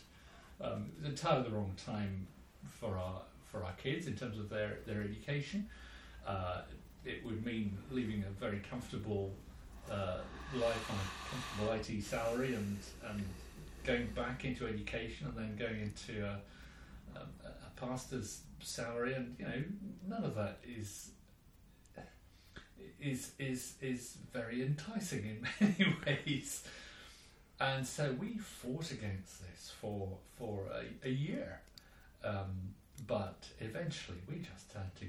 Um, 0.60 0.90
it 0.96 1.02
was 1.02 1.10
entirely 1.10 1.48
the 1.48 1.54
wrong 1.54 1.74
time 1.76 2.26
for 2.80 2.98
our 2.98 3.20
for 3.50 3.64
our 3.64 3.72
kids 3.82 4.06
in 4.06 4.14
terms 4.14 4.38
of 4.38 4.50
their, 4.50 4.78
their 4.86 5.00
education. 5.02 5.68
Uh, 6.28 6.60
it 7.04 7.24
would 7.24 7.44
mean 7.44 7.76
leaving 7.90 8.22
a 8.22 8.30
very 8.38 8.60
comfortable 8.70 9.32
uh, 9.90 10.18
life 10.54 10.90
on 10.90 10.96
a 10.96 11.30
comfortable 11.30 11.94
IT 11.96 12.02
salary 12.02 12.54
and, 12.54 12.76
and 13.08 13.24
going 13.84 14.06
back 14.14 14.44
into 14.44 14.66
education 14.66 15.26
and 15.26 15.36
then 15.36 15.56
going 15.56 15.80
into 15.80 16.22
a, 16.22 16.38
a, 17.16 17.20
a 17.46 17.80
pastor's 17.80 18.42
salary. 18.60 19.14
And, 19.14 19.36
you 19.38 19.46
know, 19.46 19.62
none 20.06 20.24
of 20.24 20.34
that 20.34 20.58
is 20.66 21.12
is 23.00 23.32
is 23.38 23.74
is 23.80 24.16
very 24.32 24.62
enticing 24.62 25.24
in 25.24 25.46
many 25.78 25.96
ways. 26.04 26.64
And 27.60 27.86
so 27.86 28.12
we 28.20 28.38
fought 28.38 28.90
against 28.92 29.40
this 29.40 29.72
for 29.80 30.18
for 30.36 30.64
a, 30.72 31.08
a 31.08 31.10
year, 31.10 31.60
um, 32.24 32.74
but 33.06 33.48
eventually 33.60 34.18
we 34.28 34.36
just 34.36 34.72
had 34.72 34.94
to 34.96 35.06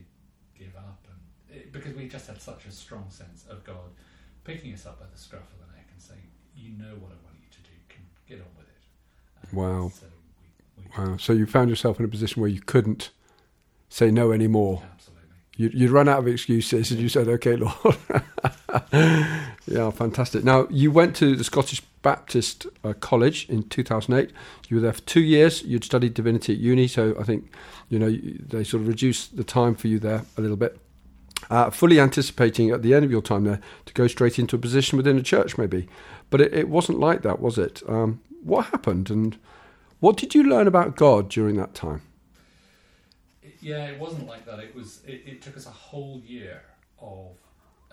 give 0.60 0.76
up, 0.76 1.08
and 1.10 1.58
it, 1.58 1.72
because 1.72 1.95
we 1.95 2.08
just 2.08 2.28
had 2.28 2.41
such 2.41 2.65
a 2.65 2.72
strong 2.72 3.06
sense 3.10 3.45
of 3.50 3.63
God 3.63 3.95
picking 4.43 4.74
us 4.74 4.86
up 4.86 5.00
by 5.00 5.06
the 5.12 5.17
scruff 5.17 5.48
of 5.54 5.60
the 5.67 5.74
neck 5.76 5.88
and 5.91 6.02
saying, 6.02 6.28
"You 6.56 6.72
know 6.72 6.95
what 7.00 7.12
I 7.12 7.19
want 7.26 7.38
you 7.41 7.50
to 7.52 7.62
do. 7.63 7.76
Can 7.88 8.04
get 8.28 8.39
on 8.39 8.52
with 8.58 8.67
it." 8.67 9.50
And 9.50 9.54
wow. 9.58 9.91
So 9.93 10.06
we, 10.78 10.84
we 10.84 10.89
wow. 10.98 11.17
So 11.17 11.34
you 11.34 11.45
found 11.45 11.69
yourself 11.69 12.00
in 12.00 12.06
a 12.06 12.10
position 12.10 12.41
where 12.41 12.52
you 12.52 12.62
couldn't 12.62 13.12
say 13.89 14.12
no 14.12 14.32
anymore. 14.32 14.84
Absolutely 14.93 15.19
you, 15.60 15.69
you'd 15.74 15.91
run 15.91 16.08
out 16.08 16.19
of 16.19 16.28
excuses 16.28 16.89
and 16.89 17.02
you 17.02 17.10
said, 17.10 17.28
okay, 17.28 17.58
Lord. 17.58 17.98
yeah, 19.69 19.91
fantastic. 19.91 20.43
Now, 20.43 20.67
you 20.69 20.91
went 20.91 21.15
to 21.17 21.36
the 21.36 21.43
Scottish 21.43 21.82
Baptist 22.01 22.67
uh, 22.84 22.93
College 22.93 23.47
in 23.49 23.63
2008. 23.63 24.32
You 24.67 24.77
were 24.77 24.82
there 24.82 24.93
for 24.93 25.01
two 25.01 25.21
years. 25.21 25.63
You'd 25.63 25.84
studied 25.84 26.13
divinity 26.13 26.53
at 26.53 26.60
uni, 26.60 26.88
so 26.88 27.15
I 27.19 27.23
think, 27.23 27.51
you 27.89 27.99
know, 27.99 28.10
they 28.10 28.63
sort 28.63 28.82
of 28.82 28.88
reduced 28.88 29.38
the 29.38 29.43
time 29.43 29.75
for 29.75 29.88
you 29.88 29.99
there 29.99 30.25
a 30.38 30.41
little 30.41 30.58
bit. 30.58 30.79
Uh, 31.49 31.69
fully 31.69 31.99
anticipating 31.99 32.69
at 32.69 32.82
the 32.82 32.93
end 32.93 33.05
of 33.05 33.12
your 33.12 33.21
time 33.21 33.45
there 33.45 33.62
to 33.86 33.93
go 33.93 34.08
straight 34.08 34.38
into 34.38 34.55
a 34.55 34.60
position 34.60 34.97
within 34.97 35.17
a 35.17 35.23
church, 35.23 35.58
maybe. 35.58 35.88
But 36.29 36.41
it, 36.41 36.53
it 36.53 36.69
wasn't 36.69 36.99
like 36.99 37.21
that, 37.23 37.39
was 37.39 37.58
it? 37.58 37.82
Um, 37.88 38.21
what 38.43 38.67
happened 38.67 39.10
and 39.10 39.38
what 39.99 40.17
did 40.17 40.36
you 40.36 40.43
learn 40.43 40.67
about 40.67 40.95
God 40.95 41.29
during 41.29 41.58
that 41.58 41.73
time? 41.73 42.01
yeah, 43.62 43.86
it 43.88 43.99
wasn't 43.99 44.27
like 44.27 44.45
that. 44.45 44.60
It 44.60 44.75
was. 44.75 45.01
It, 45.05 45.23
it 45.25 45.41
took 45.41 45.58
us 45.58 45.65
a 45.65 45.71
whole 45.71 46.21
year 46.25 46.62
of 46.99 47.36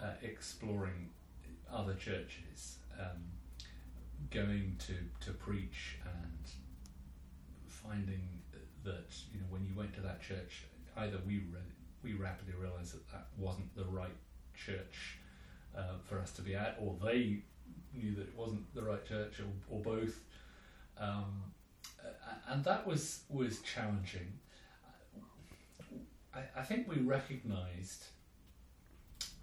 uh, 0.01 0.13
exploring 0.23 1.11
other 1.73 1.95
churches, 1.95 2.79
um, 2.99 3.23
going 4.31 4.77
to 4.87 4.95
to 5.27 5.33
preach, 5.33 5.99
and 6.05 6.51
finding 7.67 8.23
that 8.85 9.15
you 9.33 9.41
know 9.41 9.47
when 9.51 9.65
you 9.67 9.75
went 9.75 9.95
to 9.95 10.01
that 10.01 10.21
church, 10.23 10.65
either 10.97 11.19
we 11.27 11.39
re- 11.39 11.75
we 12.03 12.15
rapidly 12.15 12.55
realised 12.59 12.95
that 12.95 13.09
that 13.11 13.27
wasn't 13.37 13.75
the 13.77 13.85
right 13.85 14.17
church 14.55 15.19
uh, 15.77 15.99
for 16.05 16.19
us 16.19 16.33
to 16.33 16.43
be 16.43 16.55
at, 16.55 16.79
or 16.81 16.97
they 17.05 17.43
knew 17.95 18.15
that 18.15 18.23
it 18.23 18.37
wasn't 18.37 18.75
the 18.75 18.83
right 18.83 19.05
church, 19.07 19.41
or, 19.41 19.77
or 19.77 19.83
both. 19.83 20.21
Um, 20.99 21.53
and 22.49 22.65
that 22.65 22.87
was 22.87 23.23
was 23.29 23.61
challenging. 23.61 24.33
I, 26.35 26.41
I 26.57 26.63
think 26.63 26.89
we 26.89 27.01
recognised 27.01 28.07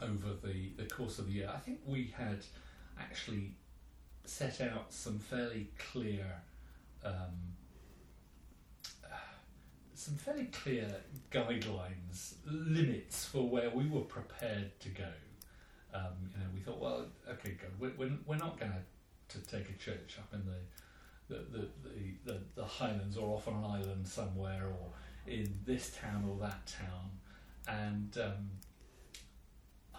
over 0.01 0.29
the, 0.43 0.71
the 0.77 0.85
course 0.89 1.19
of 1.19 1.27
the 1.27 1.33
year, 1.33 1.51
I 1.53 1.59
think 1.59 1.79
we 1.85 2.13
had 2.15 2.39
actually 2.99 3.55
set 4.25 4.61
out 4.61 4.91
some 4.91 5.19
fairly 5.19 5.69
clear 5.91 6.25
um, 7.03 7.53
some 10.03 10.15
fairly 10.15 10.45
clear 10.45 10.87
guidelines, 11.31 12.33
limits 12.45 13.25
for 13.25 13.47
where 13.47 13.69
we 13.69 13.87
were 13.87 14.01
prepared 14.01 14.77
to 14.81 14.89
go. 14.89 15.07
Um, 15.93 16.29
you 16.33 16.39
know, 16.39 16.45
we 16.53 16.59
thought, 16.59 16.79
well, 16.79 17.05
okay, 17.29 17.51
good. 17.51 17.71
We're, 17.79 17.93
we're, 17.97 18.17
we're 18.25 18.37
not 18.37 18.59
going 18.59 18.73
to 19.29 19.37
take 19.43 19.69
a 19.69 19.73
church 19.73 20.17
up 20.19 20.33
in 20.33 20.45
the 20.45 20.57
the, 21.29 21.35
the, 21.35 21.67
the, 21.83 22.33
the, 22.33 22.39
the 22.55 22.65
Highlands 22.65 23.17
or 23.17 23.35
off 23.35 23.47
on 23.47 23.55
an 23.55 23.63
island 23.63 24.05
somewhere 24.05 24.65
or 24.65 25.31
in 25.31 25.53
this 25.65 25.97
town 25.99 26.25
or 26.29 26.37
that 26.45 26.67
town. 26.67 27.09
And 27.65 28.17
um, 28.21 28.49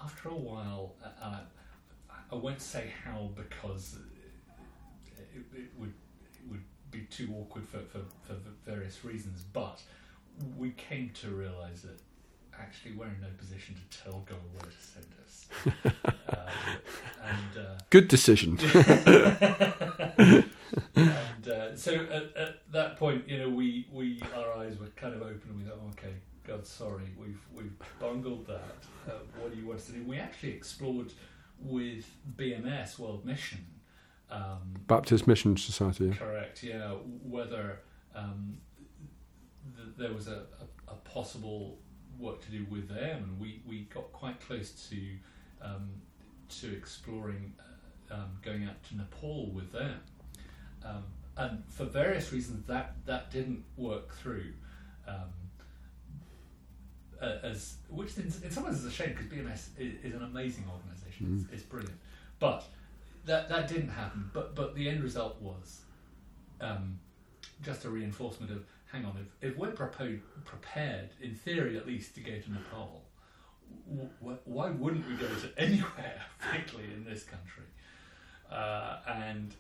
after 0.05 0.29
a 0.29 0.35
while, 0.35 0.95
uh, 1.03 1.09
uh 1.25 1.41
I 2.31 2.35
won't 2.37 2.61
say 2.61 2.91
how 3.05 3.31
because 3.35 3.97
it, 5.35 5.45
it, 5.55 5.71
would 5.79 5.93
it 6.23 6.51
would 6.51 6.65
be 6.91 7.01
too 7.11 7.33
awkward 7.39 7.67
for, 7.69 7.79
for, 7.79 8.01
for 8.23 8.35
various 8.65 9.05
reasons, 9.05 9.45
but 9.53 9.83
we 10.59 10.71
came 10.71 11.11
to 11.21 11.29
realise 11.29 11.83
that 11.83 12.01
actually 12.59 12.93
we're 12.93 13.07
in 13.07 13.21
no 13.21 13.29
position 13.39 13.75
to 13.75 14.03
tell 14.03 14.25
God 14.27 14.39
where 14.53 14.71
to 14.71 14.77
send 14.81 15.07
us. 15.25 15.47
um, 16.29 16.37
and, 17.25 17.67
uh, 17.67 17.79
Good 17.91 18.09
decision. 18.09 18.59
and 20.97 21.49
uh, 21.49 21.77
so 21.77 21.95
at, 22.11 22.37
at, 22.37 22.73
that 22.73 22.97
point, 22.97 23.29
you 23.29 23.39
know, 23.39 23.49
we, 23.49 23.87
we 23.93 24.21
our 24.37 24.55
eyes 24.59 24.79
were 24.79 24.87
kind 24.97 25.15
of 25.15 25.23
open, 25.23 25.43
and 25.49 25.59
we 25.59 25.65
thought, 25.65 25.79
okay, 25.93 26.15
God, 26.47 26.67
sorry, 26.67 27.11
we've 27.19 27.41
we've 27.55 27.73
bungled 27.99 28.47
that. 28.47 28.77
Uh, 29.09 29.19
what 29.39 29.53
do 29.53 29.59
you 29.59 29.67
want 29.67 29.81
us 29.81 29.87
to 29.87 29.93
do? 29.93 30.05
We 30.05 30.19
actually 30.19 30.53
explored 30.53 31.13
with 31.59 32.05
BMS 32.37 32.99
World 32.99 33.25
Mission, 33.25 33.65
um, 34.31 34.75
Baptist 34.87 35.27
Mission 35.27 35.57
Society. 35.57 36.13
Correct. 36.13 36.63
Yeah, 36.63 36.91
whether 37.23 37.81
um, 38.15 38.59
th- 39.75 39.89
there 39.97 40.13
was 40.13 40.29
a, 40.29 40.45
a, 40.89 40.93
a, 40.93 40.95
possible 40.97 41.79
work 42.19 42.45
to 42.45 42.51
do 42.51 42.67
with 42.71 42.89
them, 42.89 43.25
and 43.25 43.41
we, 43.41 43.63
we 43.67 43.89
got 43.95 44.13
quite 44.13 44.39
close 44.41 44.71
to 44.91 44.97
um, 45.63 45.89
to 46.61 46.77
exploring 46.77 47.55
uh, 47.59 48.15
um, 48.15 48.39
going 48.43 48.65
out 48.65 48.83
to 48.85 48.97
Nepal 48.97 49.51
with 49.51 49.73
them. 49.73 50.01
Um, 50.85 51.05
and 51.37 51.65
for 51.69 51.85
various 51.85 52.33
reasons, 52.33 52.67
that, 52.67 52.95
that 53.07 53.31
didn't 53.31 53.65
work 53.77 54.15
through. 54.15 54.53
Uh, 57.21 57.39
as 57.43 57.77
which 57.89 58.17
in, 58.19 58.25
in, 58.25 58.51
some 58.51 58.65
ways 58.65 58.75
is 58.75 58.85
a 58.85 58.91
shame 58.91 59.11
because 59.11 59.27
BMS 59.27 59.69
is, 59.79 59.95
is, 60.03 60.15
an 60.15 60.23
amazing 60.23 60.65
organisation. 60.71 61.27
Mm. 61.27 61.45
It's, 61.45 61.53
it's, 61.53 61.63
brilliant, 61.63 61.99
but 62.39 62.65
that 63.25 63.49
that 63.49 63.69
didn't 63.69 63.91
happen. 63.91 64.31
But 64.33 64.55
but 64.55 64.75
the 64.75 64.89
end 64.89 65.03
result 65.03 65.41
was 65.41 65.83
um, 66.61 66.99
just 67.63 67.85
a 67.85 67.91
reinforcement 67.91 68.51
of 68.51 68.65
hang 68.95 69.05
on, 69.05 69.17
if, 69.41 69.51
if 69.51 69.59
we're 69.59 69.73
prepared, 69.73 71.11
in 71.21 71.35
theory 71.35 71.77
at 71.77 71.87
least, 71.87 72.15
to 72.15 72.21
go 72.21 72.39
to 72.39 72.53
Nepal, 72.53 73.03
w- 73.89 74.09
w- 74.21 74.39
why 74.45 74.71
wouldn't 74.71 75.07
we 75.09 75.15
go 75.17 75.27
to 75.27 75.51
anywhere, 75.59 76.23
frankly, 76.39 76.85
in 76.95 77.05
this 77.05 77.25
country? 77.25 77.65
Uh, 78.51 78.99
and, 79.09 79.55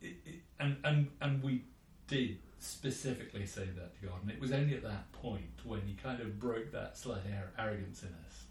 it, 0.00 0.14
it, 0.24 0.40
and 0.60 0.76
and 0.84 1.08
and 1.20 1.42
we 1.42 1.64
did 2.08 2.38
specifically 2.58 3.46
say 3.46 3.66
that 3.76 4.00
to 4.00 4.06
God, 4.06 4.22
and 4.22 4.30
it 4.30 4.40
was 4.40 4.52
only 4.52 4.74
at 4.74 4.82
that 4.82 5.10
point 5.12 5.60
when 5.64 5.82
He 5.82 5.94
kind 5.94 6.20
of 6.20 6.38
broke 6.38 6.72
that 6.72 6.96
slight 6.96 7.22
ar- 7.32 7.66
arrogance 7.66 8.02
in 8.02 8.14
us 8.26 8.44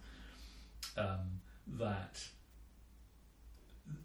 um, 0.98 1.42
that 1.80 2.24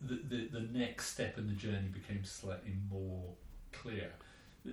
the, 0.00 0.20
the 0.28 0.60
the 0.60 0.78
next 0.78 1.12
step 1.12 1.38
in 1.38 1.46
the 1.46 1.54
journey 1.54 1.88
became 1.88 2.24
slightly 2.24 2.74
more 2.90 3.34
clear. 3.72 4.10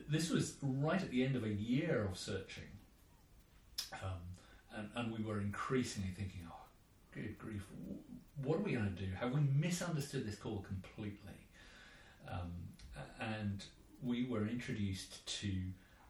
This 0.09 0.29
was 0.29 0.55
right 0.61 1.01
at 1.01 1.11
the 1.11 1.23
end 1.23 1.35
of 1.35 1.45
a 1.45 1.53
year 1.53 2.07
of 2.09 2.17
searching, 2.17 2.63
um, 3.93 4.19
and, 4.75 4.89
and 4.95 5.17
we 5.17 5.23
were 5.23 5.39
increasingly 5.39 6.09
thinking, 6.09 6.41
oh, 6.49 6.65
good 7.13 7.37
grief, 7.37 7.65
what 8.43 8.57
are 8.57 8.63
we 8.63 8.73
going 8.73 8.93
to 8.93 9.01
do? 9.01 9.09
Have 9.17 9.31
we 9.31 9.39
misunderstood 9.55 10.27
this 10.27 10.35
call 10.35 10.59
completely? 10.67 11.47
Um, 12.29 12.51
and 13.21 13.63
we 14.03 14.25
were 14.25 14.47
introduced 14.47 15.25
to 15.41 15.51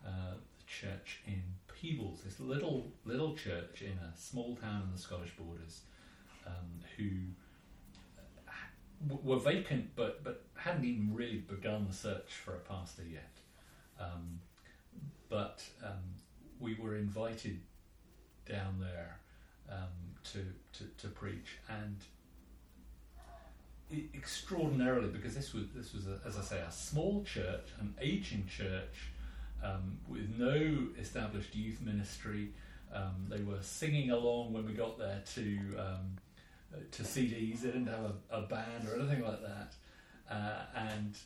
uh, 0.06 0.36
the 0.58 0.66
church 0.66 1.22
in 1.26 1.42
Peebles, 1.80 2.22
this 2.24 2.40
little 2.40 2.88
little 3.06 3.36
church 3.36 3.82
in 3.82 3.98
a 4.00 4.18
small 4.18 4.56
town 4.56 4.84
in 4.88 4.92
the 4.92 4.98
Scottish 4.98 5.32
borders, 5.38 5.82
um, 6.46 6.82
who 6.98 7.10
uh, 8.48 9.16
were 9.24 9.40
vacant 9.40 9.96
but 9.96 10.24
but 10.24 10.44
hadn't 10.56 10.86
even 10.86 11.14
really 11.14 11.38
begun 11.38 11.86
the 11.88 11.94
search 11.94 12.32
for 12.44 12.56
a 12.56 12.60
pastor 12.60 13.04
yet. 13.04 13.32
Um, 14.00 14.40
but 15.30 15.64
um, 15.84 16.04
we 16.60 16.76
were 16.76 16.96
invited 16.96 17.60
down 18.48 18.80
there 18.80 19.20
um, 19.70 20.16
to, 20.24 20.40
to, 20.74 20.84
to 20.98 21.08
preach, 21.10 21.58
and 21.70 21.98
extraordinarily 23.92 25.08
because 25.08 25.36
this 25.36 25.54
was 25.54 25.66
this 25.76 25.94
was 25.94 26.08
a, 26.08 26.20
as 26.26 26.38
I 26.38 26.42
say 26.42 26.60
a 26.60 26.72
small 26.72 27.24
church, 27.24 27.68
an 27.80 27.94
aging 28.02 28.48
church 28.48 29.12
um, 29.64 29.98
with 30.08 30.38
no 30.38 30.88
established 31.00 31.56
youth 31.56 31.82
ministry. 31.82 32.50
Um, 32.94 33.28
they 33.30 33.42
were 33.44 33.62
singing 33.62 34.12
along 34.12 34.54
when 34.54 34.66
we 34.66 34.74
got 34.74 34.98
there 34.98 35.22
to 35.36 35.60
um, 35.78 36.18
to 36.92 37.04
CDs. 37.04 37.62
They 37.62 37.72
didn't 37.72 37.88
have 37.88 38.14
a, 38.32 38.38
a, 38.38 38.42
band 38.44 38.88
or 38.88 39.00
anything 39.00 39.24
like 39.24 39.42
that. 39.42 39.74
Uh, 40.30 40.62
and 40.76 41.18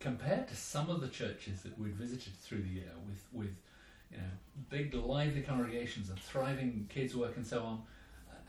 compared 0.00 0.48
to 0.48 0.56
some 0.56 0.90
of 0.90 1.00
the 1.00 1.08
churches 1.08 1.62
that 1.62 1.78
we'd 1.78 1.94
visited 1.94 2.34
through 2.40 2.62
the 2.62 2.68
year, 2.68 2.92
with 3.06 3.24
with 3.32 3.56
you 4.10 4.18
know 4.18 4.24
big 4.70 4.94
lively 4.94 5.42
congregations 5.42 6.10
and 6.10 6.18
thriving 6.18 6.86
kids 6.88 7.14
work 7.14 7.36
and 7.36 7.46
so 7.46 7.62
on, 7.62 7.82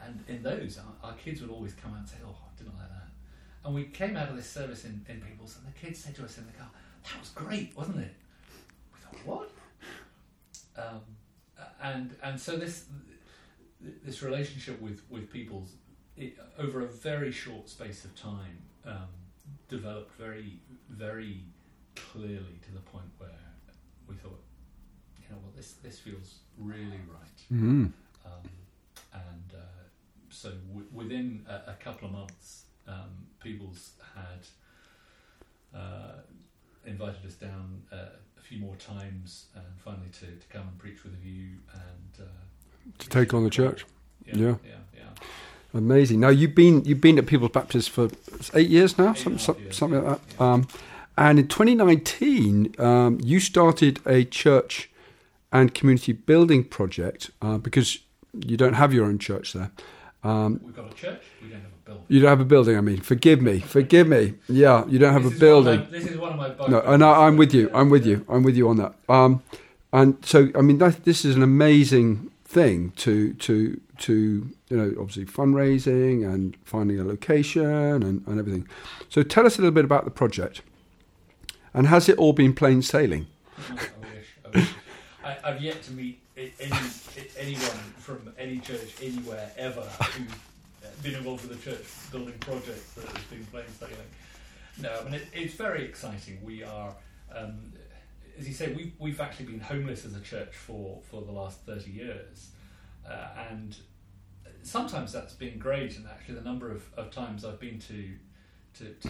and 0.04 0.24
in 0.28 0.44
those 0.44 0.80
our, 0.80 1.10
our 1.10 1.16
kids 1.18 1.42
would 1.42 1.50
always 1.50 1.74
come 1.74 1.92
out 1.94 2.00
and 2.00 2.10
say, 2.10 2.18
"Oh, 2.26 2.30
I 2.30 2.58
didn't 2.58 2.78
like 2.78 2.90
that." 2.90 3.09
And 3.66 3.76
we 3.76 3.86
came 3.86 4.16
out 4.16 4.30
of 4.30 4.36
this 4.36 4.50
service 4.50 4.86
in, 4.86 5.06
in 5.10 5.22
Peebles, 5.22 5.58
and 5.58 5.74
the 5.74 5.78
kids 5.78 6.00
said 6.00 6.16
to 6.16 6.24
us 6.24 6.38
in 6.38 6.46
the 6.46 6.54
car, 6.54 6.70
"That 7.04 7.20
was 7.20 7.30
great, 7.30 7.76
wasn't 7.76 8.00
it?" 8.00 8.14
We 8.94 9.00
thought, 9.00 9.26
"What?" 9.26 9.52
Um, 10.78 11.02
and 11.82 12.16
and 12.24 12.40
so 12.40 12.56
this 12.56 12.86
this 14.04 14.24
relationship 14.24 14.82
with 14.82 15.02
with 15.10 15.32
Peebles 15.32 15.74
it, 16.18 16.38
over 16.58 16.82
a 16.82 16.88
very 16.88 17.32
short 17.32 17.70
space 17.70 18.06
of 18.06 18.16
time 18.16 18.60
um, 18.86 19.08
developed 19.68 20.14
very 20.16 20.60
very 20.90 21.44
clearly 21.96 22.60
to 22.66 22.72
the 22.74 22.80
point 22.80 23.06
where 23.18 23.30
we 24.08 24.16
thought, 24.16 24.42
you 25.22 25.30
know, 25.30 25.38
well, 25.42 25.54
this 25.56 25.74
this 25.84 26.00
feels 26.00 26.40
really 26.58 27.02
right. 27.08 27.40
Mm-hmm. 27.52 27.86
Um, 28.26 28.50
and 29.14 29.54
uh, 29.54 29.84
so 30.30 30.52
w- 30.70 30.88
within 30.94 31.46
a, 31.48 31.72
a, 31.72 31.78
couple 31.80 32.08
of 32.08 32.14
months, 32.14 32.66
Peebles 33.44 33.92
had 34.16 35.78
uh, 35.80 36.12
invited 36.86 37.26
us 37.26 37.34
down 37.36 37.82
uh, 37.92 37.96
a 38.38 38.42
few 38.42 38.60
more 38.60 38.76
times, 38.76 39.46
and 39.56 39.66
finally 39.84 40.10
to, 40.20 40.26
to 40.26 40.48
come 40.50 40.64
and 40.68 40.78
preach 40.78 41.04
with 41.04 41.14
a 41.14 41.18
view 41.18 41.50
and 41.74 42.26
uh, 42.26 42.94
to 43.00 43.10
take 43.10 43.34
on 43.34 43.44
the 43.44 43.50
church. 43.50 43.86
Yeah, 44.26 44.36
yeah, 44.36 44.56
yeah, 44.66 44.72
yeah. 44.96 45.24
Amazing. 45.74 46.20
Now 46.20 46.30
you've 46.30 46.56
been 46.56 46.84
you've 46.86 47.02
been 47.02 47.18
at 47.18 47.28
Peebles 47.28 47.52
Baptist 47.52 47.90
for 47.90 48.10
eight 48.54 48.70
years 48.70 48.98
now, 48.98 49.12
Eight 49.12 49.18
some, 49.18 49.34
and 49.34 49.40
half 49.40 49.46
some, 49.46 49.60
years, 49.60 49.78
something 49.78 50.02
yeah, 50.02 50.10
like 50.10 50.28
that. 50.28 50.36
yeah. 50.40 50.54
Um, 50.54 50.68
and 51.18 51.38
in 51.40 51.48
2019, 51.50 52.76
um, 52.80 53.20
you 53.22 53.42
started 53.42 54.00
a 54.06 54.24
church 54.24 54.90
and 55.52 55.74
community 55.74 56.14
building 56.14 56.64
project 56.64 57.30
uh, 57.42 57.58
because 57.58 58.00
you 58.34 58.56
don't 58.56 58.74
have 58.74 58.94
your 58.94 59.06
own 59.06 59.20
church 59.20 59.54
there. 59.54 59.72
Um, 60.24 60.60
We've 60.64 60.76
got 60.76 60.92
a 60.92 60.96
church. 60.96 61.22
We 61.42 61.50
don't 61.50 61.62
have 61.62 61.72
a 61.72 61.86
building. 61.86 62.06
you 62.10 62.20
don't 62.20 62.30
have 62.30 62.40
a 62.42 62.46
building. 62.46 62.78
I 62.78 62.82
mean, 62.82 63.00
forgive 63.02 63.42
me, 63.42 63.60
forgive 63.60 64.08
me. 64.08 64.34
Yeah, 64.50 64.86
you 64.88 65.00
don't 65.00 65.14
have 65.14 65.24
This 65.24 65.34
a 65.34 65.36
is 65.36 65.42
one 65.42 65.50
of 65.58 65.64
building. 65.64 65.80
my- 65.80 65.86
this 65.98 66.06
is 66.06 66.18
one 66.18 66.32
of 66.40 66.60
my. 66.60 66.68
No, 66.68 66.82
and 66.82 67.04
I, 67.04 67.26
I'm 67.28 67.38
with 67.38 67.54
you. 67.54 67.70
I'm 67.74 67.90
with 67.90 68.06
you. 68.06 68.26
I'm 68.30 68.44
with 68.44 68.56
you 68.58 68.68
on 68.70 68.78
that. 68.78 68.94
Um, 69.08 69.42
and 69.94 70.18
so, 70.24 70.50
I 70.56 70.62
mean, 70.62 70.78
that, 70.80 71.04
this 71.06 71.24
is 71.26 71.36
an 71.36 71.44
amazing 71.44 72.32
thing 72.46 72.92
to 72.98 73.34
to 73.36 73.80
to 74.00 74.50
you 74.70 74.78
know, 74.78 74.94
obviously 75.00 75.26
fundraising 75.26 76.26
and 76.32 76.56
finding 76.64 77.00
a 77.00 77.04
location 77.04 77.66
and, 78.04 78.24
and 78.28 78.40
everything. 78.40 78.68
So, 79.10 79.24
tell 79.24 79.46
us 79.46 79.58
a 79.58 79.62
little 79.62 79.74
bit 79.74 79.86
about 79.86 80.06
the 80.06 80.12
project. 80.12 80.62
And 81.74 81.88
has 81.88 82.10
it 82.10 82.18
all 82.18 82.34
been 82.34 82.54
plain 82.54 82.82
sailing? 82.82 83.28
I 83.70 83.74
wish. 83.74 83.86
I 84.46 84.58
wish. 84.58 84.70
I, 85.24 85.38
I've 85.44 85.62
yet 85.62 85.82
to 85.84 85.92
meet 85.94 86.20
any 86.60 86.82
anyone 87.38 87.80
from 87.98 88.34
any 88.38 88.60
church 88.60 88.94
anywhere 89.02 89.52
ever 89.58 89.82
who's 89.82 90.32
been 91.04 91.16
involved 91.16 91.48
with 91.48 91.60
a 91.60 91.62
church 91.70 91.86
building 92.12 92.38
project 92.40 92.96
that 92.96 93.06
has 93.06 93.24
been 93.26 93.46
plain 93.46 93.66
sailing. 93.80 93.96
No, 94.82 95.00
I 95.00 95.04
mean 95.04 95.14
it, 95.16 95.28
it's 95.34 95.54
very 95.54 95.84
exciting. 95.86 96.40
We 96.44 96.64
are, 96.64 96.96
um, 97.36 97.74
as 98.38 98.48
you 98.48 98.54
say, 98.54 98.74
we've, 98.74 98.94
we've 99.00 99.20
actually 99.20 99.48
been 99.48 99.60
homeless 99.60 100.06
as 100.06 100.16
a 100.16 100.22
church 100.22 100.56
for, 100.56 101.02
for 101.10 101.22
the 101.22 101.32
last 101.32 101.60
thirty 101.66 101.92
years, 101.92 102.52
uh, 103.08 103.28
and 103.50 103.76
sometimes 104.64 105.12
that's 105.12 105.34
been 105.34 105.58
great. 105.60 105.98
And 105.98 106.08
actually, 106.08 106.36
the 106.36 106.48
number 106.52 106.72
of, 106.72 106.84
of 106.96 107.12
times 107.12 107.44
I've 107.44 107.60
been 107.60 107.80
to 107.80 108.10
to, 108.76 108.86
to 109.08 109.10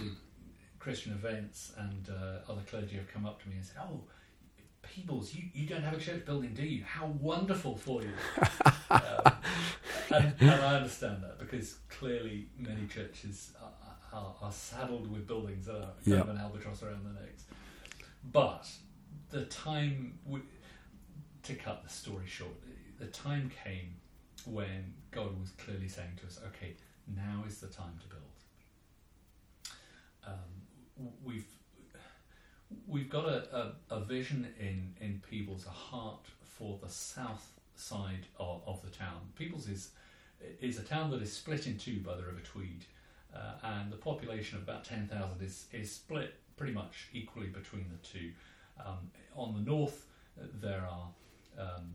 Christian 0.80 1.12
events 1.14 1.74
and 1.78 2.10
uh, 2.10 2.52
other 2.52 2.62
clergy 2.68 2.96
have 2.96 3.12
come 3.14 3.26
up 3.26 3.42
to 3.44 3.50
me 3.50 3.56
and 3.58 3.66
said, 3.66 3.78
"Oh, 3.82 4.02
Peebles, 4.94 5.34
you, 5.34 5.44
you 5.54 5.68
don't 5.68 5.84
have 5.84 5.94
a 5.94 6.00
church 6.00 6.26
building, 6.26 6.54
do 6.54 6.64
you? 6.64 6.84
How 6.84 7.06
wonderful 7.08 7.76
for 7.76 8.02
you!" 8.02 8.12
um, 8.90 9.02
and, 10.12 10.34
and 10.40 10.50
I 10.52 10.76
understand 10.76 11.24
that 11.24 11.40
because 11.40 11.76
clearly 11.90 12.48
many 12.58 12.88
churches 12.88 13.52
are, 13.62 14.20
are, 14.20 14.36
are 14.42 14.52
saddled 14.52 15.12
with 15.12 15.28
buildings 15.28 15.68
that 15.68 15.76
are 15.76 16.20
of 16.22 16.30
an 16.30 16.38
albatross 16.38 16.82
around 16.84 17.06
their 17.06 17.24
necks. 17.24 17.44
But 18.32 18.68
the 19.30 19.46
time, 19.46 20.18
w- 20.26 20.44
to 21.44 21.56
cut 21.56 21.84
the 21.84 21.90
story 21.90 22.28
short, 22.28 22.52
the 23.00 23.08
time 23.08 23.52
came 23.64 23.96
when 24.46 24.94
God 25.12 25.40
was 25.40 25.52
clearly 25.52 25.88
saying 25.88 26.18
to 26.22 26.28
us, 26.28 26.40
"Okay, 26.48 26.74
now 27.16 27.44
is 27.48 27.60
the 27.60 27.68
time 27.68 28.00
to 28.02 28.08
build." 28.08 28.24
Um, 30.26 31.14
we've 31.24 31.46
we've 32.88 33.10
got 33.10 33.26
a, 33.26 33.74
a, 33.90 33.96
a 33.96 34.00
vision 34.00 34.48
in, 34.60 34.94
in 35.00 35.22
Peebles, 35.30 35.66
a 35.66 35.70
heart 35.70 36.28
for 36.44 36.78
the 36.82 36.90
south 36.90 37.52
side 37.76 38.28
of, 38.40 38.62
of 38.66 38.82
the 38.82 38.90
town. 38.90 39.20
Peebles 39.36 39.68
is 39.68 39.92
is 40.62 40.80
a 40.80 40.84
town 40.84 41.12
that 41.12 41.22
is 41.22 41.34
split 41.34 41.68
in 41.68 41.78
two 41.78 42.00
by 42.00 42.16
the 42.16 42.24
River 42.24 42.40
Tweed, 42.44 42.86
uh, 43.36 43.54
and 43.62 43.92
the 43.92 43.98
population 43.98 44.58
of 44.58 44.64
about 44.64 44.86
ten 44.86 45.08
thousand 45.08 45.42
is 45.42 45.66
is 45.74 45.92
split 45.92 46.36
pretty 46.56 46.74
much 46.74 47.10
equally 47.14 47.48
between 47.48 47.86
the 47.90 48.08
two. 48.08 48.32
Um, 48.86 49.12
on 49.36 49.54
the 49.54 49.62
north, 49.62 50.06
uh, 50.40 50.46
there 50.62 50.88
are 50.90 51.10
um, 51.60 51.94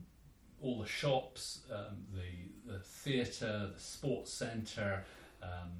all 0.60 0.78
the 0.80 0.86
shops, 0.86 1.60
um, 1.72 1.96
the 2.12 2.72
the 2.72 2.78
theatre, 2.80 3.70
the 3.74 3.80
sports 3.80 4.32
centre, 4.32 5.04
um, 5.42 5.70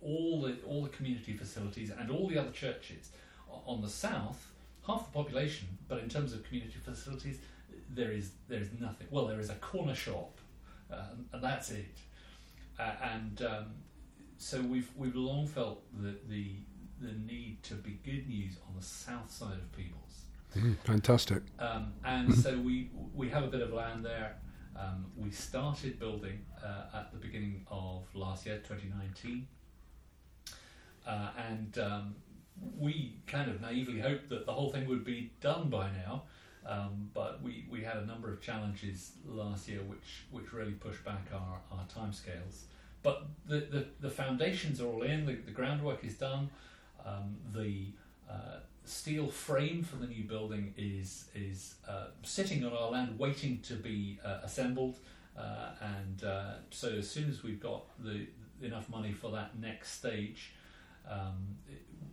all 0.00 0.42
the 0.42 0.56
all 0.66 0.82
the 0.82 0.88
community 0.88 1.36
facilities, 1.36 1.90
and 1.90 2.10
all 2.10 2.28
the 2.28 2.38
other 2.38 2.50
churches. 2.50 3.10
On 3.66 3.80
the 3.80 3.88
south, 3.88 4.46
half 4.86 5.06
the 5.06 5.12
population, 5.12 5.68
but 5.88 5.98
in 5.98 6.08
terms 6.08 6.32
of 6.32 6.44
community 6.44 6.78
facilities, 6.84 7.38
there 7.94 8.12
is 8.12 8.32
there 8.48 8.60
is 8.60 8.68
nothing. 8.80 9.06
Well, 9.10 9.26
there 9.26 9.40
is 9.40 9.50
a 9.50 9.54
corner 9.56 9.94
shop, 9.94 10.38
uh, 10.92 11.04
and 11.32 11.42
that's 11.42 11.70
it. 11.70 11.96
Uh, 12.78 12.92
and 13.02 13.42
um, 13.42 13.66
so 14.38 14.60
we've 14.62 14.90
we've 14.96 15.16
long 15.16 15.46
felt 15.46 15.82
that 16.02 16.28
the 16.28 16.52
the 17.00 17.12
need 17.12 17.62
to 17.64 17.74
be 17.74 17.98
good 18.04 18.28
news 18.28 18.56
on 18.68 18.74
the 18.76 18.84
south 18.84 19.30
side 19.30 19.54
of 19.54 19.72
Peebles. 19.72 20.76
fantastic. 20.84 21.42
Um, 21.58 21.92
and 22.04 22.34
so 22.34 22.58
we 22.58 22.90
we 23.14 23.28
have 23.28 23.44
a 23.44 23.48
bit 23.48 23.60
of 23.60 23.72
land 23.72 24.04
there. 24.04 24.36
Um, 24.78 25.06
we 25.16 25.30
started 25.30 25.98
building 25.98 26.44
uh, 26.64 26.98
at 26.98 27.12
the 27.12 27.18
beginning 27.18 27.66
of 27.70 28.04
last 28.14 28.46
year, 28.46 28.56
2019, 28.66 29.46
uh, 31.06 31.28
and 31.50 31.78
um, 31.78 32.14
we 32.78 33.16
kind 33.26 33.50
of 33.50 33.60
naively 33.60 34.00
hoped 34.00 34.28
that 34.30 34.46
the 34.46 34.52
whole 34.52 34.70
thing 34.70 34.86
would 34.86 35.04
be 35.04 35.30
done 35.40 35.68
by 35.68 35.88
now. 36.04 36.22
Um, 36.66 37.10
but 37.14 37.42
we, 37.42 37.66
we 37.70 37.82
had 37.82 37.96
a 37.96 38.06
number 38.06 38.30
of 38.30 38.42
challenges 38.42 39.12
last 39.26 39.66
year 39.68 39.80
which, 39.82 40.24
which 40.30 40.52
really 40.52 40.72
pushed 40.72 41.04
back 41.04 41.26
our, 41.32 41.58
our 41.72 41.84
timescales. 41.86 42.64
But 43.02 43.26
the, 43.46 43.60
the, 43.60 43.86
the 44.00 44.10
foundations 44.10 44.80
are 44.80 44.86
all 44.86 45.02
in, 45.02 45.24
the, 45.24 45.34
the 45.34 45.52
groundwork 45.52 46.04
is 46.04 46.14
done, 46.14 46.50
um, 47.04 47.36
the 47.54 47.86
uh, 48.30 48.58
steel 48.84 49.28
frame 49.28 49.82
for 49.82 49.96
the 49.96 50.06
new 50.06 50.24
building 50.24 50.74
is, 50.76 51.28
is 51.34 51.76
uh, 51.88 52.08
sitting 52.22 52.64
on 52.64 52.72
our 52.74 52.90
land 52.90 53.18
waiting 53.18 53.60
to 53.62 53.74
be 53.74 54.18
uh, 54.22 54.40
assembled. 54.42 54.96
Uh, 55.38 55.70
and 55.80 56.24
uh, 56.24 56.52
so 56.70 56.88
as 56.88 57.08
soon 57.08 57.30
as 57.30 57.42
we've 57.42 57.60
got 57.60 57.84
the, 58.04 58.26
enough 58.62 58.90
money 58.90 59.12
for 59.12 59.30
that 59.30 59.58
next 59.58 59.92
stage, 59.92 60.52
um, 61.08 61.56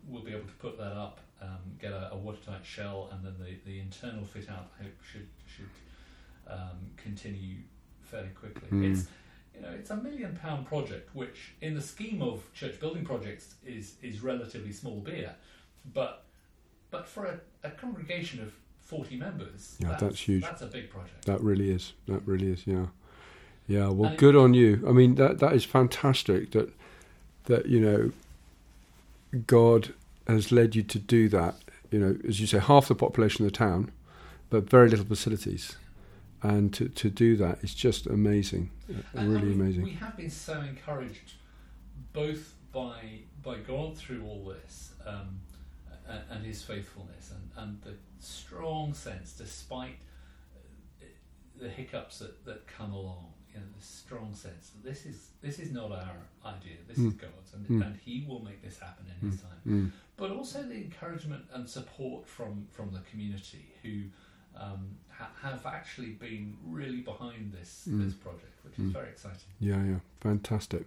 we'll 0.08 0.24
be 0.24 0.32
able 0.32 0.48
to 0.48 0.54
put 0.60 0.78
that 0.78 0.94
up, 0.94 1.20
um, 1.42 1.60
get 1.80 1.92
a, 1.92 2.12
a, 2.14 2.18
watertight 2.18 2.66
shell, 2.66 3.10
and 3.12 3.24
then 3.26 3.36
the, 3.40 3.56
the 3.70 3.80
internal 3.80 4.24
fit 4.26 4.50
out 4.50 4.72
I 4.80 4.84
hope 4.84 4.94
should 5.12 5.28
should 5.46 5.70
um, 6.48 6.92
continue 6.96 7.58
fairly 8.02 8.30
quickly. 8.30 8.68
Mm. 8.70 8.92
It's 8.92 9.08
you 9.56 9.62
know 9.62 9.70
it's 9.70 9.90
a 9.90 9.98
million 9.98 10.38
pound 10.42 10.66
project, 10.66 11.14
which 11.14 11.54
in 11.62 11.76
the 11.76 11.82
scheme 11.82 12.22
of 12.22 12.42
church 12.54 12.80
building 12.80 13.06
projects 13.06 13.56
is 13.66 13.96
is 14.02 14.22
relatively 14.22 14.72
small 14.72 15.00
beer, 15.00 15.36
but 15.94 16.24
but 16.90 17.08
for 17.08 17.26
a, 17.26 17.40
a 17.64 17.72
congregation 17.72 18.42
of 18.42 18.54
forty 18.80 19.18
members, 19.18 19.76
yeah, 19.80 19.90
that's, 19.90 20.02
that's 20.02 20.20
huge. 20.20 20.44
That's 20.44 20.62
a 20.62 20.68
big 20.68 20.90
project. 20.90 21.26
That 21.26 21.42
really 21.42 21.70
is. 21.72 21.94
That 22.08 22.26
really 22.26 22.52
is. 22.52 22.66
Yeah. 22.66 22.88
Yeah, 23.68 23.90
well, 23.90 24.12
and 24.12 24.18
good 24.18 24.36
on 24.36 24.54
you. 24.54 24.84
I 24.88 24.92
mean, 24.92 25.16
that 25.16 25.40
that 25.40 25.54
is 25.54 25.66
fantastic. 25.66 26.52
That 26.52 26.74
that 27.46 27.66
you 27.66 27.82
know, 27.82 28.12
God 29.46 29.94
has 30.28 30.52
led 30.52 30.76
you 30.76 30.84
to 30.84 31.00
do 31.00 31.30
that. 31.30 31.56
You 31.92 32.00
know, 32.00 32.18
as 32.28 32.40
you 32.40 32.48
say, 32.48 32.60
half 32.60 32.88
the 32.88 32.96
population 32.96 33.46
of 33.46 33.52
the 33.52 33.58
town, 33.58 33.92
but 34.50 34.70
very 34.70 34.90
little 34.90 35.06
facilities, 35.06 35.78
and 36.42 36.74
to 36.74 36.90
to 36.90 37.10
do 37.10 37.36
that 37.38 37.64
is 37.64 37.74
just 37.74 38.08
amazing, 38.08 38.72
and 39.14 39.34
really 39.34 39.54
amazing. 39.54 39.84
We 39.84 39.92
have 39.92 40.18
been 40.18 40.30
so 40.30 40.60
encouraged, 40.62 41.34
both 42.14 42.56
by 42.74 43.20
by 43.44 43.58
God 43.60 43.98
through 43.98 44.24
all 44.26 44.44
this, 44.46 44.92
um, 45.06 45.40
and, 46.08 46.22
and 46.30 46.46
His 46.46 46.62
faithfulness, 46.62 47.32
and 47.32 47.64
and 47.64 47.82
the 47.82 47.94
strong 48.20 48.94
sense, 48.94 49.34
despite 49.34 50.00
the 51.60 51.70
hiccups 51.70 52.20
that, 52.20 52.46
that 52.46 52.68
come 52.68 52.94
along, 52.94 53.34
you 53.58 53.64
know, 53.66 53.70
the 53.80 53.84
strong 53.86 54.34
sense 54.36 54.70
that 54.70 54.84
this 54.90 55.06
is 55.06 55.30
this 55.42 55.58
is 55.60 55.72
not 55.72 55.92
our 55.92 56.18
idea, 56.46 56.78
this 56.88 56.98
Mm. 56.98 57.08
is 57.08 57.14
God's, 57.14 57.54
and, 57.54 57.68
Mm. 57.68 57.86
and 57.86 57.96
He 58.06 58.26
will 58.28 58.42
make 58.44 58.62
this 58.62 58.78
happen 58.80 59.06
in 59.22 59.30
His 59.32 59.42
time. 59.42 59.62
Mm. 59.68 59.92
But 60.16 60.32
also 60.32 60.64
the 60.64 60.76
encouragement 60.76 61.44
and 61.54 61.68
support 61.70 62.28
from 62.28 62.68
from 62.72 62.92
the 62.92 63.02
community 63.12 63.66
who 63.84 63.96
um, 64.60 64.84
ha- 65.10 65.30
have 65.44 65.66
actually 65.68 66.10
been 66.28 66.58
really 66.66 67.02
behind 67.02 67.52
this 67.54 67.88
Mm. 67.90 68.04
this 68.04 68.14
project, 68.16 68.56
which 68.64 68.78
is 68.80 68.92
very 68.92 69.10
exciting. 69.10 69.50
Yeah, 69.60 69.84
yeah, 69.84 70.00
fantastic. 70.20 70.86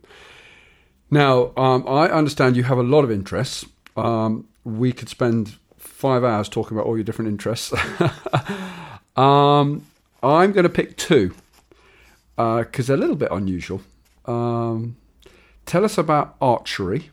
Now, 1.11 1.53
um, 1.57 1.87
I 1.89 2.09
understand 2.11 2.57
you 2.57 2.65
have 2.65 2.79
a 2.79 2.83
lot 2.95 3.03
of 3.05 3.11
interests. 3.11 3.65
Um, 3.97 4.47
we 4.65 4.93
could 4.93 5.09
spend 5.09 5.59
five 5.77 6.23
hours 6.25 6.49
talking 6.49 6.77
about 6.77 6.87
all 6.89 6.97
your 6.97 7.05
different 7.05 7.29
interests. 7.29 7.73
um, 9.17 9.87
I'm 10.23 10.53
going 10.53 10.65
to 10.65 10.69
pick 10.69 10.97
two 10.97 11.35
because 12.41 12.87
they're 12.87 12.97
a 12.97 13.01
little 13.01 13.17
bit 13.17 13.29
unusual. 13.31 13.83
Um, 14.25 14.97
tell 15.67 15.85
us 15.85 15.99
about 15.99 16.37
archery 16.41 17.11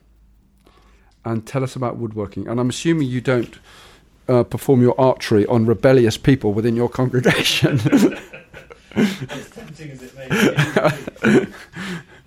and 1.26 1.46
tell 1.46 1.63
us 1.63 1.76
about 1.76 1.98
woodworking. 1.98 2.48
And 2.48 2.60
I'm 2.60 2.70
assuming 2.70 3.08
you 3.08 3.22
don't 3.22 3.60
uh, 4.28 4.44
perform 4.44 4.82
your 4.82 5.00
archery 5.00 5.46
on 5.46 5.66
rebellious 5.66 6.18
people 6.18 6.54
within 6.54 6.76
your 6.76 6.90
congregation. 6.90 7.80
as 8.96 9.50
tempting 9.52 9.92
as 9.92 10.02
it 10.02 10.16
may 10.16 10.28
be. 10.30 11.48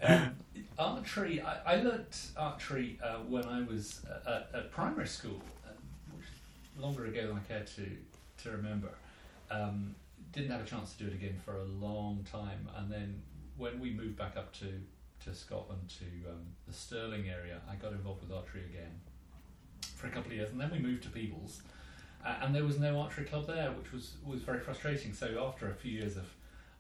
um, 0.06 0.30
archery, 0.78 1.40
I, 1.42 1.74
I 1.74 1.82
learnt 1.82 2.28
archery 2.36 2.98
uh, 3.02 3.16
when 3.28 3.44
I 3.44 3.62
was 3.62 4.02
uh, 4.26 4.30
at, 4.30 4.50
at 4.54 4.70
primary 4.70 5.08
school, 5.08 5.40
uh, 5.66 6.80
longer 6.80 7.06
ago 7.06 7.28
than 7.28 7.36
I 7.36 7.52
care 7.52 7.64
to, 7.76 7.86
to 8.44 8.56
remember. 8.56 8.90
Um, 9.50 9.94
didn't 10.32 10.50
have 10.50 10.60
a 10.60 10.64
chance 10.64 10.92
to 10.94 11.04
do 11.04 11.10
it 11.10 11.14
again 11.14 11.36
for 11.44 11.56
a 11.56 11.64
long 11.64 12.26
time, 12.30 12.68
and 12.76 12.90
then 12.90 13.22
when 13.56 13.80
we 13.80 13.90
moved 13.90 14.16
back 14.16 14.36
up 14.36 14.52
to, 14.54 14.66
to 15.24 15.34
Scotland 15.34 15.80
to 15.98 16.30
um, 16.30 16.46
the 16.66 16.72
Stirling 16.72 17.28
area, 17.28 17.60
I 17.70 17.74
got 17.74 17.92
involved 17.92 18.22
with 18.22 18.32
archery 18.32 18.64
again 18.64 19.00
for 19.96 20.06
a 20.06 20.10
couple 20.10 20.30
of 20.30 20.36
years, 20.36 20.50
and 20.50 20.60
then 20.60 20.70
we 20.70 20.78
moved 20.78 21.02
to 21.02 21.10
Peebles, 21.10 21.62
uh, 22.24 22.36
and 22.42 22.54
there 22.54 22.64
was 22.64 22.78
no 22.78 23.00
archery 23.00 23.24
club 23.24 23.46
there, 23.46 23.70
which 23.72 23.92
was, 23.92 24.14
was 24.24 24.42
very 24.42 24.60
frustrating. 24.60 25.12
So 25.12 25.44
after 25.46 25.70
a 25.70 25.74
few 25.74 25.92
years 25.92 26.16
of 26.16 26.26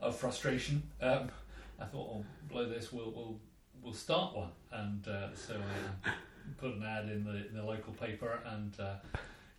of 0.00 0.16
frustration, 0.16 0.82
um, 1.02 1.30
I 1.78 1.84
thought, 1.84 2.08
"I'll 2.10 2.24
blow 2.50 2.66
this. 2.68 2.92
We'll 2.92 3.10
we'll 3.10 3.38
we'll 3.82 3.92
start 3.92 4.34
one." 4.34 4.50
And 4.72 5.06
uh, 5.06 5.34
so 5.34 5.56
I 6.04 6.10
put 6.58 6.74
an 6.74 6.82
ad 6.82 7.08
in 7.10 7.24
the 7.24 7.46
in 7.48 7.54
the 7.54 7.62
local 7.62 7.92
paper 7.92 8.38
and 8.46 8.74
uh, 8.80 8.94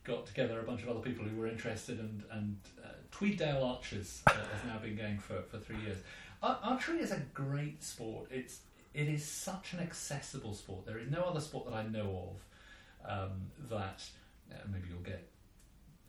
got 0.03 0.25
together 0.25 0.59
a 0.59 0.63
bunch 0.63 0.83
of 0.83 0.89
other 0.89 0.99
people 0.99 1.25
who 1.25 1.39
were 1.39 1.47
interested. 1.47 1.99
And 1.99 2.23
and 2.31 2.57
uh, 2.83 2.89
Tweeddale 3.11 3.63
Archers 3.63 4.21
uh, 4.27 4.33
has 4.33 4.65
now 4.67 4.79
been 4.79 4.95
going 4.95 5.19
for, 5.19 5.41
for 5.43 5.57
three 5.57 5.79
years. 5.81 5.97
Ar- 6.41 6.59
archery 6.63 6.99
is 6.99 7.11
a 7.11 7.21
great 7.33 7.83
sport. 7.83 8.27
It's 8.31 8.61
it 8.93 9.07
is 9.07 9.25
such 9.25 9.73
an 9.73 9.79
accessible 9.79 10.53
sport. 10.53 10.85
There 10.85 10.99
is 10.99 11.09
no 11.09 11.23
other 11.23 11.39
sport 11.39 11.65
that 11.65 11.73
I 11.73 11.87
know 11.87 12.35
of 13.05 13.09
um, 13.09 13.41
that 13.69 14.03
uh, 14.51 14.55
maybe 14.71 14.89
you'll 14.89 14.99
get 14.99 15.27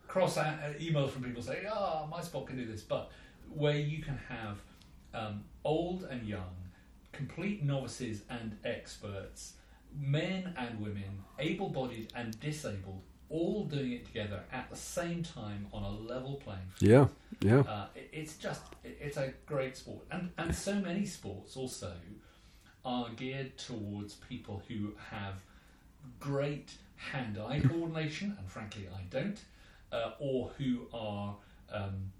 cross 0.09 0.37
uh, 0.37 0.75
emails 0.79 1.11
from 1.11 1.23
people 1.23 1.43
saying, 1.43 1.67
"Ah, 1.71 2.07
my 2.11 2.21
sport 2.23 2.47
can 2.47 2.57
do 2.57 2.67
this," 2.67 2.83
but 2.83 3.11
where 3.55 3.79
you 3.79 4.03
can 4.03 4.19
have 4.29 4.59
um, 5.15 5.45
old 5.65 6.05
and 6.05 6.27
young, 6.27 6.55
complete 7.13 7.63
novices 7.63 8.23
and 8.31 8.57
experts, 8.65 9.55
men 9.99 10.55
and 10.57 10.81
women, 10.81 11.25
able 11.39 11.69
bodied 11.69 12.13
and 12.15 12.39
disabled, 12.41 13.03
all 13.33 13.65
doing 13.65 13.93
it 13.93 14.07
together 14.07 14.41
at 14.53 14.71
the 14.71 14.77
same 14.77 15.23
time 15.23 15.67
on 15.73 15.83
a 15.83 15.91
level 15.91 16.41
playing 16.45 16.61
field. 16.75 17.11
yeah, 17.41 17.51
yeah. 17.51 17.61
Uh, 17.61 17.87
it, 17.95 18.11
it's 18.13 18.37
just, 18.37 18.63
it, 18.85 18.99
it's 19.01 19.17
a 19.17 19.33
great 19.47 19.77
sport. 19.77 20.05
And, 20.11 20.31
and 20.39 20.55
so 20.55 20.75
many 20.75 21.07
sports 21.07 21.57
also 21.57 21.93
are 22.85 23.09
geared 23.17 23.57
towards 23.59 24.15
people 24.15 24.63
who 24.69 24.93
have 25.11 25.43
great 26.21 26.73
hand 26.97 27.39
eye 27.39 27.61
coordination, 27.69 28.37
and 28.39 28.51
frankly, 28.51 28.89
I 28.95 29.03
don't, 29.11 29.41
uh, 29.91 30.13
or 30.21 30.53
who 30.59 30.87
are. 30.93 31.37
Um, 31.73 32.13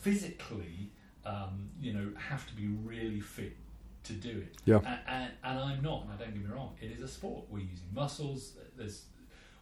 physically, 0.00 0.90
um, 1.24 1.70
you 1.80 1.92
know, 1.92 2.10
have 2.18 2.46
to 2.48 2.54
be 2.54 2.66
really 2.66 3.20
fit 3.20 3.56
to 4.04 4.12
do 4.14 4.30
it. 4.30 4.56
Yeah. 4.64 4.76
And, 4.76 4.98
and, 5.06 5.30
and 5.44 5.58
I'm 5.58 5.82
not. 5.82 6.08
Now, 6.08 6.14
don't 6.18 6.32
get 6.34 6.42
me 6.42 6.54
wrong. 6.54 6.74
It 6.80 6.90
is 6.90 7.02
a 7.02 7.08
sport. 7.08 7.44
We're 7.50 7.60
using 7.60 7.88
muscles. 7.94 8.54
There's 8.76 9.04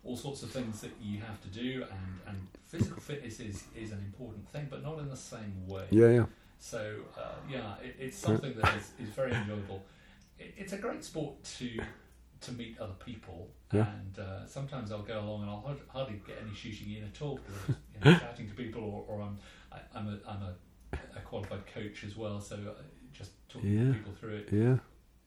all 0.09 0.17
sorts 0.17 0.43
of 0.43 0.51
things 0.51 0.81
that 0.81 0.91
you 1.03 1.21
have 1.21 1.41
to 1.43 1.49
do, 1.49 1.83
and, 1.83 2.21
and 2.27 2.47
physical 2.67 3.01
fitness 3.01 3.41
is, 3.41 3.65
is 3.77 3.93
an 3.93 3.99
important 3.99 4.49
thing, 4.49 4.67
but 4.71 4.83
not 4.83 4.99
in 4.99 5.09
the 5.09 5.17
same 5.17 5.67
way. 5.67 5.85
Yeah, 5.91 6.09
yeah. 6.09 6.25
So 6.59 6.95
uh, 7.17 7.35
yeah, 7.49 7.75
it, 7.85 7.95
it's 8.01 8.17
something 8.19 8.55
that 8.61 8.75
is, 8.77 8.91
is 9.07 9.11
very 9.15 9.33
enjoyable. 9.33 9.83
It, 10.39 10.55
it's 10.57 10.73
a 10.73 10.79
great 10.79 11.05
sport 11.05 11.35
to 11.59 11.79
to 12.41 12.53
meet 12.53 12.79
other 12.81 12.95
people, 13.05 13.49
Yeah. 13.73 13.87
and 13.99 14.19
uh, 14.19 14.47
sometimes 14.47 14.93
I'll 14.93 15.03
go 15.03 15.19
along 15.21 15.43
and 15.43 15.51
I'll 15.51 15.61
hard- 15.61 15.81
hardly 15.89 16.21
get 16.27 16.37
any 16.45 16.55
shooting 16.55 16.95
in 16.95 17.05
at 17.05 17.21
all 17.21 17.39
because 17.45 17.59
I'm 17.69 17.77
you 18.07 18.13
know, 18.13 18.19
chatting 18.25 18.49
to 18.49 18.55
people, 18.55 18.83
or, 18.83 19.05
or 19.17 19.23
I'm 19.23 19.37
I, 19.73 19.79
I'm 19.99 20.07
a 20.09 20.19
I'm 20.31 20.43
a, 20.43 20.55
a 21.17 21.21
qualified 21.25 21.67
coach 21.75 22.05
as 22.05 22.17
well, 22.17 22.41
so 22.41 22.57
just 23.13 23.33
talking 23.49 23.77
Yeah. 23.79 23.89
to 23.89 23.93
people 23.99 24.13
through 24.19 24.37
it. 24.37 24.49
Yeah. 24.53 24.77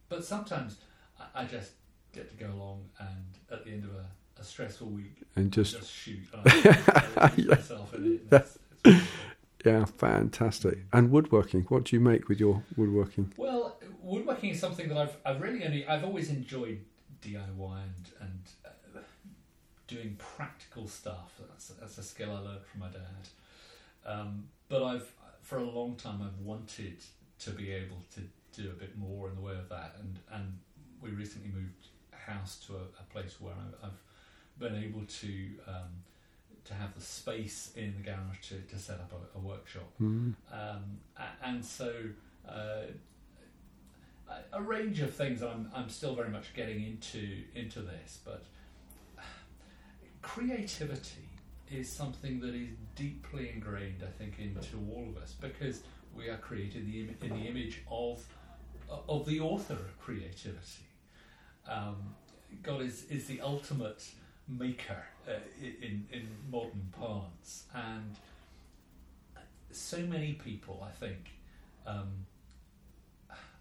But 0.10 0.26
sometimes 0.26 0.78
I, 1.20 1.41
I 1.41 1.46
just 1.46 1.72
get 2.13 2.30
to 2.32 2.36
go 2.46 2.52
along 2.52 2.89
and 3.00 3.26
at 3.52 3.63
the 3.65 3.72
end 3.72 3.84
of 3.86 3.91
a, 3.91 4.06
a 4.42 4.44
stressful 4.44 4.88
week, 4.88 5.16
And 5.36 5.52
just 5.52 5.78
just 5.78 5.92
shoot 5.92 6.20
I 6.34 7.32
Yeah. 7.38 7.56
myself 7.56 7.94
in 7.96 8.04
it. 8.16 8.22
and 8.32 8.42
It's, 8.42 8.58
it's 8.58 8.86
really 8.86 9.00
good. 9.00 9.08
yeah, 9.66 9.86
fantastic. 9.86 10.80
And 10.92 11.12
woodworking. 11.12 11.62
What 11.70 11.84
do 11.86 11.96
you 11.96 12.00
make 12.00 12.28
with 12.28 12.39
your 12.39 12.64
woodworking? 12.76 13.32
Well, 13.38 13.78
woodworking 14.02 14.50
is 14.50 14.60
something 14.60 14.88
that 14.89 14.98
I've 14.98 15.16
I've 15.26 15.42
really 15.42 15.64
only 15.66 15.86
I've 15.88 16.04
always 16.04 16.30
enjoyed 16.30 16.80
DIY 17.22 17.38
and 17.84 18.06
and 18.20 18.42
uh, 18.66 19.00
doing 19.88 20.18
practical 20.18 20.88
stuff. 20.88 21.39
That's 21.50 21.68
that's 21.80 21.98
a 21.98 22.04
skill 22.04 22.32
I 22.32 22.39
learned 22.39 22.66
from 22.66 22.80
my 22.82 22.89
dad. 22.89 23.24
Um, 24.06 24.46
but 24.70 24.84
I've 24.84 25.12
for 25.42 25.58
a 25.58 25.64
long 25.64 25.96
time 25.96 26.22
I've 26.24 26.44
wanted 26.46 26.98
to 27.39 27.52
be 27.52 27.72
able 27.72 27.98
to 28.16 28.22
do 28.62 28.70
a 28.70 28.74
bit 28.74 28.98
more 28.98 29.30
in 29.30 29.36
the 29.36 29.42
way 29.42 29.54
of 29.54 29.70
that, 29.70 29.96
and 30.00 30.20
and 30.32 30.58
we 31.02 31.10
recently 31.12 31.50
moved 31.50 31.88
house 32.12 32.58
to 32.68 32.74
a, 32.76 32.82
a 33.00 33.04
place 33.14 33.39
where 33.39 33.54
I, 33.54 33.88
I've 33.88 34.02
been 34.62 34.76
able 34.82 35.05
to. 35.22 35.28
Um, 35.68 36.03
to 36.64 36.76
have 36.76 36.93
the 36.93 37.01
space 37.01 37.72
in 37.76 37.95
the 37.97 38.03
garage 38.03 38.38
to, 38.49 38.55
to 38.70 38.78
set 38.78 38.99
up 38.99 39.12
a, 39.12 39.38
a 39.38 39.41
workshop 39.41 39.89
Mm. 39.99 40.36
um, 40.53 40.99
and 41.43 41.66
so 41.66 41.91
uh, 42.47 42.84
a, 44.53 44.62
range 44.62 44.99
of 45.01 45.12
things. 45.12 45.41
I'm 45.41 45.72
I'm 45.76 45.89
still 45.89 46.14
very 46.16 46.30
much 46.30 46.53
getting 46.53 46.84
into 46.84 47.41
into 47.55 47.82
this, 47.82 48.20
but 48.24 48.43
creativity 50.22 51.28
is 51.72 51.89
something 51.89 52.39
that 52.41 52.53
is 52.53 52.70
deeply 52.95 53.49
ingrained, 53.53 54.03
I 54.03 54.12
think, 54.18 54.34
into 54.39 54.78
all 54.93 55.07
of 55.09 55.22
us 55.22 55.34
because 55.39 55.82
we 56.16 56.28
are 56.30 56.38
created 56.38 56.84
in 56.86 56.91
the, 56.91 56.99
Im- 57.01 57.16
in 57.22 57.30
the 57.43 57.49
image 57.49 57.82
of 57.89 58.24
of 59.07 59.26
the 59.26 59.39
author 59.39 59.74
of 59.74 59.99
creativity. 59.99 60.86
Um, 61.68 62.16
God 62.64 62.82
is, 62.82 63.05
is 63.09 63.28
the 63.28 63.39
ultimate 63.41 64.03
maker 64.58 65.04
uh, 65.28 65.34
in, 65.62 66.06
in 66.12 66.28
modern 66.49 66.91
parlance, 66.97 67.66
and 67.74 68.16
so 69.72 69.97
many 69.99 70.34
people, 70.34 70.86
I 70.86 70.91
think, 70.91 71.32
um, 71.88 72.26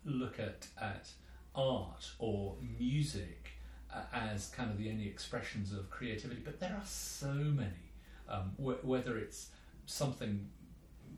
look 0.04 0.38
at, 0.38 0.66
at 0.80 1.08
art 1.54 2.10
or 2.18 2.56
music 2.78 3.50
uh, 3.94 4.02
as 4.12 4.48
kind 4.48 4.70
of 4.70 4.78
the 4.78 4.90
only 4.90 5.06
expressions 5.06 5.72
of 5.72 5.90
creativity, 5.90 6.40
but 6.44 6.60
there 6.60 6.74
are 6.74 6.86
so 6.86 7.32
many, 7.32 7.92
um, 8.28 8.52
wh- 8.56 8.84
whether 8.84 9.18
it's 9.18 9.48
something 9.86 10.48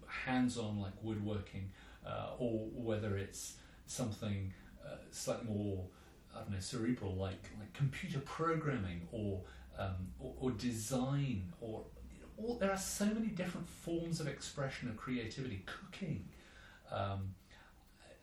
hands 0.07 0.59
on 0.59 0.81
like 0.81 0.93
woodworking, 1.03 1.71
uh, 2.07 2.31
or 2.39 2.67
whether 2.75 3.17
it's 3.17 3.55
something 3.87 4.53
uh, 4.85 4.97
slightly 5.11 5.47
more 5.49 5.85
I 6.35 6.41
don't 6.41 6.53
know 6.53 6.61
cerebral 6.61 7.15
like 7.15 7.43
like 7.59 7.73
computer 7.75 8.21
programming 8.21 9.03
or 9.13 9.41
um, 9.79 10.09
or, 10.21 10.35
or, 10.41 10.51
design 10.53 11.53
or 11.61 11.85
you 12.13 12.21
know, 12.21 12.27
all, 12.49 12.59
there 12.59 12.71
are 12.71 12.77
so 12.77 13.07
many 13.07 13.29
different 13.29 13.69
forms 13.69 14.21
of 14.21 14.27
expression 14.29 14.89
of 14.89 14.97
creativity 14.97 15.65
cooking 15.67 16.25
um, 16.91 17.35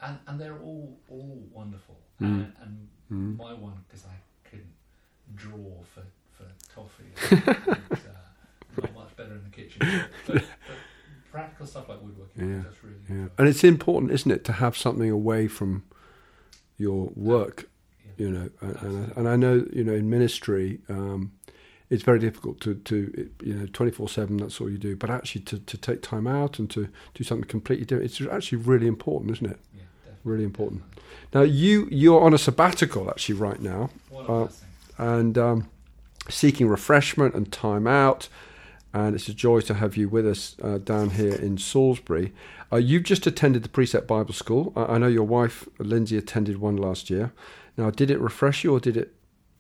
and, 0.01 0.19
and 0.27 0.39
they're 0.39 0.59
all 0.59 0.97
all 1.09 1.47
wonderful 1.51 1.97
Mm. 2.21 2.27
and, 2.27 2.53
and 2.61 2.87
Mm. 3.11 3.37
my 3.37 3.53
one 3.53 3.73
because 3.87 4.05
I 4.05 4.15
couldn't 4.49 4.73
draw 5.35 5.81
for 5.93 6.03
for 6.33 6.45
toffee 6.73 7.05
and, 7.31 7.99
uh, 8.05 8.81
not 8.81 8.93
much 8.93 9.15
better 9.17 9.33
in 9.33 9.43
the 9.43 9.49
kitchen 9.49 9.81
but, 10.27 10.43
but 10.67 10.77
practical 11.31 11.65
stuff 11.65 11.89
like 11.89 12.01
woodworking 12.01 12.49
Yeah, 12.55 12.63
just 12.69 12.83
really 12.83 12.95
Yeah. 13.09 13.29
And 13.37 13.47
it's 13.47 13.63
important, 13.63 14.11
isn't 14.11 14.31
it, 14.31 14.43
to 14.45 14.53
have 14.53 14.75
something 14.77 15.09
away 15.09 15.47
from 15.47 15.83
your 16.77 17.11
work, 17.15 17.69
Yeah. 18.05 18.25
you 18.25 18.31
know. 18.31 18.49
And, 18.61 18.75
and, 18.81 18.97
I, 19.15 19.19
and 19.19 19.27
I 19.29 19.35
know, 19.35 19.65
you 19.71 19.83
know, 19.83 19.93
in 19.93 20.09
ministry, 20.09 20.79
um, 20.89 21.31
it's 21.89 22.03
very 22.03 22.19
difficult 22.19 22.59
to, 22.61 22.75
to 22.75 23.29
you 23.41 23.53
know, 23.53 23.65
24 23.73 24.09
7, 24.09 24.37
that's 24.37 24.61
all 24.61 24.69
you 24.69 24.77
do. 24.77 24.95
But 24.95 25.09
actually, 25.09 25.41
to, 25.41 25.59
to 25.59 25.77
take 25.77 26.01
time 26.01 26.27
out 26.27 26.59
and 26.59 26.69
to 26.71 26.87
do 27.13 27.23
something 27.23 27.47
completely 27.47 27.85
different, 27.85 28.11
it's 28.11 28.21
actually 28.31 28.59
really 28.59 28.87
important, 28.87 29.31
isn't 29.31 29.51
it? 29.51 29.59
Yeah. 29.75 29.81
Really 30.23 30.43
important. 30.43 30.83
definitely. 30.95 31.03
Now, 31.33 31.41
you, 31.41 31.87
you're 31.91 32.21
on 32.21 32.33
a 32.33 32.37
sabbatical 32.37 33.09
actually 33.09 33.35
right 33.35 33.61
now. 33.61 33.89
Uh, 34.15 34.47
and 34.99 35.37
um, 35.37 35.69
seeking 36.29 36.67
refreshment 36.67 37.33
and 37.33 37.51
time 37.51 37.87
out. 37.87 38.27
And 38.93 39.15
it's 39.15 39.27
a 39.27 39.33
joy 39.33 39.61
to 39.61 39.75
have 39.75 39.97
you 39.97 40.09
with 40.09 40.27
us 40.27 40.55
uh, 40.63 40.79
down 40.79 41.11
here 41.11 41.35
in 41.35 41.57
Salisbury. 41.57 42.33
Uh, 42.71 42.77
you've 42.77 43.03
just 43.03 43.27
attended 43.27 43.63
the 43.63 43.69
Precept 43.69 44.07
Bible 44.07 44.33
School. 44.33 44.73
I, 44.75 44.95
I 44.95 44.97
know 44.97 45.07
your 45.07 45.23
wife, 45.23 45.67
Lindsay, 45.77 46.17
attended 46.17 46.57
one 46.59 46.75
last 46.75 47.09
year. 47.09 47.31
Now, 47.77 47.91
did 47.91 48.09
it 48.09 48.19
refresh 48.19 48.63
you 48.63 48.73
or 48.73 48.79
did 48.79 48.97
it 48.97 49.13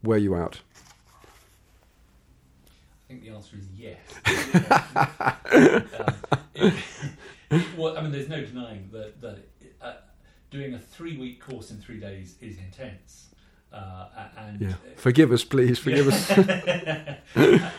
wear 0.03 0.17
you 0.17 0.35
out? 0.35 0.61
I 3.09 3.11
think 3.11 3.23
the 3.23 3.31
answer 3.31 3.57
is 3.57 3.65
yes. 3.75 3.97
um, 5.97 6.13
it, 6.53 6.73
it, 7.49 7.65
well, 7.75 7.97
I 7.97 8.01
mean, 8.01 8.11
there's 8.11 8.29
no 8.29 8.45
denying 8.45 8.87
that 8.91 9.19
that 9.21 9.39
uh, 9.81 9.93
doing 10.51 10.75
a 10.75 10.79
three-week 10.79 11.43
course 11.43 11.71
in 11.71 11.77
three 11.77 11.99
days 11.99 12.35
is 12.39 12.59
intense. 12.59 13.29
Uh, 13.73 14.05
and 14.37 14.61
Yeah. 14.61 14.73
Forgive 14.95 15.31
us, 15.31 15.43
please. 15.43 15.79
Forgive 15.79 16.07
us. 16.07 16.29
I 16.37 17.17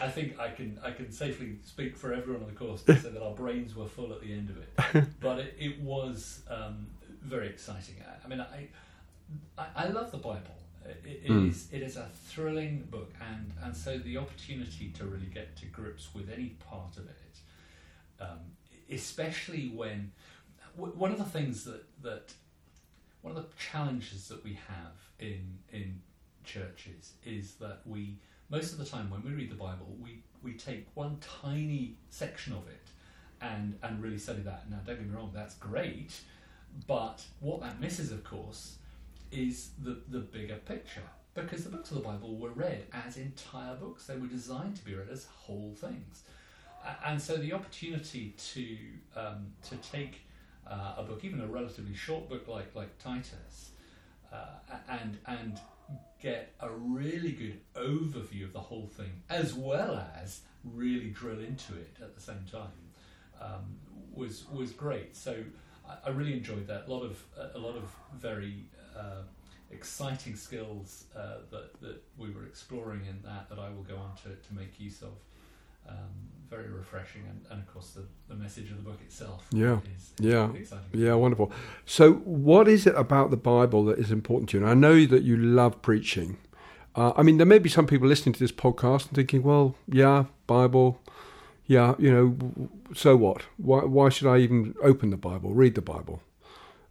I 0.03 0.09
think 0.15 0.37
I 0.41 0.49
can 0.49 0.81
I 0.83 0.91
can 0.91 1.13
safely 1.13 1.59
speak 1.65 1.97
for 1.97 2.13
everyone 2.13 2.43
on 2.43 2.49
the 2.49 2.57
course 2.57 2.83
to 2.83 2.97
say 2.97 3.11
that 3.11 3.23
our 3.23 3.35
brains 3.35 3.77
were 3.77 3.87
full 3.87 4.13
at 4.13 4.21
the 4.23 4.33
end 4.33 4.51
of 4.51 4.57
it. 4.57 5.07
But 5.21 5.39
it, 5.39 5.55
it 5.61 5.81
was 5.81 6.43
um, 6.51 6.89
very 7.23 7.47
exciting. 7.47 7.97
I, 8.05 8.25
I 8.25 8.29
mean, 8.29 8.41
I, 8.41 8.67
I 9.57 9.67
I 9.77 9.89
love 9.91 10.11
the 10.11 10.19
Bible. 10.19 10.57
It, 11.05 11.23
it 11.25 11.31
Mm. 11.31 11.49
is 11.51 11.69
it 11.73 11.83
is 11.83 11.97
a 11.97 12.09
thrilling 12.27 12.87
book, 12.91 13.13
and 13.21 13.53
and 13.63 13.77
so 13.77 13.99
the 13.99 14.17
opportunity 14.17 14.91
to 14.99 15.05
really 15.07 15.27
get 15.27 15.57
to 15.57 15.67
grips 15.67 16.15
with 16.15 16.31
any 16.31 16.51
part 16.71 16.97
of 16.97 17.07
it, 17.09 17.37
um, 18.21 18.39
especially 18.91 19.69
when 19.69 20.13
w- 20.77 20.95
one 20.97 21.13
of 21.13 21.19
the 21.19 21.25
things 21.25 21.65
that 21.65 21.85
that 22.03 22.33
one 23.23 23.37
of 23.37 23.43
the 23.43 23.49
challenges 23.59 24.29
that 24.29 24.43
we 24.45 24.55
have 24.55 24.95
in 25.19 25.59
in 25.73 26.01
churches 26.45 27.13
is 27.25 27.55
that 27.55 27.81
we 27.87 28.17
most 28.49 28.73
of 28.73 28.79
the 28.79 28.85
time 28.85 29.11
when 29.11 29.23
we 29.23 29.31
read 29.33 29.51
the 29.51 29.55
Bible 29.55 29.87
we 30.01 30.23
we 30.43 30.55
take 30.55 30.87
one 30.95 31.19
tiny 31.43 31.97
section 32.11 32.53
of 32.55 32.67
it 32.69 32.87
and 33.41 33.79
and 33.83 34.03
really 34.03 34.19
study 34.19 34.41
that. 34.43 34.69
Now 34.71 34.79
don't 34.87 34.97
get 34.97 35.07
me 35.09 35.15
wrong, 35.15 35.31
that's 35.35 35.55
great, 35.57 36.13
but 36.87 37.23
what 37.41 37.61
that 37.61 37.81
misses 37.81 38.11
of 38.13 38.25
course 38.25 38.77
is 39.33 39.71
the 39.83 40.01
the 40.09 40.21
bigger 40.21 40.57
picture. 40.57 41.03
Because 41.35 41.63
the 41.63 41.71
books 41.71 41.91
of 41.93 41.99
the 41.99 42.03
Bible 42.03 42.37
were 42.37 42.51
read 42.51 42.87
as 42.93 43.17
entire 43.17 43.77
books. 43.77 44.07
They 44.07 44.17
were 44.17 44.27
designed 44.27 44.77
to 44.77 44.85
be 44.85 44.95
read 44.95 45.09
as 45.11 45.27
whole 45.27 45.75
things. 45.77 46.25
And 47.05 47.21
so 47.21 47.37
the 47.37 47.53
opportunity 47.53 48.35
to 48.55 48.77
um, 49.17 49.53
to 49.69 49.77
take 49.77 50.23
uh, 50.67 50.95
a 50.99 51.03
book, 51.03 51.25
even 51.25 51.41
a 51.41 51.47
relatively 51.47 51.95
short 51.95 52.29
book 52.29 52.49
like 52.49 52.75
like 52.75 52.99
Titus, 52.99 53.71
uh, 54.33 54.77
and 54.89 55.19
and 55.27 55.61
get 56.21 56.53
a 56.61 56.71
really 56.71 57.33
good 57.33 57.61
overview 57.75 58.45
of 58.45 58.53
the 58.53 58.61
whole 58.61 58.89
thing, 58.89 59.23
as 59.29 59.55
well 59.55 60.05
as 60.21 60.41
really 60.65 61.11
drill 61.11 61.39
into 61.39 61.75
it 61.75 61.97
at 62.03 62.15
the 62.15 62.21
same 62.21 62.45
time, 62.51 62.69
um, 63.41 63.77
was 64.13 64.49
was 64.51 64.73
great. 64.73 65.17
So 65.17 65.37
I, 65.89 66.09
I 66.09 66.11
really 66.11 66.33
enjoyed 66.33 66.67
that. 66.67 66.89
A 66.89 66.93
lot 66.93 67.05
of 67.05 67.23
a 67.55 67.59
lot 67.59 67.77
of 67.77 67.85
very 68.19 68.65
uh, 68.97 69.23
exciting 69.71 70.35
skills 70.37 71.05
uh, 71.17 71.39
that 71.51 71.81
that 71.81 72.03
we 72.19 72.31
were 72.31 72.45
exploring 72.45 73.03
in 73.09 73.21
that 73.23 73.49
that 73.49 73.59
I 73.59 73.69
will 73.71 73.83
go 73.85 73.97
on 73.97 74.13
to, 74.23 74.29
to 74.49 74.55
make 74.55 74.79
use 74.81 75.03
of. 75.03 75.11
Um, 75.89 75.97
very 76.49 76.69
refreshing, 76.69 77.23
and, 77.29 77.41
and 77.51 77.61
of 77.63 77.73
course 77.73 77.93
the, 77.93 78.03
the 78.29 78.35
message 78.35 78.71
of 78.71 78.77
the 78.77 78.83
book 78.83 79.01
itself. 79.03 79.47
Yeah. 79.53 79.79
is, 79.97 80.03
is 80.03 80.13
Yeah. 80.19 80.47
really 80.49 80.61
exciting. 80.61 80.85
Yeah, 80.93 81.15
wonderful. 81.15 81.51
So, 81.87 82.15
what 82.15 82.69
is 82.69 82.87
it 82.87 82.95
about 82.97 83.31
the 83.31 83.37
Bible 83.37 83.85
that 83.87 83.99
is 83.99 84.11
important 84.13 84.51
to 84.51 84.59
you? 84.59 84.65
And 84.65 84.71
I 84.71 84.75
know 84.75 85.07
that 85.07 85.23
you 85.23 85.37
love 85.37 85.81
preaching. 85.81 86.37
Uh, 86.97 87.13
I 87.17 87.23
mean, 87.23 87.39
there 87.39 87.47
may 87.47 87.59
be 87.61 87.69
some 87.69 87.87
people 87.87 88.09
listening 88.09 88.33
to 88.35 88.41
this 88.41 88.53
podcast 88.53 89.07
and 89.07 89.15
thinking, 89.15 89.43
well, 89.45 89.75
yeah, 89.89 90.25
Bible, 90.49 91.01
yeah, 91.67 91.95
you 91.99 92.13
know, 92.13 92.69
so 92.95 93.17
what? 93.17 93.43
Why, 93.57 93.81
why 93.85 94.09
should 94.11 94.27
I 94.29 94.39
even 94.39 94.75
open 94.83 95.11
the 95.11 95.17
Bible, 95.17 95.55
read 95.55 95.77
the 95.77 95.83
Bible? 95.83 96.21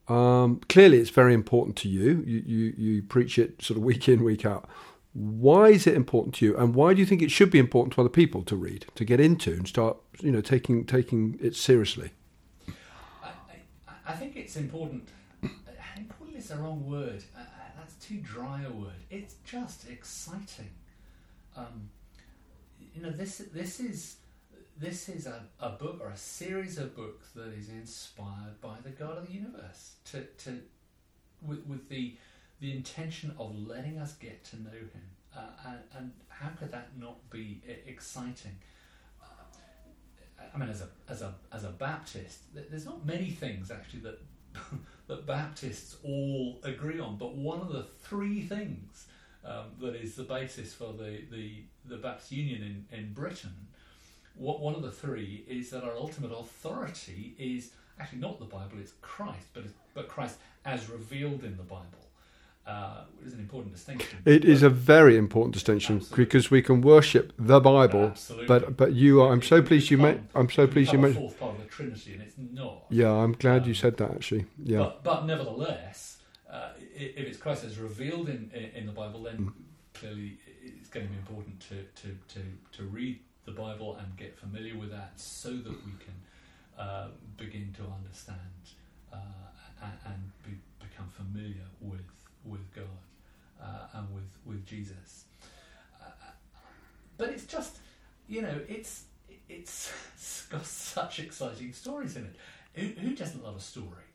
Um, 0.09 0.61
clearly, 0.69 0.97
it's 0.97 1.11
very 1.11 1.33
important 1.33 1.75
to 1.77 1.87
you. 1.87 2.23
You, 2.25 2.43
you. 2.45 2.73
you 2.77 3.03
preach 3.03 3.37
it 3.37 3.61
sort 3.61 3.77
of 3.77 3.83
week 3.83 4.09
in, 4.09 4.23
week 4.23 4.45
out. 4.45 4.67
Why 5.13 5.69
is 5.69 5.87
it 5.87 5.95
important 5.95 6.35
to 6.35 6.45
you, 6.45 6.57
and 6.57 6.75
why 6.75 6.93
do 6.93 6.99
you 6.99 7.05
think 7.05 7.21
it 7.21 7.31
should 7.31 7.49
be 7.51 7.59
important 7.59 7.93
to 7.93 8.01
other 8.01 8.09
people 8.09 8.43
to 8.43 8.55
read, 8.55 8.85
to 8.95 9.03
get 9.03 9.19
into, 9.19 9.51
and 9.53 9.67
start, 9.67 9.97
you 10.19 10.31
know, 10.31 10.41
taking 10.41 10.85
taking 10.85 11.37
it 11.41 11.55
seriously? 11.55 12.11
I, 12.67 13.29
I, 13.87 13.93
I 14.07 14.13
think 14.13 14.35
it's 14.35 14.55
important. 14.55 15.09
Important 15.97 16.37
is 16.37 16.49
the 16.49 16.55
wrong 16.57 16.87
word. 16.89 17.23
Uh, 17.37 17.41
that's 17.77 17.95
too 17.95 18.17
dry 18.17 18.63
a 18.63 18.71
word. 18.71 19.01
It's 19.09 19.35
just 19.45 19.89
exciting. 19.89 20.69
Um, 21.57 21.89
you 22.93 23.01
know, 23.01 23.11
this 23.11 23.39
this 23.53 23.79
is 23.79 24.17
this 24.79 25.09
is 25.09 25.27
a, 25.27 25.43
a 25.59 25.69
book 25.71 25.99
or 26.01 26.09
a 26.09 26.17
series 26.17 26.77
of 26.77 26.95
books 26.95 27.29
that 27.35 27.53
is 27.53 27.69
inspired 27.69 28.61
by 28.61 28.77
the 28.83 28.89
God 28.89 29.17
of 29.17 29.27
the 29.27 29.33
universe 29.33 29.95
to, 30.05 30.23
to 30.43 30.61
with, 31.45 31.65
with 31.67 31.89
the 31.89 32.15
the 32.61 32.71
intention 32.73 33.33
of 33.39 33.55
letting 33.67 33.97
us 33.99 34.13
get 34.15 34.43
to 34.43 34.61
know 34.61 34.69
Him. 34.69 35.09
Uh, 35.35 35.41
and, 35.65 35.79
and 35.97 36.11
how 36.27 36.49
could 36.49 36.71
that 36.71 36.89
not 36.99 37.29
be 37.29 37.61
exciting? 37.87 38.57
Uh, 39.21 40.43
I 40.53 40.57
mean, 40.57 40.69
as 40.69 40.81
a 40.81 40.87
as 41.09 41.21
a 41.21 41.33
as 41.51 41.63
a 41.63 41.69
Baptist, 41.69 42.39
there's 42.53 42.85
not 42.85 43.05
many 43.05 43.29
things 43.29 43.71
actually 43.71 44.01
that 44.01 44.19
that 45.07 45.25
Baptists 45.25 45.97
all 46.03 46.59
agree 46.63 46.99
on, 46.99 47.17
but 47.17 47.35
one 47.35 47.59
of 47.59 47.71
the 47.71 47.83
three 48.01 48.41
things 48.41 49.07
um, 49.45 49.65
that 49.79 49.95
is 49.95 50.15
the 50.15 50.23
basis 50.23 50.73
for 50.73 50.93
the 50.93 51.23
the, 51.31 51.63
the 51.85 51.97
Baptist 51.97 52.31
Union 52.31 52.85
in, 52.91 52.97
in 52.97 53.13
Britain, 53.13 53.67
what 54.39 54.59
one 54.61 54.73
of 54.75 54.81
the 54.81 54.91
three 54.91 55.43
is 55.47 55.69
that 55.71 55.83
our 55.83 55.95
ultimate 55.95 56.31
authority 56.31 57.35
is 57.37 57.71
actually 57.99 58.19
not 58.19 58.39
the 58.39 58.45
Bible; 58.45 58.77
it's 58.79 58.93
Christ, 59.01 59.47
but 59.53 59.63
it's, 59.65 59.73
but 59.93 60.07
Christ 60.07 60.37
as 60.65 60.89
revealed 60.89 61.43
in 61.43 61.57
the 61.57 61.63
Bible. 61.63 61.85
Uh, 62.67 63.01
is 63.25 63.33
an 63.33 63.39
important 63.39 63.73
distinction. 63.73 64.19
It 64.25 64.45
is 64.45 64.61
a 64.61 64.69
very 64.69 65.17
important 65.17 65.53
distinction 65.55 65.95
Absolutely. 65.97 66.25
because 66.25 66.51
we 66.51 66.61
can 66.61 66.81
worship 66.81 67.33
the 67.39 67.59
Bible, 67.59 68.03
Absolutely. 68.11 68.45
but 68.45 68.77
but 68.77 68.93
you 68.93 69.21
are. 69.23 69.31
I'm 69.33 69.41
so 69.41 69.61
pleased 69.63 69.89
you 69.89 69.97
meant. 69.97 70.21
I'm 70.35 70.49
so 70.51 70.67
pleased 70.67 70.93
you 70.93 70.99
meant. 70.99 71.15
fourth 71.15 71.39
part 71.39 71.55
of 71.55 71.61
the 71.63 71.65
Trinity, 71.67 72.13
and 72.13 72.21
it's 72.21 72.35
not. 72.37 72.83
Yeah, 72.89 73.09
I'm 73.11 73.31
glad 73.33 73.65
you 73.65 73.71
Um, 73.71 73.75
said 73.75 73.97
that 73.97 74.11
actually. 74.11 74.45
Yeah, 74.63 74.79
But, 74.79 75.03
but 75.03 75.25
nevertheless, 75.25 76.19
uh, 76.47 76.69
if 76.95 77.17
it's 77.29 77.37
Christ 77.39 77.63
as 77.63 77.79
revealed 77.79 78.29
in, 78.29 78.51
in, 78.53 78.65
in 78.81 78.85
the 78.85 78.91
Bible, 78.93 79.23
then 79.23 79.37
Mm. 79.37 79.53
clearly 79.95 80.37
it's 80.63 80.89
going 80.89 81.07
to 81.07 81.11
be 81.11 81.17
important 81.17 81.59
to, 81.69 81.75
to, 82.01 82.07
to, 82.33 82.39
to 82.77 82.83
read 82.83 83.19
the 83.49 83.61
Bible 83.61 83.97
and 83.97 84.15
get 84.17 84.37
familiar 84.37 84.77
with 84.77 84.91
that 84.91 85.13
so 85.15 85.49
that 85.49 85.85
we 85.85 85.91
can 85.99 86.15
uh, 86.77 87.07
begin 87.37 87.73
to 87.77 87.83
understand 87.83 88.39
uh, 89.11 89.17
and, 90.05 90.31
be, 90.43 90.51
become 90.79 91.09
familiar 91.09 91.65
with 91.81 92.01
with 92.45 92.73
God 92.73 92.83
uh, 93.61 93.97
and 93.97 94.13
with 94.13 94.29
with 94.45 94.65
Jesus. 94.65 95.25
But 97.17 97.29
it's 97.29 97.45
just, 97.45 97.77
you 98.27 98.41
know, 98.41 98.61
it's 98.67 99.03
it's 99.49 99.91
got 100.49 100.65
such 100.65 101.19
exciting 101.19 101.73
stories 101.73 102.15
in 102.15 102.25
it. 102.25 102.35
Who, 102.73 103.01
who 103.01 103.15
doesn't 103.15 103.43
love 103.43 103.57
a 103.57 103.59
story? 103.59 104.09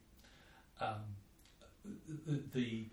Um, 0.81 1.03
the, 2.27 2.41
the 2.55 2.85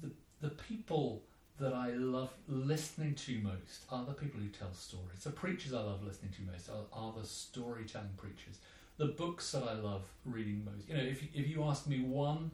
the 0.00 0.10
the 0.40 0.48
people 0.48 1.22
that 1.60 1.74
I 1.74 1.90
love 1.90 2.30
listening 2.48 3.14
to 3.14 3.38
most 3.40 3.84
are 3.90 4.04
the 4.04 4.14
people 4.14 4.40
who 4.40 4.48
tell 4.48 4.72
stories. 4.72 5.20
The 5.22 5.30
preachers 5.30 5.74
I 5.74 5.82
love 5.82 6.02
listening 6.02 6.32
to 6.32 6.50
most 6.50 6.70
are, 6.70 6.98
are 6.98 7.12
the 7.12 7.26
storytelling 7.26 8.16
preachers. 8.16 8.58
The 8.96 9.06
books 9.06 9.52
that 9.52 9.64
I 9.64 9.74
love 9.74 10.02
reading 10.24 10.64
most. 10.64 10.88
You 10.88 10.96
know, 10.96 11.02
if 11.02 11.22
if 11.34 11.48
you 11.48 11.62
ask 11.64 11.86
me 11.86 12.00
one 12.00 12.50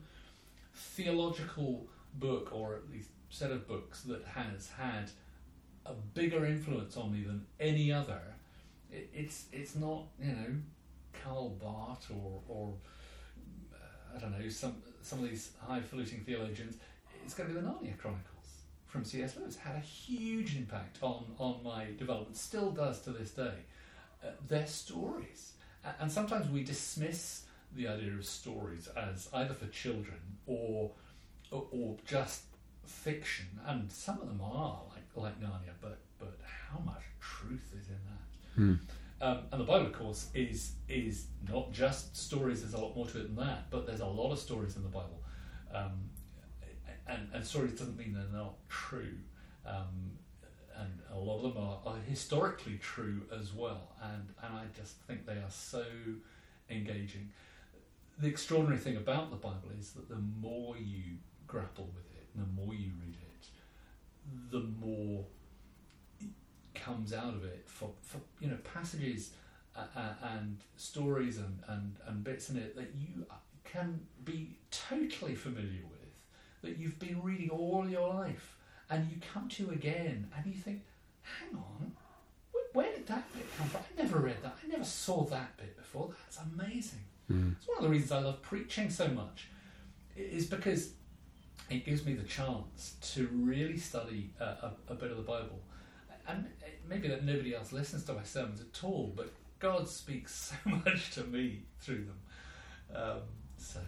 theological 0.75 1.87
book 2.15 2.49
or 2.53 2.75
at 2.75 2.91
least 2.91 3.09
set 3.29 3.51
of 3.51 3.67
books 3.67 4.01
that 4.03 4.23
has 4.25 4.69
had 4.77 5.09
a 5.85 5.93
bigger 6.13 6.45
influence 6.45 6.97
on 6.97 7.13
me 7.13 7.23
than 7.23 7.45
any 7.59 7.91
other, 7.91 8.21
it, 8.91 9.09
it's 9.13 9.45
it's 9.53 9.75
not 9.75 10.03
you 10.21 10.33
know 10.33 10.55
Karl 11.23 11.49
Barth 11.61 12.07
or 12.11 12.41
or 12.49 12.73
uh, 13.73 14.17
I 14.17 14.19
don't 14.19 14.37
know 14.37 14.49
some 14.49 14.75
some 15.01 15.23
of 15.23 15.29
these 15.29 15.51
highfalutin 15.65 16.23
theologians. 16.25 16.75
It's 17.23 17.33
going 17.33 17.49
to 17.49 17.55
be 17.55 17.61
the 17.61 17.67
Narnia 17.67 17.97
Chronicles 17.97 18.36
from 18.87 19.03
C.S. 19.03 19.35
Lewis. 19.37 19.57
Had 19.57 19.75
a 19.75 19.79
huge 19.79 20.55
impact 20.55 20.97
on 21.01 21.25
on 21.37 21.61
my 21.63 21.87
development. 21.97 22.35
Still 22.37 22.71
does 22.71 23.01
to 23.01 23.11
this 23.11 23.31
day. 23.31 23.53
Uh, 24.23 24.29
their 24.47 24.65
stories, 24.65 25.53
and 25.99 26.11
sometimes 26.11 26.49
we 26.49 26.63
dismiss 26.63 27.43
the 27.75 27.87
idea 27.87 28.11
of 28.13 28.25
stories 28.25 28.87
as 28.97 29.29
either 29.33 29.53
for 29.53 29.67
children 29.67 30.19
or 30.47 30.91
or, 31.51 31.67
or 31.71 31.95
just 32.05 32.43
fiction, 32.85 33.45
and 33.65 33.91
some 33.91 34.19
of 34.21 34.27
them 34.27 34.41
are 34.41 34.81
like 34.89 35.03
like 35.15 35.39
Narnia, 35.39 35.73
but 35.81 35.99
but 36.19 36.39
how 36.69 36.79
much 36.79 37.03
truth 37.19 37.73
is 37.79 37.87
in 37.89 37.95
that? 38.05 38.55
Hmm. 38.55 38.73
Um, 39.19 39.39
and 39.51 39.61
the 39.61 39.65
Bible, 39.65 39.87
of 39.87 39.93
course, 39.93 40.27
is 40.33 40.73
is 40.87 41.27
not 41.49 41.71
just 41.71 42.15
stories. 42.15 42.61
There's 42.61 42.73
a 42.73 42.77
lot 42.79 42.95
more 42.95 43.07
to 43.07 43.19
it 43.19 43.35
than 43.35 43.45
that. 43.45 43.69
But 43.69 43.87
there's 43.87 44.01
a 44.01 44.05
lot 44.05 44.31
of 44.31 44.39
stories 44.39 44.75
in 44.75 44.83
the 44.83 44.89
Bible, 44.89 45.21
um, 45.73 46.09
and, 47.07 47.27
and 47.33 47.45
stories 47.45 47.71
doesn't 47.71 47.97
mean 47.97 48.13
they're 48.13 48.39
not 48.39 48.55
true. 48.69 49.15
Um, 49.65 50.11
and 50.75 50.99
a 51.11 51.17
lot 51.17 51.43
of 51.43 51.53
them 51.53 51.63
are, 51.63 51.79
are, 51.85 51.97
historically 52.07 52.77
true 52.77 53.23
as 53.35 53.53
well. 53.53 53.95
And 54.01 54.29
and 54.43 54.53
I 54.55 54.65
just 54.75 54.95
think 55.07 55.25
they 55.25 55.33
are 55.33 55.49
so 55.49 55.83
engaging. 56.69 57.31
The 58.19 58.27
extraordinary 58.27 58.79
thing 58.79 58.97
about 58.97 59.31
the 59.31 59.37
Bible 59.37 59.69
is 59.79 59.91
that 59.91 60.09
the 60.09 60.21
more 60.39 60.77
you 60.77 61.17
grapple 61.47 61.89
with 61.95 62.05
it, 62.15 62.27
and 62.35 62.45
the 62.45 62.61
more 62.61 62.73
you 62.73 62.91
read 63.03 63.15
it, 63.15 63.47
the 64.51 64.61
more 64.79 65.25
comes 66.73 67.13
out 67.13 67.33
of 67.33 67.43
it 67.43 67.63
for, 67.65 67.89
for 68.01 68.19
you 68.39 68.49
know 68.49 68.57
passages 68.63 69.31
uh, 69.75 69.81
uh, 69.95 70.13
and 70.35 70.57
stories 70.75 71.37
and, 71.37 71.59
and, 71.67 71.95
and 72.07 72.23
bits 72.23 72.49
in 72.49 72.57
it 72.57 72.75
that 72.75 72.91
you 72.95 73.25
can 73.63 73.99
be 74.23 74.57
totally 74.71 75.35
familiar 75.35 75.81
with 75.89 75.96
that 76.67 76.77
you've 76.77 76.99
been 76.99 77.21
reading 77.21 77.49
all 77.49 77.87
your 77.87 78.13
life 78.13 78.57
and 78.89 79.09
you 79.09 79.17
come 79.33 79.47
to 79.49 79.71
again 79.71 80.27
and 80.35 80.45
you 80.45 80.53
think 80.53 80.81
hang 81.21 81.57
on 81.57 81.91
where 82.73 82.91
did 82.91 83.07
that 83.07 83.31
bit 83.33 83.45
come 83.57 83.67
from 83.67 83.81
I 83.81 84.01
never 84.01 84.19
read 84.19 84.41
that 84.43 84.57
I 84.63 84.67
never 84.67 84.83
saw 84.83 85.23
that 85.25 85.57
bit 85.57 85.75
before 85.77 86.09
that's 86.23 86.39
amazing 86.53 86.99
mm. 87.31 87.55
it's 87.57 87.67
one 87.67 87.77
of 87.77 87.83
the 87.83 87.89
reasons 87.89 88.11
I 88.11 88.19
love 88.19 88.41
preaching 88.41 88.89
so 88.89 89.07
much 89.07 89.47
is 90.15 90.45
because 90.45 90.91
it 91.69 91.85
gives 91.85 92.05
me 92.05 92.13
the 92.13 92.23
chance 92.23 92.95
to 93.13 93.27
really 93.33 93.77
study 93.77 94.31
a, 94.39 94.43
a, 94.43 94.73
a 94.89 94.95
bit 94.95 95.11
of 95.11 95.17
the 95.17 95.23
Bible 95.23 95.61
and 96.27 96.45
maybe 96.87 97.07
that 97.07 97.23
nobody 97.23 97.55
else 97.55 97.71
listens 97.71 98.03
to 98.05 98.13
my 98.13 98.23
sermons 98.23 98.61
at 98.61 98.83
all, 98.83 99.13
but 99.15 99.31
God 99.59 99.87
speaks 99.87 100.53
so 100.65 100.69
much 100.69 101.11
to 101.11 101.23
me 101.23 101.63
through 101.79 102.05
them. 102.05 102.19
Um, 102.93 103.21
so. 103.57 103.79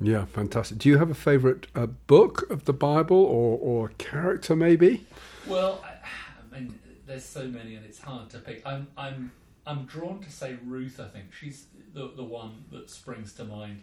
Yeah, 0.00 0.24
fantastic. 0.24 0.78
Do 0.78 0.88
you 0.88 0.98
have 0.98 1.10
a 1.10 1.14
favourite 1.14 1.66
uh, 1.74 1.86
book 1.86 2.50
of 2.50 2.64
the 2.64 2.72
Bible 2.72 3.22
or, 3.22 3.58
or 3.58 3.88
character, 3.98 4.56
maybe? 4.56 5.06
Well, 5.46 5.84
I, 5.84 6.56
I, 6.56 6.60
mean, 6.60 6.78
there's 7.06 7.24
so 7.24 7.46
many, 7.46 7.74
and 7.74 7.84
it's 7.84 8.00
hard 8.00 8.30
to 8.30 8.38
pick. 8.38 8.62
I'm, 8.66 8.88
I'm, 8.96 9.30
I'm 9.66 9.84
drawn 9.84 10.20
to 10.20 10.30
say 10.30 10.56
Ruth. 10.64 10.98
I 11.00 11.08
think 11.08 11.32
she's 11.32 11.66
the 11.92 12.12
the 12.16 12.24
one 12.24 12.64
that 12.70 12.88
springs 12.88 13.32
to 13.34 13.44
mind. 13.44 13.82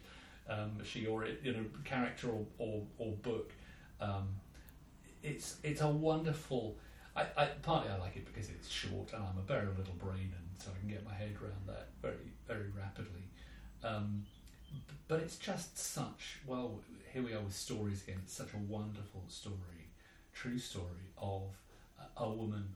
Um, 0.49 0.77
she 0.83 1.05
or 1.05 1.23
it, 1.23 1.41
you 1.43 1.53
know, 1.53 1.65
character 1.83 2.29
or 2.29 2.45
or, 2.57 2.83
or 2.97 3.11
book. 3.17 3.51
Um, 4.01 4.29
it's 5.23 5.57
it's 5.63 5.81
a 5.81 5.87
wonderful 5.87 6.77
I, 7.15 7.25
I, 7.35 7.45
partly 7.63 7.91
I 7.91 7.97
like 7.97 8.15
it 8.15 8.25
because 8.25 8.49
it's 8.49 8.69
short 8.69 9.11
and 9.13 9.23
I'm 9.23 9.37
a 9.37 9.41
very 9.41 9.67
little 9.77 9.95
brain 9.97 10.31
and 10.37 10.61
so 10.63 10.69
I 10.75 10.79
can 10.79 10.87
get 10.87 11.03
my 11.03 11.13
head 11.13 11.35
around 11.41 11.65
that 11.67 11.89
very 12.01 12.31
very 12.47 12.69
rapidly. 12.77 13.23
Um, 13.83 14.25
but 15.07 15.19
it's 15.19 15.37
just 15.37 15.77
such 15.77 16.39
well 16.45 16.79
here 17.17 17.25
we 17.25 17.33
are 17.33 17.41
with 17.41 17.55
stories 17.55 18.03
again. 18.03 18.19
It's 18.23 18.33
such 18.33 18.53
a 18.53 18.57
wonderful 18.71 19.23
story, 19.27 19.89
true 20.33 20.59
story 20.59 21.09
of 21.17 21.41
a, 21.99 22.23
a 22.23 22.29
woman 22.29 22.75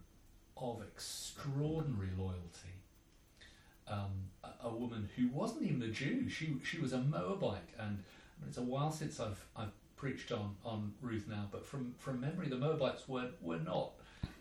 of 0.58 0.82
extraordinary 0.82 2.10
loyalty. 2.18 2.74
Um, 3.88 4.30
a, 4.44 4.68
a, 4.68 4.70
woman 4.70 5.10
who 5.16 5.28
wasn't 5.28 5.64
even 5.64 5.84
a 5.84 5.90
Jew. 5.90 6.28
She 6.30 6.56
she 6.64 6.80
was 6.80 6.94
a 6.94 7.00
Moabite, 7.00 7.70
and 7.78 8.00
I 8.00 8.42
mean, 8.42 8.48
it's 8.48 8.58
a 8.58 8.64
while 8.64 8.92
since 8.92 9.20
I've 9.20 9.46
I've 9.56 9.74
preached 9.96 10.32
on, 10.32 10.56
on 10.66 10.94
Ruth 11.02 11.28
now, 11.30 11.48
but 11.52 11.64
from, 11.64 11.94
from 12.00 12.20
memory, 12.20 12.48
the 12.48 12.56
Moabites 12.56 13.08
were 13.08 13.30
were 13.42 13.60
not 13.60 13.92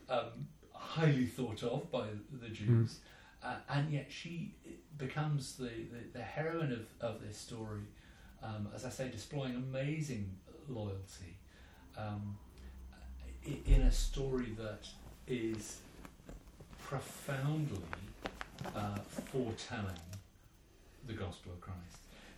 um, 0.09 0.47
highly 0.73 1.27
thought 1.27 1.63
of 1.63 1.91
by 1.91 2.07
the 2.41 2.49
Jews, 2.49 2.91
mm. 2.91 2.99
Uh, 3.43 3.55
and 3.69 3.91
yet 3.93 4.07
she 4.11 4.55
becomes 4.99 5.57
the, 5.57 5.65
the, 5.65 6.19
the 6.19 6.23
heroine 6.23 6.73
of, 6.73 6.87
of 7.01 7.23
this 7.23 7.37
story, 7.37 7.83
um, 8.43 8.69
as 8.75 8.85
I 8.85 8.91
say, 8.91 9.09
displaying 9.09 9.57
amazing 9.57 10.31
loyalty 10.69 11.37
um, 11.97 12.37
in 13.67 13.83
a 13.83 13.91
story 13.91 14.55
that 14.59 14.87
is 15.27 15.79
profoundly 16.83 17.83
uh, 18.77 18.99
foretelling 19.33 19.95
the 21.07 21.15
gospel 21.15 21.53
of 21.53 21.61
Christ. 21.61 21.79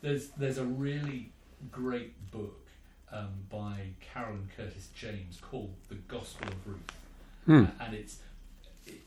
There's 0.03 0.29
there's 0.31 0.59
a 0.59 0.65
really 0.65 1.33
great 1.71 2.31
book 2.31 2.67
um, 3.13 3.31
by 3.51 3.91
Carolyn 4.01 4.49
Curtis 4.57 4.89
James 4.95 5.39
called 5.41 5.75
The 5.89 5.97
Gospel 5.97 6.49
of 6.49 6.67
Ruth 6.67 6.93
Hmm. 7.47 7.65
Uh, 7.65 7.85
and 7.85 7.95
it's 7.95 8.19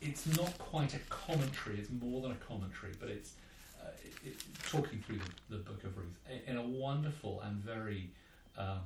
it's 0.00 0.26
not 0.36 0.56
quite 0.58 0.94
a 0.94 0.98
commentary. 1.08 1.78
It's 1.78 1.90
more 1.90 2.22
than 2.22 2.32
a 2.32 2.36
commentary, 2.36 2.92
but 2.98 3.08
it's 3.08 3.34
uh, 3.80 3.88
it, 4.04 4.28
it, 4.28 4.36
talking 4.68 5.02
through 5.06 5.18
the, 5.50 5.56
the, 5.56 5.62
Book 5.62 5.84
of 5.84 5.96
Ruth 5.96 6.16
in 6.46 6.56
a 6.56 6.62
wonderful 6.62 7.40
and 7.42 7.56
very 7.56 8.10
um, 8.56 8.80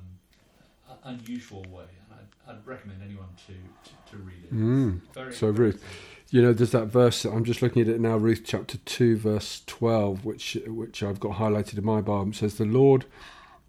unusual 1.03 1.65
way. 1.69 1.85
And 2.09 2.19
I'd, 2.19 2.51
I'd, 2.51 2.67
recommend 2.67 3.01
anyone 3.03 3.29
to 3.47 3.53
to, 3.53 4.11
to 4.11 4.17
read 4.23 4.43
it. 4.43 4.53
Mm. 4.53 5.33
so 5.33 5.49
Ruth, 5.49 5.83
you 6.29 6.41
know, 6.41 6.53
there's 6.53 6.71
that 6.71 6.87
verse. 6.87 7.25
I'm 7.25 7.45
just 7.45 7.61
looking 7.61 7.81
at 7.81 7.87
it 7.87 7.99
now. 7.99 8.17
Ruth 8.17 8.43
chapter 8.45 8.77
two, 8.79 9.17
verse 9.17 9.61
twelve, 9.65 10.25
which 10.25 10.57
which 10.67 11.03
I've 11.03 11.19
got 11.19 11.37
highlighted 11.37 11.77
in 11.77 11.85
my 11.85 12.01
Bible. 12.01 12.29
It 12.29 12.35
says, 12.35 12.55
"The 12.55 12.65
Lord 12.65 13.05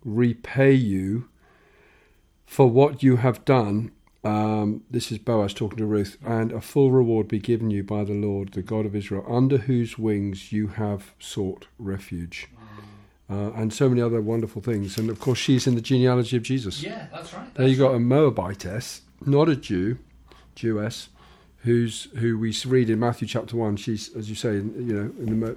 repay 0.05 0.73
you 0.73 1.29
for 2.47 2.69
what 2.69 3.03
you 3.03 3.17
have 3.17 3.45
done." 3.45 3.93
Um, 4.25 4.85
this 4.91 5.11
is 5.11 5.19
Boaz 5.19 5.53
talking 5.53 5.79
to 5.79 5.87
Ruth, 5.87 6.17
and 6.25 6.53
a 6.53 6.61
full 6.61 6.93
reward 6.93 7.27
be 7.27 7.41
given 7.41 7.71
you 7.71 7.83
by 7.83 8.05
the 8.05 8.15
Lord, 8.15 8.53
the 8.53 8.63
God 8.63 8.87
of 8.87 8.95
Israel, 8.95 9.25
under 9.29 9.59
whose 9.59 9.99
wings 9.99 10.53
you 10.53 10.69
have 10.69 11.13
sought 11.19 11.67
refuge. 11.79 12.49
Uh, 13.31 13.51
and 13.53 13.73
so 13.73 13.89
many 13.89 14.03
other 14.03 14.21
wonderful 14.21 14.61
things. 14.61 14.99
And 14.99 15.09
of 15.09 15.19
course, 15.19 15.39
she's 15.39 15.67
in 15.67 15.75
the 15.75 15.81
genealogy 15.81 16.37
of 16.37 16.43
Jesus. 16.43 16.83
Yeah, 16.83 17.07
that's 17.11 17.33
right. 17.33 17.45
That's 17.47 17.57
there 17.57 17.67
you 17.69 17.77
got 17.77 17.95
a 17.95 17.99
Moabitess, 17.99 19.01
not 19.25 19.49
a 19.49 19.57
Jew, 19.57 19.99
Jewess, 20.55 21.09
who's 21.59 22.09
who 22.19 22.39
we 22.39 22.55
read 22.67 22.91
in 22.91 23.01
Matthew 23.01 23.27
chapter 23.27 23.57
one. 23.57 23.77
She's, 23.77 24.15
as 24.15 24.29
you 24.29 24.35
say, 24.35 24.57
in, 24.57 24.87
you 24.87 24.95
know, 24.95 25.11
in 25.19 25.41
the 25.41 25.57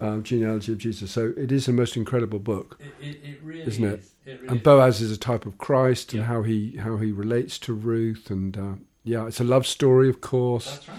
um, 0.00 0.22
genealogy 0.22 0.72
of 0.72 0.78
Jesus. 0.78 1.10
So 1.10 1.32
it 1.36 1.50
is 1.52 1.68
a 1.68 1.72
most 1.72 1.96
incredible 1.96 2.38
book, 2.38 2.78
it, 2.80 3.06
it, 3.06 3.20
it 3.24 3.38
really 3.42 3.62
isn't 3.62 3.84
it? 3.84 4.00
Is. 4.00 4.12
really 4.26 4.48
and. 4.48 4.62
Boaz 4.62 5.00
is 5.00 5.10
a 5.12 5.16
type 5.18 5.46
of 5.46 5.58
Christ 5.58 6.12
Yeah. 6.12 6.20
and 6.20 6.28
how 6.28 6.42
he 6.42 6.76
how 6.76 6.96
he 6.98 7.12
relates 7.12 7.58
to 7.60 7.72
Ruth, 7.72 8.30
and 8.30 8.56
uh, 8.56 8.74
yeah, 9.04 9.26
it's 9.26 9.40
a 9.40 9.44
love 9.44 9.66
story, 9.66 10.08
of 10.08 10.20
course. 10.20 10.70
That's 10.78 10.88
right. 10.88 10.98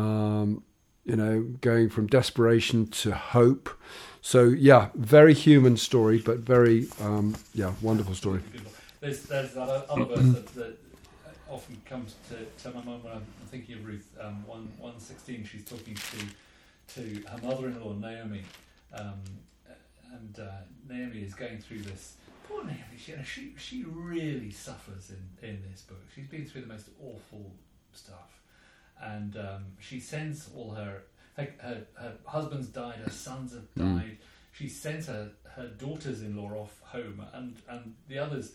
Um, 0.00 0.62
you 1.04 1.16
know, 1.16 1.40
going 1.62 1.88
from 1.88 2.06
desperation 2.06 2.86
to 2.88 3.12
hope. 3.12 3.70
So 4.20 4.44
yeah, 4.44 4.88
very 4.94 5.32
human 5.32 5.76
story, 5.78 6.18
but 6.18 6.38
very 6.40 6.86
um, 7.00 7.34
yeah, 7.54 7.72
wonderful 7.80 8.14
story. 8.14 8.40
There's 9.00 9.22
there's 9.22 9.54
that 9.54 9.86
other 9.88 10.04
verse 10.04 10.34
that, 10.34 10.46
that 10.56 10.78
often 11.48 11.80
comes 11.86 12.16
to, 12.28 12.36
to 12.62 12.76
my 12.76 12.84
mind 12.84 13.04
when 13.04 13.12
I'm 13.14 13.26
thinking 13.50 13.76
of 13.76 13.86
Ruth. 13.86 14.06
Um, 14.20 14.44
one 14.46 14.68
one 14.78 14.98
sixteen, 15.00 15.44
she's 15.50 15.64
talking 15.64 15.94
to 15.94 16.16
to 16.94 17.22
her 17.28 17.38
mother-in-law 17.42 17.94
Naomi, 17.94 18.42
um, 18.94 19.20
and 20.12 20.38
uh, 20.40 20.50
Naomi 20.88 21.20
is 21.22 21.34
going 21.34 21.58
through 21.58 21.80
this. 21.82 22.14
Poor 22.48 22.64
Naomi, 22.64 22.82
she, 22.98 23.12
you 23.12 23.18
know, 23.18 23.24
she 23.24 23.54
she 23.58 23.84
really 23.84 24.50
suffers 24.50 25.10
in 25.10 25.48
in 25.48 25.62
this 25.70 25.82
book. 25.82 26.00
She's 26.14 26.26
been 26.28 26.46
through 26.46 26.62
the 26.62 26.66
most 26.68 26.88
awful 27.02 27.52
stuff, 27.92 28.40
and 29.00 29.36
um, 29.36 29.64
she 29.80 30.00
sends 30.00 30.48
all 30.56 30.70
her 30.72 31.02
her, 31.36 31.48
her 31.58 31.82
her 31.94 32.12
husband's 32.24 32.68
died, 32.68 32.96
her 33.04 33.10
sons 33.10 33.52
have 33.52 33.74
Mm. 33.76 33.98
died. 34.00 34.18
She 34.52 34.68
sends 34.68 35.06
her 35.06 35.30
her 35.54 35.66
daughters-in-law 35.68 36.50
off 36.54 36.80
home, 36.82 37.22
and 37.34 37.54
and 37.68 37.94
the 38.08 38.18
others 38.18 38.52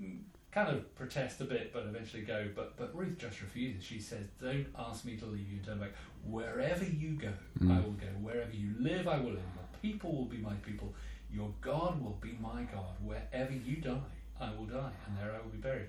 mm, 0.00 0.18
kind 0.52 0.68
of 0.68 0.94
protest 0.94 1.40
a 1.40 1.44
bit, 1.44 1.72
but 1.72 1.84
eventually 1.86 2.22
go. 2.22 2.48
But 2.54 2.76
but 2.76 2.94
Ruth 2.94 3.18
just 3.18 3.40
refuses. 3.40 3.82
She 3.82 3.98
says, 3.98 4.26
"Don't 4.40 4.66
ask 4.78 5.04
me 5.06 5.16
to 5.16 5.26
leave 5.26 5.48
you 5.50 5.56
and 5.56 5.64
turn 5.64 5.78
back. 5.80 5.92
Wherever 6.24 6.84
you 6.84 7.10
go, 7.12 7.32
I 7.60 7.64
Mm. 7.64 7.84
will 7.84 7.92
go. 7.92 8.06
Wherever 8.20 8.52
you 8.52 8.74
live, 8.78 9.08
I 9.08 9.18
will 9.18 9.32
live. 9.32 9.42
Your 9.56 9.68
people 9.82 10.12
will 10.16 10.26
be 10.26 10.38
my 10.38 10.54
people. 10.54 10.94
Your 11.32 11.50
God 11.60 12.00
will 12.02 12.18
be 12.20 12.36
my 12.40 12.62
God. 12.64 12.94
Wherever 13.02 13.52
you 13.52 13.76
die, 13.76 14.00
I 14.40 14.50
will 14.54 14.66
die, 14.66 14.92
and 15.06 15.16
there 15.18 15.32
I 15.32 15.38
will 15.42 15.50
be 15.50 15.58
buried." 15.58 15.88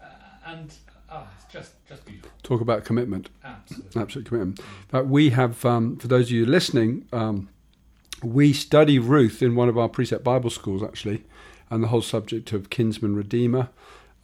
Uh, 0.00 0.06
and 0.46 0.72
ah, 1.10 1.26
it's 1.36 1.52
just 1.52 1.72
just 1.88 2.04
beautiful. 2.04 2.30
Talk 2.42 2.60
about 2.60 2.84
commitment. 2.84 3.30
Absolutely. 3.42 4.00
Absolute 4.00 4.26
commitment. 4.26 4.60
Fact, 4.88 5.06
we 5.06 5.30
have, 5.30 5.64
um, 5.64 5.96
for 5.96 6.08
those 6.08 6.26
of 6.26 6.32
you 6.32 6.46
listening, 6.46 7.06
um, 7.12 7.48
we 8.22 8.52
study 8.52 8.98
Ruth 8.98 9.42
in 9.42 9.54
one 9.54 9.68
of 9.68 9.76
our 9.78 9.88
precept 9.88 10.22
Bible 10.24 10.50
schools, 10.50 10.82
actually, 10.82 11.24
and 11.70 11.82
the 11.82 11.88
whole 11.88 12.02
subject 12.02 12.52
of 12.52 12.70
kinsman 12.70 13.16
redeemer. 13.16 13.70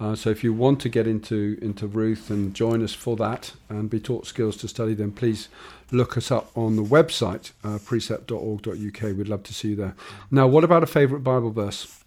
Uh, 0.00 0.14
so 0.14 0.30
if 0.30 0.42
you 0.42 0.52
want 0.52 0.80
to 0.80 0.88
get 0.88 1.06
into 1.06 1.58
into 1.60 1.86
Ruth 1.86 2.30
and 2.30 2.54
join 2.54 2.82
us 2.82 2.94
for 2.94 3.16
that 3.16 3.52
and 3.68 3.90
be 3.90 4.00
taught 4.00 4.26
skills 4.26 4.56
to 4.58 4.68
study, 4.68 4.94
then 4.94 5.12
please 5.12 5.48
look 5.92 6.16
us 6.16 6.30
up 6.30 6.50
on 6.56 6.76
the 6.76 6.82
website 6.82 7.52
uh, 7.62 7.78
precept.org.uk. 7.84 9.02
We'd 9.02 9.28
love 9.28 9.42
to 9.42 9.54
see 9.54 9.70
you 9.70 9.76
there. 9.76 9.94
Now, 10.30 10.46
what 10.46 10.64
about 10.64 10.82
a 10.82 10.86
favourite 10.86 11.22
Bible 11.22 11.50
verse? 11.50 12.02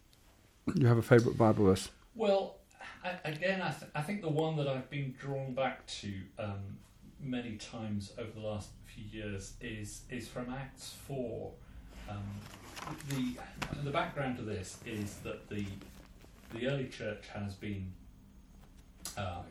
You 0.73 0.87
have 0.87 0.97
a 0.97 1.03
favourite 1.03 1.37
Bible 1.37 1.65
verse? 1.65 1.89
Well, 2.15 2.55
I, 3.03 3.11
again, 3.25 3.61
I, 3.61 3.69
th- 3.69 3.91
I 3.93 4.01
think 4.01 4.21
the 4.21 4.29
one 4.29 4.55
that 4.57 4.67
I've 4.67 4.89
been 4.89 5.13
drawn 5.19 5.53
back 5.53 5.85
to 5.87 6.11
um, 6.39 6.77
many 7.21 7.57
times 7.57 8.13
over 8.17 8.31
the 8.33 8.47
last 8.47 8.69
few 8.85 9.05
years 9.11 9.53
is 9.61 10.01
is 10.09 10.27
from 10.27 10.51
Acts 10.51 10.95
four. 11.07 11.51
Um, 12.09 12.23
the 13.09 13.37
the 13.83 13.91
background 13.91 14.37
to 14.37 14.43
this 14.43 14.79
is 14.85 15.17
that 15.17 15.47
the 15.49 15.65
the 16.54 16.68
early 16.68 16.88
church 16.88 17.26
has 17.34 17.54
been 17.56 17.91
uh, 19.18 19.41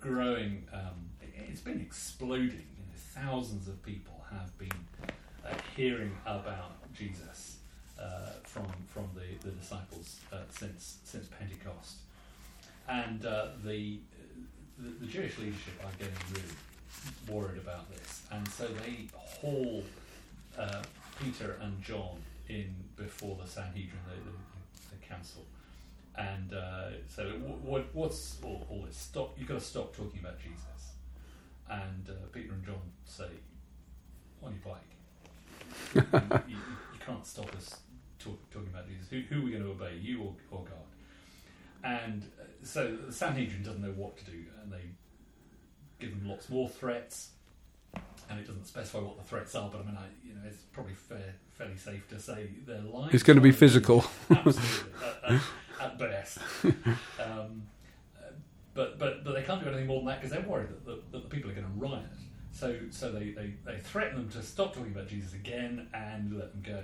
growing. 0.00 0.66
Um, 0.72 1.10
it's 1.48 1.60
been 1.60 1.80
exploding. 1.80 2.66
You 2.76 2.84
know, 2.86 2.94
thousands 3.14 3.68
of 3.68 3.82
people 3.82 4.24
have 4.30 4.56
been 4.58 4.70
uh, 5.44 5.54
hearing 5.76 6.12
about 6.26 6.76
Jesus 6.94 7.58
uh, 8.00 8.30
from 8.44 8.66
from 8.86 9.08
the, 9.14 9.48
the 9.48 9.54
disciples 9.54 10.20
uh, 10.32 10.38
since 10.50 10.98
since 11.04 11.26
Pentecost, 11.28 11.96
and 12.88 13.24
uh, 13.24 13.48
the, 13.64 13.98
the 14.78 14.90
the 15.00 15.06
Jewish 15.06 15.38
leadership 15.38 15.74
are 15.84 15.92
getting 15.98 16.14
really 16.32 16.54
worried 17.28 17.58
about 17.58 17.90
this, 17.90 18.22
and 18.30 18.46
so 18.48 18.66
they 18.66 19.08
haul 19.14 19.82
uh, 20.58 20.82
Peter 21.22 21.58
and 21.60 21.82
John 21.82 22.18
in 22.48 22.74
before 22.96 23.36
the 23.42 23.48
Sanhedrin, 23.48 23.98
the, 24.08 24.30
the, 24.30 24.96
the 24.96 25.06
council. 25.06 25.44
And 26.16 26.52
uh, 26.52 26.90
so, 27.08 27.24
what, 27.24 27.60
what, 27.62 27.94
what's 27.94 28.36
all, 28.44 28.66
all 28.70 28.82
this? 28.86 28.96
Stop! 28.96 29.34
You've 29.38 29.48
got 29.48 29.60
to 29.60 29.64
stop 29.64 29.96
talking 29.96 30.20
about 30.20 30.38
Jesus. 30.38 30.92
And 31.70 32.08
uh, 32.08 32.26
Peter 32.32 32.52
and 32.52 32.64
John 32.64 32.80
say, 33.06 33.28
"On 34.42 34.52
your 34.52 34.74
bike, 34.74 36.04
you, 36.48 36.54
you, 36.54 36.56
you 36.56 37.00
can't 37.04 37.26
stop 37.26 37.54
us 37.56 37.76
talk, 38.18 38.38
talking 38.50 38.68
about 38.68 38.88
Jesus. 38.88 39.08
Who, 39.08 39.20
who 39.20 39.40
are 39.40 39.44
we 39.44 39.50
going 39.52 39.62
to 39.62 39.70
obey, 39.70 39.96
you 40.00 40.22
or, 40.22 40.34
or 40.50 40.64
God?" 40.64 40.82
And 41.82 42.24
uh, 42.38 42.44
so 42.62 42.96
the 43.06 43.12
Sanhedrin 43.12 43.62
doesn't 43.62 43.80
know 43.80 43.94
what 43.96 44.18
to 44.18 44.24
do, 44.26 44.44
and 44.62 44.70
they 44.70 44.82
give 45.98 46.10
them 46.10 46.28
lots 46.28 46.50
more 46.50 46.68
threats. 46.68 47.30
And 48.30 48.40
it 48.40 48.46
doesn't 48.46 48.66
specify 48.66 48.98
what 48.98 49.18
the 49.18 49.24
threats 49.24 49.54
are, 49.54 49.68
but 49.70 49.80
I 49.82 49.84
mean, 49.84 49.96
I, 49.96 50.06
you 50.26 50.34
know, 50.34 50.40
it's 50.46 50.62
probably 50.72 50.94
fair, 50.94 51.34
fairly 51.52 51.76
safe 51.76 52.08
to 52.08 52.18
say 52.18 52.48
their 52.66 52.80
lives. 52.80 53.14
It's 53.14 53.22
going 53.22 53.36
to 53.36 53.42
be 53.42 53.52
physical. 53.52 54.04
Absolutely, 54.30 54.92
at, 55.24 55.32
at, 55.34 55.40
at 55.80 55.98
best. 55.98 56.38
Um, 56.64 57.62
but 58.74 58.98
but 58.98 59.24
but 59.24 59.34
they 59.34 59.42
can't 59.42 59.62
do 59.62 59.68
anything 59.68 59.86
more 59.86 59.98
than 59.98 60.06
that 60.06 60.20
because 60.20 60.32
they're 60.32 60.48
worried 60.48 60.70
that 60.70 60.86
the, 60.86 60.98
that 61.10 61.22
the 61.24 61.28
people 61.28 61.50
are 61.50 61.54
going 61.54 61.66
to 61.66 61.72
riot. 61.74 62.04
So 62.52 62.76
so 62.90 63.12
they, 63.12 63.30
they, 63.30 63.54
they 63.64 63.78
threaten 63.78 64.16
them 64.16 64.28
to 64.30 64.42
stop 64.42 64.74
talking 64.74 64.92
about 64.92 65.08
Jesus 65.08 65.34
again 65.34 65.88
and 65.92 66.36
let 66.38 66.52
them 66.52 66.62
go. 66.62 66.82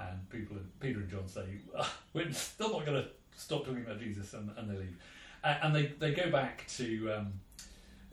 And 0.00 0.28
people, 0.30 0.56
Peter 0.80 1.00
and 1.00 1.08
John 1.08 1.26
say, 1.26 1.44
"Ah, 1.76 1.92
"We're 2.12 2.30
still 2.32 2.72
not 2.72 2.84
going 2.84 3.02
to 3.02 3.08
stop 3.36 3.64
talking 3.64 3.82
about 3.82 4.00
Jesus," 4.00 4.34
and, 4.34 4.50
and 4.56 4.70
they 4.70 4.76
leave. 4.76 4.96
Uh, 5.42 5.56
and 5.62 5.74
they, 5.74 5.86
they 5.98 6.12
go 6.12 6.30
back 6.30 6.66
to 6.66 7.12
um, 7.12 7.32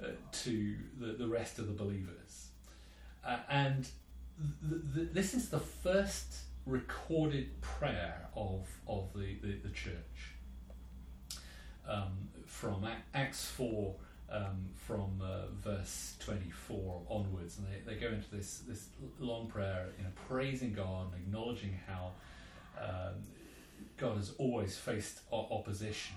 uh, 0.04 0.08
to 0.32 0.76
the, 1.00 1.14
the 1.14 1.28
rest 1.28 1.60
of 1.60 1.68
the 1.68 1.74
believers. 1.74 2.48
Uh, 3.26 3.38
and 3.50 3.88
th- 4.70 4.82
th- 4.96 5.10
this 5.14 5.34
is 5.34 5.50
the 5.50 5.60
first 5.60 6.36
recorded 6.66 7.62
prayer 7.62 8.28
of 8.36 8.68
of 8.88 9.12
the, 9.14 9.36
the, 9.42 9.54
the 9.64 9.70
church. 9.70 10.36
Um, 11.88 12.30
from 12.46 12.86
Ac- 12.86 13.04
Acts 13.14 13.46
4 13.46 13.94
um, 14.32 14.70
from 14.74 15.22
uh, 15.22 15.48
verse 15.62 16.16
24 16.20 17.02
onwards. 17.10 17.58
And 17.58 17.68
they, 17.68 17.94
they 17.94 18.00
go 18.00 18.08
into 18.08 18.30
this 18.32 18.62
this 18.68 18.88
long 19.20 19.48
prayer 19.48 19.88
you 19.98 20.04
know 20.04 20.10
praising 20.28 20.74
God 20.74 21.14
and 21.14 21.22
acknowledging 21.22 21.78
how 21.88 22.12
um, 22.82 23.16
God 23.98 24.18
has 24.18 24.32
always 24.38 24.78
faced 24.78 25.20
opposition. 25.32 26.16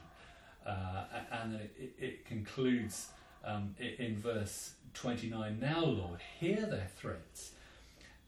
Uh, 0.67 1.05
and 1.31 1.55
it, 1.55 1.95
it 1.99 2.27
concludes 2.27 3.11
um, 3.47 3.75
in 3.99 4.17
verse 4.17 4.73
29 4.95 5.59
now 5.61 5.85
Lord 5.85 6.21
hear 6.41 6.67
their 6.67 6.89
threats. 6.97 7.53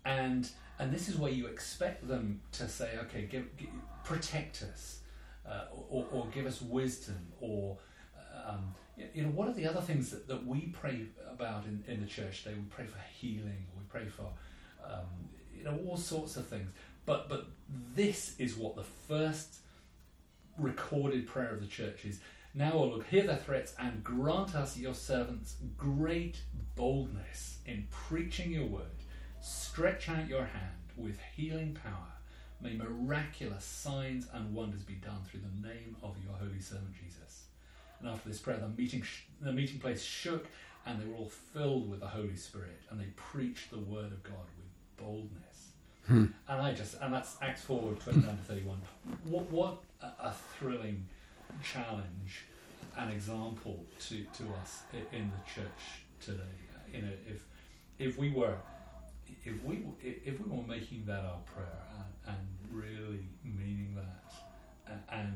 And 0.04 0.48
and 0.78 0.92
this 0.92 1.08
is 1.08 1.16
where 1.16 1.32
you 1.32 1.46
expect 1.46 2.06
them 2.06 2.40
to 2.52 2.68
say 2.68 2.98
okay 3.02 3.26
give, 3.30 3.56
give, 3.56 3.68
protect 4.04 4.62
us 4.62 5.00
uh, 5.46 5.64
or, 5.90 6.06
or 6.12 6.26
give 6.32 6.46
us 6.46 6.62
wisdom 6.62 7.26
or 7.40 7.76
um, 8.46 8.74
you 9.14 9.22
know 9.22 9.30
what 9.30 9.48
are 9.48 9.54
the 9.54 9.66
other 9.66 9.80
things 9.80 10.10
that, 10.10 10.26
that 10.28 10.46
we 10.46 10.72
pray 10.72 11.06
about 11.30 11.64
in, 11.64 11.84
in 11.92 12.00
the 12.00 12.06
church 12.06 12.42
today? 12.42 12.54
We 12.56 12.64
pray 12.70 12.86
for 12.86 12.98
healing 13.18 13.66
we 13.76 13.84
pray 13.88 14.06
for 14.08 14.28
um, 14.84 15.06
you 15.56 15.64
know 15.64 15.78
all 15.86 15.96
sorts 15.96 16.36
of 16.36 16.46
things. 16.46 16.70
But 17.06 17.28
but 17.28 17.46
this 17.94 18.38
is 18.38 18.56
what 18.56 18.76
the 18.76 18.84
first 18.84 19.58
recorded 20.58 21.26
prayer 21.26 21.50
of 21.50 21.60
the 21.60 21.66
church 21.66 22.04
is 22.04 22.20
now 22.59 22.72
o 22.72 22.82
lord 22.82 23.06
hear 23.09 23.24
their 23.24 23.36
threats 23.36 23.72
and 23.78 24.02
grant 24.02 24.54
us 24.56 24.76
your 24.76 24.92
servants 24.92 25.56
great 25.76 26.38
boldness 26.74 27.59
in 27.66 27.86
preaching 27.90 28.50
your 28.50 28.66
word. 28.66 28.82
Stretch 29.40 30.09
out 30.09 30.28
your 30.28 30.44
hand 30.44 30.92
with 30.96 31.18
healing 31.36 31.76
power. 31.82 32.12
May 32.61 32.74
miraculous 32.74 33.64
signs 33.64 34.26
and 34.32 34.54
wonders 34.54 34.82
be 34.82 34.94
done 34.94 35.20
through 35.24 35.40
the 35.40 35.68
name 35.68 35.96
of 36.02 36.16
your 36.24 36.34
holy 36.34 36.61
servant 36.61 36.94
jesus. 37.00 37.44
And 38.00 38.09
after 38.09 38.28
this 38.28 38.38
prayer 38.38 38.59
the 38.59 38.68
meeting 38.68 39.02
sh- 39.02 39.22
the 39.40 39.52
meeting 39.52 39.78
place 39.78 40.02
shook 40.02 40.46
and 40.84 41.00
they 41.00 41.06
were 41.06 41.16
all 41.16 41.30
filled 41.52 41.88
with 41.88 42.00
the 42.00 42.06
holy 42.09 42.36
spirit 42.36 42.80
and 42.90 43.00
they 43.00 43.09
preached 43.14 43.70
the 43.70 43.78
word 43.78 44.12
of 44.12 44.22
god 44.24 44.46
with 44.56 44.96
boldness. 44.96 45.68
Hmm. 46.06 46.26
And 46.48 46.62
I 46.62 46.72
just, 46.72 46.96
and 47.00 47.12
that's 47.12 47.36
Acts 47.42 47.62
4, 47.62 47.92
29 48.02 48.36
to 48.36 48.42
31. 48.44 48.80
What, 49.24 49.50
what 49.50 49.78
a, 50.02 50.06
a 50.06 50.34
thrilling 50.59 51.06
challenge 51.62 52.44
and 52.99 53.12
example 53.12 53.84
to, 54.09 54.24
to 54.34 54.44
us 54.61 54.82
in 55.12 55.30
the 55.30 55.51
church 55.55 56.03
today. 56.20 56.42
You 56.92 57.03
know, 57.03 57.12
if, 57.28 57.42
if 57.99 58.18
we 58.18 58.30
were, 58.30 58.57
if 59.44 59.62
we, 59.64 59.84
if 60.03 60.40
we 60.40 60.57
were 60.57 60.66
making 60.66 61.05
that 61.07 61.24
our 61.24 61.38
prayer 61.46 61.82
and, 62.26 62.36
and 62.36 62.46
really 62.72 63.28
meaning 63.44 63.94
that 63.94 65.05
and, 65.11 65.34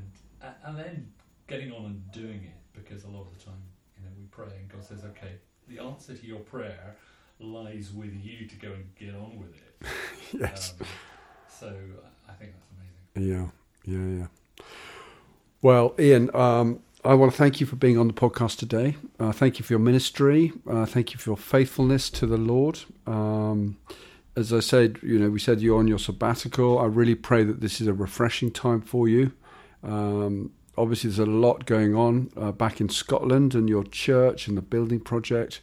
and 0.65 0.79
then 0.79 1.13
getting 1.47 1.73
on 1.73 1.85
and 1.87 2.13
doing 2.13 2.43
it, 2.45 2.57
because 2.73 3.05
a 3.05 3.09
lot 3.09 3.27
of 3.27 3.39
the 3.39 3.45
time, 3.45 3.63
you 3.97 4.05
know, 4.05 4.11
we 4.19 4.25
pray 4.31 4.57
and 4.59 4.69
God 4.69 4.85
says, 4.85 5.05
okay, 5.05 5.33
the 5.69 5.79
answer 5.79 6.15
to 6.15 6.27
your 6.27 6.41
prayer 6.41 6.97
lies 7.39 7.93
with 7.93 8.13
you 8.15 8.47
to 8.47 8.57
go 8.57 8.73
and 8.73 8.95
get 8.97 9.15
on 9.15 9.39
with 9.39 9.55
it. 9.55 9.87
yes. 10.41 10.75
Um, 10.81 10.87
so 11.49 11.67
uh, 11.69 12.09
I 12.29 12.33
think 12.33 12.53
that's 12.55 12.69
amazing. 13.21 13.53
Yeah, 13.85 13.95
yeah, 13.95 14.19
yeah. 14.21 14.65
Well, 15.61 15.95
Ian, 15.99 16.35
um, 16.35 16.81
I 17.05 17.15
want 17.15 17.33
to 17.33 17.39
thank 17.39 17.61
you 17.61 17.67
for 17.67 17.75
being 17.75 17.99
on 17.99 18.07
the 18.07 18.15
podcast 18.15 18.59
today. 18.59 18.95
Uh, 19.19 19.33
thank 19.33 19.59
you 19.59 19.65
for 19.65 19.73
your 19.73 19.81
ministry. 19.81 20.53
Uh, 20.71 20.87
thank 20.87 21.13
you 21.13 21.19
for 21.19 21.31
your 21.31 21.37
faithfulness 21.37 22.09
to 22.11 22.27
the 22.27 22.37
Lord. 22.37 22.79
Um, 23.09 23.77
as 24.37 24.53
I 24.53 24.61
said, 24.61 25.01
you 25.03 25.19
know, 25.19 25.29
we 25.29 25.41
said 25.41 25.61
you're 25.61 25.81
on 25.81 25.89
your 25.89 25.99
sabbatical. 25.99 26.79
I 26.79 26.85
really 26.85 27.17
pray 27.17 27.43
that 27.43 27.61
this 27.61 27.81
is 27.81 27.89
a 27.89 27.93
refreshing 27.93 28.53
time 28.53 28.81
for 28.81 29.09
you. 29.09 29.33
Um, 29.83 30.53
obviously, 30.79 31.11
there's 31.11 31.19
a 31.19 31.27
lot 31.27 31.67
going 31.67 31.97
on 31.97 32.31
uh, 32.37 32.53
back 32.53 32.81
in 32.81 32.89
Scotland 32.89 33.57
and 33.57 33.69
your 33.69 33.83
church 33.83 34.47
and 34.47 34.57
the 34.57 34.63
building 34.63 35.01
project. 35.01 35.61